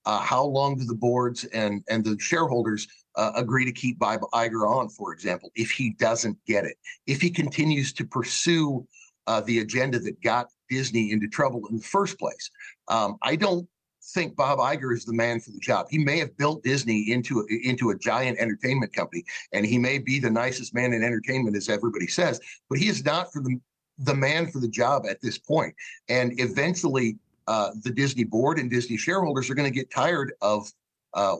Uh, 0.04 0.20
how 0.20 0.44
long 0.44 0.76
do 0.76 0.84
the 0.84 0.94
boards 0.94 1.44
and 1.46 1.82
and 1.88 2.04
the 2.04 2.16
shareholders 2.20 2.86
uh, 3.16 3.32
agree 3.36 3.64
to 3.64 3.72
keep 3.72 3.98
Bob 3.98 4.20
Iger 4.32 4.68
on, 4.68 4.88
for 4.88 5.12
example, 5.12 5.50
if 5.54 5.70
he 5.70 5.90
doesn't 5.90 6.38
get 6.46 6.64
it, 6.64 6.76
if 7.06 7.20
he 7.20 7.30
continues 7.30 7.92
to 7.94 8.04
pursue 8.04 8.86
uh, 9.26 9.40
the 9.42 9.60
agenda 9.60 9.98
that 9.98 10.20
got 10.22 10.48
Disney 10.68 11.12
into 11.12 11.28
trouble 11.28 11.66
in 11.68 11.76
the 11.76 11.82
first 11.82 12.18
place. 12.18 12.50
Um, 12.88 13.16
I 13.22 13.36
don't 13.36 13.66
think 14.12 14.36
Bob 14.36 14.58
Iger 14.58 14.94
is 14.94 15.04
the 15.04 15.14
man 15.14 15.40
for 15.40 15.50
the 15.50 15.58
job. 15.58 15.86
He 15.88 15.98
may 15.98 16.18
have 16.18 16.36
built 16.36 16.62
Disney 16.62 17.10
into 17.10 17.40
a, 17.40 17.68
into 17.68 17.90
a 17.90 17.98
giant 17.98 18.38
entertainment 18.38 18.92
company, 18.92 19.24
and 19.52 19.64
he 19.64 19.78
may 19.78 19.98
be 19.98 20.18
the 20.18 20.30
nicest 20.30 20.74
man 20.74 20.92
in 20.92 21.02
entertainment, 21.02 21.56
as 21.56 21.68
everybody 21.68 22.06
says, 22.06 22.40
but 22.68 22.78
he 22.78 22.88
is 22.88 23.04
not 23.04 23.32
for 23.32 23.42
the 23.42 23.58
the 23.98 24.14
man 24.14 24.50
for 24.50 24.58
the 24.58 24.68
job 24.68 25.04
at 25.08 25.20
this 25.20 25.38
point. 25.38 25.72
And 26.08 26.38
eventually, 26.40 27.16
uh, 27.46 27.70
the 27.82 27.90
Disney 27.90 28.24
board 28.24 28.58
and 28.58 28.68
Disney 28.68 28.96
shareholders 28.96 29.48
are 29.48 29.54
going 29.54 29.70
to 29.70 29.74
get 29.74 29.90
tired 29.90 30.32
of 30.42 30.68
uh, 31.14 31.36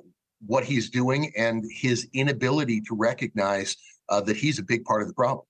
what 0.47 0.65
he's 0.65 0.91
doing 0.91 1.33
and 1.37 1.65
his 1.71 2.09
inability 2.13 2.81
to 2.83 2.95
recognize 2.95 3.77
uh, 4.09 4.21
that 4.21 4.37
he's 4.37 4.59
a 4.59 4.63
big 4.63 4.85
part 4.85 5.03
of 5.03 5.09
the 5.09 5.15
problem. 5.15 5.47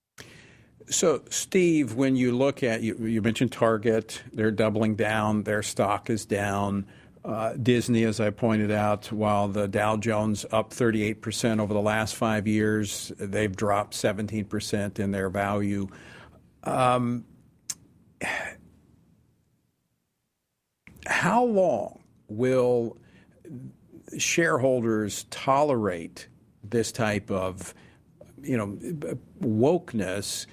So, 0.90 1.22
Steve, 1.30 1.94
when 1.94 2.14
you 2.14 2.36
look 2.36 2.62
at 2.62 2.82
you, 2.82 2.96
you 2.98 3.22
mentioned 3.22 3.52
Target, 3.52 4.22
they're 4.32 4.50
doubling 4.50 4.96
down, 4.96 5.44
their 5.44 5.62
stock 5.62 6.10
is 6.10 6.26
down. 6.26 6.86
Uh, 7.24 7.54
Disney, 7.54 8.04
as 8.04 8.20
I 8.20 8.28
pointed 8.28 8.70
out, 8.70 9.10
while 9.10 9.48
the 9.48 9.66
Dow 9.66 9.96
Jones 9.96 10.44
up 10.52 10.70
38% 10.74 11.58
over 11.58 11.72
the 11.72 11.80
last 11.80 12.16
five 12.16 12.46
years, 12.46 13.12
they've 13.18 13.54
dropped 13.54 13.94
17% 13.94 14.98
in 14.98 15.10
their 15.10 15.30
value. 15.30 15.88
Um, 16.64 17.24
how 21.06 21.44
long 21.44 22.02
will 22.28 22.98
shareholders 24.18 25.24
tolerate 25.30 26.28
this 26.62 26.92
type 26.92 27.30
of, 27.30 27.74
you 28.42 28.56
know, 28.56 28.76
wokeness 29.40 30.46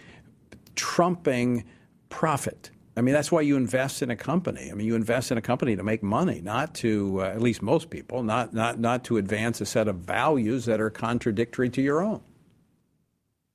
trumping 0.76 1.66
profit. 2.10 2.72
I 2.97 3.02
mean, 3.02 3.14
that's 3.14 3.32
why 3.32 3.41
you 3.41 3.56
invest 3.56 4.02
in 4.02 4.10
a 4.10 4.16
company. 4.16 4.70
I 4.70 4.74
mean, 4.74 4.86
you 4.86 4.95
invest 4.95 5.32
in 5.32 5.38
a 5.38 5.41
company 5.41 5.76
to 5.76 5.84
make 5.84 6.04
money, 6.04 6.41
not 6.41 6.76
to, 6.76 7.22
uh, 7.22 7.26
at 7.26 7.41
least 7.41 7.62
most 7.62 7.89
people, 7.89 8.22
not, 8.22 8.54
not, 8.54 8.80
not 8.80 9.04
to 9.06 9.18
advance 9.18 9.62
a 9.62 9.66
set 9.66 9.88
of 9.88 9.97
values 9.97 10.66
that 10.66 10.82
are 10.82 10.89
contradictory 10.89 11.70
to 11.70 11.82
your 11.82 12.02
own. 12.02 12.22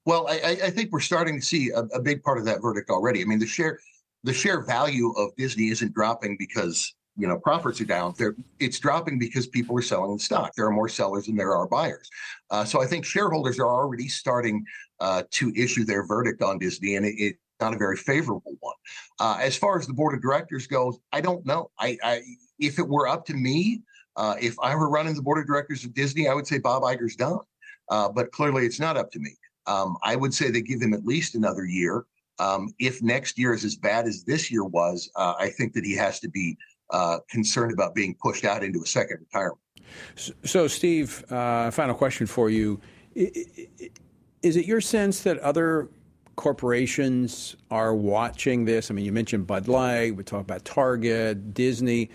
Well, 0.07 0.29
I, 0.29 0.59
I 0.65 0.71
think 0.71 0.93
we're 0.93 1.01
starting 1.01 1.39
to 1.41 1.45
see 1.45 1.71
a, 1.71 1.81
a, 1.81 2.01
big 2.01 2.23
part 2.23 2.39
of 2.39 2.45
that 2.45 2.63
verdict 2.63 2.91
already. 2.91 3.23
I 3.23 3.25
mean, 3.25 3.41
the 3.41 3.47
share 3.47 3.81
the 4.23 4.33
share 4.33 4.61
value 4.61 5.13
of 5.17 5.35
Disney 5.37 5.69
isn't 5.69 5.95
dropping 5.95 6.37
because 6.39 6.95
you 7.17 7.27
know 7.27 7.39
profits 7.39 7.81
are 7.81 7.85
down. 7.85 8.15
It's 8.61 8.79
dropping 8.79 9.19
because 9.19 9.47
people 9.47 9.77
are 9.79 9.83
selling 9.83 10.17
the 10.17 10.23
stock. 10.23 10.53
There 10.57 10.67
are 10.67 10.73
more 10.73 10.89
sellers 10.89 11.27
than 11.27 11.37
there 11.37 11.55
are 11.55 11.67
buyers. 11.67 12.09
Uh, 12.51 12.65
so 12.65 12.83
I 12.83 12.87
think 12.87 13.05
shareholders 13.05 13.59
are 13.59 13.69
already 13.69 14.09
starting 14.09 14.65
uh, 15.01 15.23
to 15.33 15.53
issue 15.57 15.85
their 15.85 16.07
verdict 16.07 16.43
on 16.43 16.59
Disney, 16.59 16.97
and 16.97 17.07
it, 17.07 17.15
it's 17.17 17.39
not 17.61 17.75
a 17.75 17.79
very 17.79 17.97
favorable 17.97 18.57
one. 18.61 18.75
Uh, 19.19 19.39
as 19.41 19.57
far 19.57 19.79
as 19.79 19.87
the 19.87 19.95
board 19.95 20.15
of 20.15 20.23
directors 20.23 20.67
goes, 20.67 20.99
I 21.13 21.21
don't 21.21 21.45
know. 21.47 21.71
I, 21.79 21.99
I 22.03 22.23
if 22.59 22.79
it 22.79 22.87
were 22.87 23.09
up 23.09 23.25
to 23.27 23.35
me, 23.35 23.83
uh, 24.17 24.35
if 24.41 24.59
I 24.61 24.75
were 24.75 24.91
running 24.91 25.15
the 25.15 25.23
board 25.23 25.39
of 25.39 25.47
directors 25.47 25.85
of 25.85 25.95
Disney, 25.95 26.29
I 26.29 26.35
would 26.35 26.47
say 26.47 26.59
Bob 26.59 26.83
Iger's 26.83 27.17
done. 27.17 27.39
Uh, 27.89 28.09
but 28.09 28.33
clearly, 28.33 28.67
it's 28.67 28.81
not 28.81 28.97
up 28.97 29.11
to 29.13 29.19
me. 29.19 29.31
Um, 29.67 29.97
I 30.03 30.17
would 30.17 30.33
say 30.33 30.51
they 30.51 30.63
give 30.63 30.81
him 30.81 30.95
at 30.95 31.05
least 31.05 31.35
another 31.35 31.65
year. 31.65 32.05
Um, 32.39 32.75
if 32.79 33.03
next 33.03 33.39
year 33.39 33.55
is 33.55 33.65
as 33.65 33.77
bad 33.77 34.07
as 34.07 34.25
this 34.25 34.51
year 34.51 34.65
was, 34.65 35.11
uh, 35.17 35.35
I 35.39 35.49
think 35.49 35.73
that 35.73 35.85
he 35.85 35.95
has 35.95 36.21
to 36.21 36.29
be 36.29 36.57
uh, 36.91 37.19
concerned 37.29 37.73
about 37.73 37.95
being 37.95 38.17
pushed 38.23 38.45
out 38.45 38.63
into 38.63 38.83
a 38.83 38.87
second 38.87 39.19
retirement. 39.21 39.59
So, 40.45 40.67
Steve, 40.67 41.25
uh, 41.31 41.71
final 41.71 41.95
question 41.95 42.27
for 42.27 42.51
you: 42.51 42.81
Is 43.15 44.57
it 44.57 44.67
your 44.67 44.81
sense 44.81 45.23
that 45.23 45.39
other 45.39 45.89
corporations 46.37 47.57
are 47.71 47.95
watching 47.95 48.65
this? 48.65 48.91
I 48.91 48.95
mean, 48.95 49.05
you 49.05 49.13
mentioned 49.13 49.47
Bud 49.47 49.69
Light. 49.69 50.17
We 50.17 50.25
talk 50.25 50.41
about 50.41 50.65
Target, 50.65 51.55
Disney. 51.55 52.11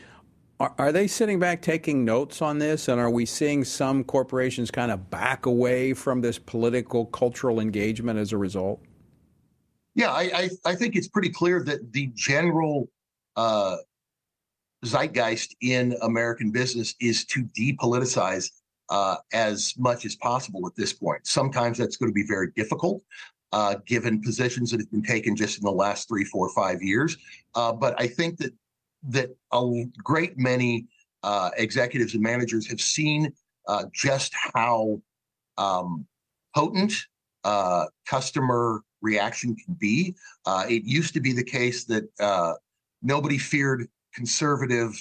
Are, 0.60 0.74
are 0.78 0.92
they 0.92 1.08
sitting 1.08 1.40
back 1.40 1.62
taking 1.62 2.06
notes 2.06 2.42
on 2.42 2.60
this? 2.60 2.88
And 2.88 3.00
are 3.02 3.10
we 3.10 3.26
seeing 3.26 3.64
some 3.64 4.04
corporations 4.04 4.70
kind 4.70 4.92
of 4.92 5.10
back 5.10 5.48
away 5.48 5.94
from 5.94 6.22
this 6.22 6.38
political, 6.38 7.08
cultural 7.08 7.60
engagement 7.60 8.20
as 8.20 8.32
a 8.32 8.38
result? 8.38 8.80
Yeah, 9.96 10.12
I, 10.12 10.22
I, 10.22 10.50
I 10.66 10.76
think 10.76 10.96
it's 10.96 11.08
pretty 11.08 11.30
clear 11.30 11.64
that 11.64 11.92
the 11.92 12.12
general 12.14 12.88
uh, 13.36 13.78
zeitgeist 14.84 15.56
in 15.62 15.96
American 16.02 16.52
business 16.52 16.96
is 17.00 17.26
to 17.26 17.44
depoliticize 17.58 18.52
uh, 18.90 19.16
as 19.32 19.74
much 19.78 20.06
as 20.06 20.16
possible 20.16 20.68
at 20.68 20.76
this 20.76 20.92
point. 20.92 21.26
Sometimes 21.26 21.78
that's 21.78 21.98
going 21.98 22.10
to 22.10 22.14
be 22.14 22.26
very 22.28 22.52
difficult. 22.56 23.02
Uh, 23.54 23.76
given 23.86 24.22
positions 24.22 24.72
that 24.72 24.80
have 24.80 24.90
been 24.92 25.04
taken 25.04 25.36
just 25.36 25.58
in 25.58 25.66
the 25.66 25.72
last 25.72 26.08
three, 26.08 26.24
four, 26.24 26.48
five 26.56 26.82
years, 26.82 27.18
uh, 27.56 27.74
but 27.74 27.94
I 28.00 28.08
think 28.08 28.38
that 28.38 28.54
that 29.10 29.30
a 29.52 29.84
great 30.02 30.38
many 30.38 30.88
uh, 31.24 31.50
executives 31.58 32.14
and 32.14 32.24
managers 32.24 32.66
have 32.70 32.80
seen 32.80 33.34
uh, 33.68 33.84
just 33.94 34.34
how 34.54 35.02
um, 35.58 36.06
potent 36.56 36.94
uh, 37.44 37.88
customer 38.08 38.84
reaction 39.02 39.54
can 39.56 39.74
be. 39.74 40.16
It 40.48 40.84
used 40.86 41.14
to 41.16 41.20
be 41.20 41.34
the 41.34 41.44
case 41.44 41.84
that 41.86 42.58
nobody 43.02 43.38
feared 43.38 43.90
conservative 44.14 44.94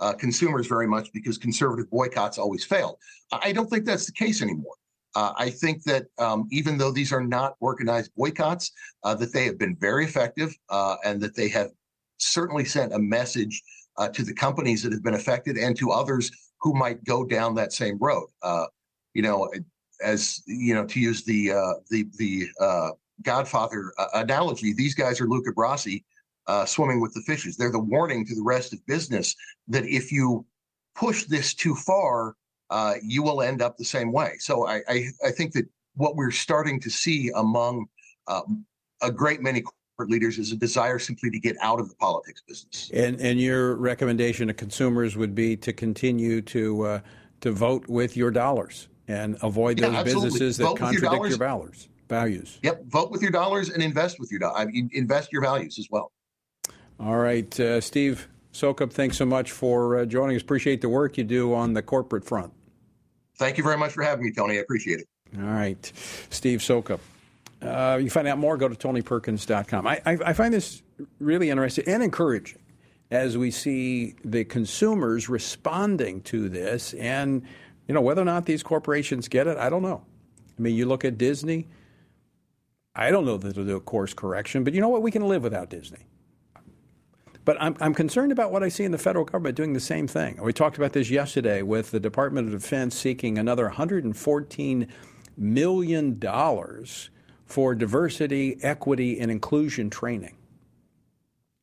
uh, 0.00 0.12
consumers 0.12 0.66
very 0.66 0.86
much 0.86 1.12
because 1.12 1.38
conservative 1.38 1.88
boycotts 1.90 2.38
always 2.38 2.64
failed. 2.64 2.96
I 3.32 3.52
don't 3.52 3.68
think 3.70 3.84
that's 3.84 4.06
the 4.06 4.12
case 4.12 4.42
anymore. 4.42 4.74
I 5.16 5.48
think 5.48 5.84
that 5.84 6.06
um, 6.18 6.48
even 6.50 6.76
though 6.76 6.90
these 6.90 7.12
are 7.12 7.22
not 7.22 7.54
organized 7.60 8.10
boycotts, 8.16 8.72
that 9.04 9.32
they 9.32 9.44
have 9.44 9.58
been 9.58 9.76
very 9.76 10.04
effective 10.04 10.52
and 11.04 11.20
that 11.20 11.36
they 11.36 11.48
have 11.48 11.70
certainly 12.18 12.64
sent 12.64 12.92
a 12.92 12.98
message 12.98 13.62
uh, 13.98 14.08
to 14.08 14.22
the 14.22 14.34
companies 14.34 14.82
that 14.82 14.92
have 14.92 15.02
been 15.02 15.14
affected 15.14 15.56
and 15.56 15.76
to 15.76 15.90
others 15.90 16.30
who 16.60 16.74
might 16.74 17.04
go 17.04 17.24
down 17.24 17.54
that 17.54 17.72
same 17.72 17.98
road. 18.00 18.26
Uh, 18.42 18.66
you 19.14 19.22
know, 19.22 19.50
as 20.02 20.42
you 20.46 20.74
know, 20.74 20.84
to 20.84 21.00
use 21.00 21.24
the 21.24 21.52
uh, 21.52 21.74
the 21.90 22.06
the 22.18 22.48
uh, 22.60 22.90
Godfather 23.22 23.92
uh, 23.98 24.06
analogy, 24.14 24.72
these 24.72 24.94
guys 24.94 25.20
are 25.20 25.28
Luca 25.28 25.52
Brasi 25.52 26.04
uh, 26.46 26.64
swimming 26.64 27.00
with 27.00 27.14
the 27.14 27.22
fishes. 27.22 27.56
They're 27.56 27.72
the 27.72 27.78
warning 27.78 28.26
to 28.26 28.34
the 28.34 28.42
rest 28.42 28.72
of 28.72 28.84
business 28.86 29.34
that 29.68 29.84
if 29.86 30.12
you 30.12 30.44
push 30.94 31.24
this 31.24 31.54
too 31.54 31.74
far, 31.74 32.36
you 33.02 33.22
will 33.22 33.42
end 33.42 33.62
up 33.62 33.76
the 33.76 33.84
same 33.84 34.12
way. 34.12 34.34
So 34.38 34.66
I, 34.66 34.82
I, 34.88 35.06
I 35.24 35.30
think 35.30 35.52
that 35.52 35.66
what 35.94 36.16
we're 36.16 36.30
starting 36.30 36.80
to 36.80 36.90
see 36.90 37.30
among 37.34 37.86
a 39.02 39.12
great 39.12 39.40
many 39.42 39.62
corporate 39.62 40.10
leaders 40.10 40.38
is 40.38 40.52
a 40.52 40.56
desire 40.56 40.98
simply 40.98 41.30
to 41.30 41.38
get 41.38 41.56
out 41.60 41.78
of 41.78 41.88
the 41.88 41.94
politics 41.96 42.42
business. 42.46 42.90
And, 42.92 43.20
and 43.20 43.40
your 43.40 43.76
recommendation 43.76 44.48
to 44.48 44.54
consumers 44.54 45.16
would 45.16 45.34
be 45.34 45.56
to 45.58 45.72
continue 45.72 46.42
to 46.42 46.82
uh, 46.82 47.00
to 47.40 47.52
vote 47.52 47.86
with 47.88 48.16
your 48.16 48.30
dollars 48.30 48.88
and 49.06 49.36
avoid 49.42 49.78
those 49.78 50.02
businesses 50.04 50.56
that 50.56 50.64
vote 50.64 50.78
contradict 50.78 51.12
your, 51.12 51.28
your, 51.28 51.38
values. 51.38 51.88
Values. 52.08 52.58
Yep, 52.62 52.86
vote 52.86 53.10
with 53.10 53.22
your 53.22 53.30
dollars 53.30 53.70
and 53.70 53.82
invest 53.82 54.18
with 54.18 54.30
your 54.30 54.40
dollars. 54.40 54.68
invest 54.92 55.32
your 55.32 55.42
values 55.42 55.78
as 55.78 55.88
well. 55.90 56.12
All 57.00 57.16
right, 57.16 57.60
uh, 57.60 57.80
Steve 57.80 58.28
Soukup, 58.52 58.92
thanks 58.92 59.16
so 59.16 59.26
much 59.26 59.50
for 59.50 59.98
uh, 59.98 60.04
joining 60.04 60.36
us. 60.36 60.42
Appreciate 60.42 60.80
the 60.80 60.88
work 60.88 61.18
you 61.18 61.24
do 61.24 61.54
on 61.54 61.74
the 61.74 61.82
corporate 61.82 62.24
front. 62.24 62.52
Thank 63.36 63.58
you 63.58 63.64
very 63.64 63.76
much 63.76 63.92
for 63.92 64.02
having 64.02 64.24
me, 64.24 64.32
Tony. 64.32 64.58
I 64.58 64.60
appreciate 64.60 65.00
it. 65.00 65.08
All 65.36 65.44
right, 65.44 65.92
Steve 66.30 66.60
Soukup. 66.60 67.00
Uh, 67.60 67.98
you 68.00 68.10
find 68.10 68.28
out 68.28 68.38
more, 68.38 68.56
go 68.56 68.68
to 68.68 68.74
tonyperkins.com. 68.74 69.86
I, 69.86 70.00
I, 70.04 70.18
I 70.26 70.32
find 70.34 70.52
this 70.52 70.82
really 71.18 71.50
interesting 71.50 71.84
and 71.86 72.02
encouraging 72.02 72.60
as 73.10 73.36
we 73.36 73.50
see 73.50 74.14
the 74.24 74.44
consumers 74.44 75.28
responding 75.28 76.20
to 76.22 76.48
this. 76.48 76.94
And, 76.94 77.42
you 77.88 77.94
know, 77.94 78.00
whether 78.00 78.22
or 78.22 78.26
not 78.26 78.46
these 78.46 78.62
corporations 78.62 79.28
get 79.28 79.46
it, 79.46 79.56
I 79.56 79.70
don't 79.70 79.82
know. 79.82 80.04
I 80.58 80.62
mean, 80.62 80.74
you 80.74 80.86
look 80.86 81.04
at 81.04 81.18
Disney, 81.18 81.68
I 82.94 83.10
don't 83.10 83.24
know 83.24 83.36
that 83.36 83.54
they'll 83.54 83.64
do 83.64 83.76
a 83.76 83.80
course 83.80 84.14
correction, 84.14 84.62
but 84.62 84.74
you 84.74 84.80
know 84.80 84.88
what? 84.88 85.02
We 85.02 85.10
can 85.10 85.26
live 85.26 85.42
without 85.42 85.70
Disney. 85.70 86.06
But 87.44 87.58
I'm, 87.60 87.76
I'm 87.80 87.94
concerned 87.94 88.32
about 88.32 88.50
what 88.50 88.62
I 88.62 88.68
see 88.68 88.84
in 88.84 88.92
the 88.92 88.98
federal 88.98 89.24
government 89.24 89.56
doing 89.56 89.74
the 89.74 89.80
same 89.80 90.06
thing. 90.06 90.42
We 90.42 90.52
talked 90.52 90.78
about 90.78 90.92
this 90.92 91.10
yesterday 91.10 91.62
with 91.62 91.90
the 91.90 92.00
Department 92.00 92.48
of 92.48 92.60
Defense 92.60 92.96
seeking 92.96 93.38
another 93.38 93.68
$114 93.68 94.88
million 95.36 96.20
for 97.44 97.74
diversity, 97.74 98.58
equity, 98.62 99.20
and 99.20 99.30
inclusion 99.30 99.90
training. 99.90 100.36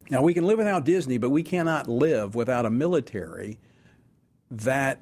Now, 0.09 0.21
we 0.21 0.33
can 0.33 0.45
live 0.45 0.57
without 0.57 0.83
Disney, 0.85 1.17
but 1.17 1.29
we 1.29 1.41
cannot 1.41 1.87
live 1.87 2.35
without 2.35 2.65
a 2.65 2.69
military 2.69 3.59
that 4.51 5.01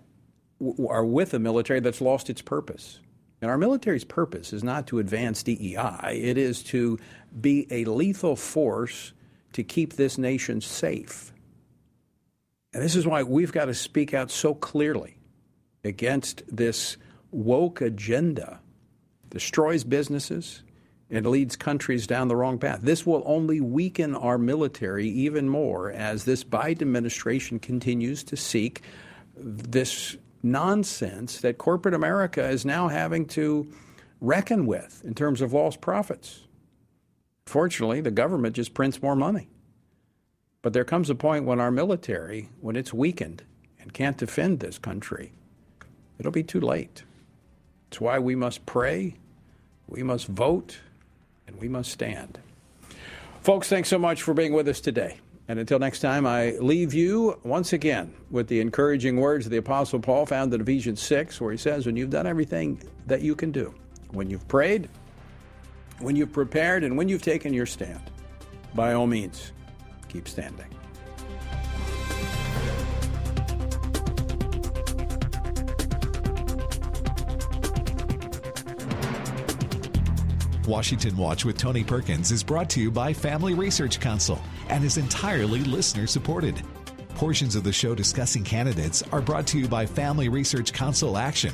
are 0.88 1.06
with 1.06 1.34
a 1.34 1.40
military 1.40 1.80
that's 1.80 2.00
lost 2.00 2.30
its 2.30 2.42
purpose. 2.42 3.00
And 3.42 3.50
our 3.50 3.58
military's 3.58 4.04
purpose 4.04 4.54
is 4.54 4.64
not 4.64 4.88
to 4.88 5.00
advance 5.00 5.44
DEI, 5.44 6.22
it 6.22 6.38
is 6.38 6.62
to 6.64 7.00
be 7.42 7.68
a 7.72 7.86
lethal 7.86 8.36
force 8.36 9.14
to 9.54 9.64
keep 9.64 9.94
this 9.94 10.18
nation 10.18 10.62
safe. 10.62 11.34
And 12.74 12.84
this 12.84 12.96
is 12.96 13.08
why 13.08 13.24
we've 13.24 13.52
got 13.52 13.66
to 13.66 13.74
speak 13.74 14.14
out 14.14 14.30
so 14.30 14.54
clearly 14.54 15.18
against 15.84 16.44
this 16.56 16.98
woke 17.32 17.82
agenda. 17.82 18.60
Destroys 19.30 19.84
businesses, 19.84 20.64
and 21.10 21.26
leads 21.26 21.56
countries 21.56 22.06
down 22.06 22.28
the 22.28 22.36
wrong 22.36 22.60
path. 22.60 22.80
This 22.82 23.06
will 23.06 23.24
only 23.26 23.60
weaken 23.62 24.16
our 24.16 24.38
military 24.38 25.08
even 25.08 25.50
more 25.50 25.92
as 25.92 26.26
this 26.26 26.44
Biden 26.44 26.82
administration 26.82 27.60
continues 27.60 28.24
to 28.26 28.38
seek 28.38 28.84
this 29.36 30.18
nonsense 30.44 31.42
that 31.42 31.58
corporate 31.58 31.94
America 31.94 32.48
is 32.48 32.66
now 32.66 32.88
having 32.88 33.26
to 33.26 33.72
reckon 34.22 34.66
with 34.66 35.02
in 35.04 35.16
terms 35.16 35.42
of 35.42 35.54
lost 35.54 35.82
profits. 35.82 36.42
Fortunately, 37.50 38.00
the 38.00 38.12
government 38.12 38.56
just 38.56 38.76
prints 38.76 39.02
more 39.02 39.16
money. 39.16 39.50
But 40.62 40.74
there 40.74 40.84
comes 40.84 41.10
a 41.10 41.16
point 41.16 41.46
when 41.46 41.60
our 41.60 41.72
military, 41.72 42.50
when 42.62 42.76
it's 42.76 42.94
weakened 42.94 43.42
and 43.80 43.92
can't 43.92 44.20
defend 44.20 44.60
this 44.60 44.78
country, 44.78 45.34
it'll 46.20 46.32
be 46.32 46.44
too 46.44 46.62
late. 46.62 47.02
It's 47.88 48.00
why 48.00 48.20
we 48.20 48.36
must 48.36 48.68
pray, 48.68 49.16
we 49.88 50.04
must 50.04 50.28
vote, 50.28 50.78
and 51.48 51.60
we 51.60 51.68
must 51.68 51.92
stand. 51.92 52.38
Folks, 53.42 53.68
thanks 53.68 53.90
so 53.90 53.98
much 53.98 54.22
for 54.22 54.36
being 54.36 54.54
with 54.54 54.68
us 54.68 54.80
today. 54.80 55.18
And 55.48 55.58
until 55.58 55.80
next 55.80 56.02
time, 56.02 56.28
I 56.28 56.52
leave 56.60 56.94
you 56.94 57.40
once 57.44 57.74
again 57.74 58.14
with 58.30 58.48
the 58.48 58.60
encouraging 58.60 59.18
words 59.18 59.48
of 59.48 59.52
the 59.52 59.58
Apostle 59.58 60.00
Paul 60.00 60.28
found 60.28 60.54
in 60.54 60.62
Ephesians 60.62 61.02
6, 61.02 61.42
where 61.42 61.52
he 61.52 61.58
says, 61.58 61.88
When 61.88 61.96
you've 61.96 62.12
done 62.12 62.28
everything 62.28 62.84
that 63.08 63.22
you 63.22 63.36
can 63.36 63.52
do, 63.52 63.74
when 64.12 64.30
you've 64.30 64.48
prayed, 64.48 64.88
when 66.00 66.16
you've 66.16 66.32
prepared, 66.32 66.84
and 66.84 66.98
when 66.98 67.10
you've 67.10 67.22
taken 67.22 67.54
your 67.54 67.66
stand, 67.66 68.02
by 68.74 68.94
all 68.94 69.08
means, 69.08 69.52
keep 70.08 70.28
standing. 70.28 70.66
Washington 80.70 81.18
Watch 81.18 81.46
with 81.46 81.58
Tony 81.58 81.84
Perkins 81.84 82.32
is 82.32 82.44
brought 82.44 82.70
to 82.70 82.80
you 82.80 82.92
by 82.92 83.12
Family 83.12 83.56
Research 83.56 84.00
Council 84.00 84.40
and 84.70 84.84
is 84.84 84.98
entirely 84.98 85.62
listener 85.62 86.06
supported. 86.06 86.62
Portions 87.16 87.56
of 87.56 87.64
the 87.64 87.74
show 87.74 87.96
discussing 87.96 88.44
candidates 88.44 89.02
are 89.12 89.20
brought 89.20 89.48
to 89.48 89.58
you 89.58 89.68
by 89.68 89.88
Family 89.88 90.30
Research 90.30 90.72
Council 90.72 91.18
Action. 91.18 91.54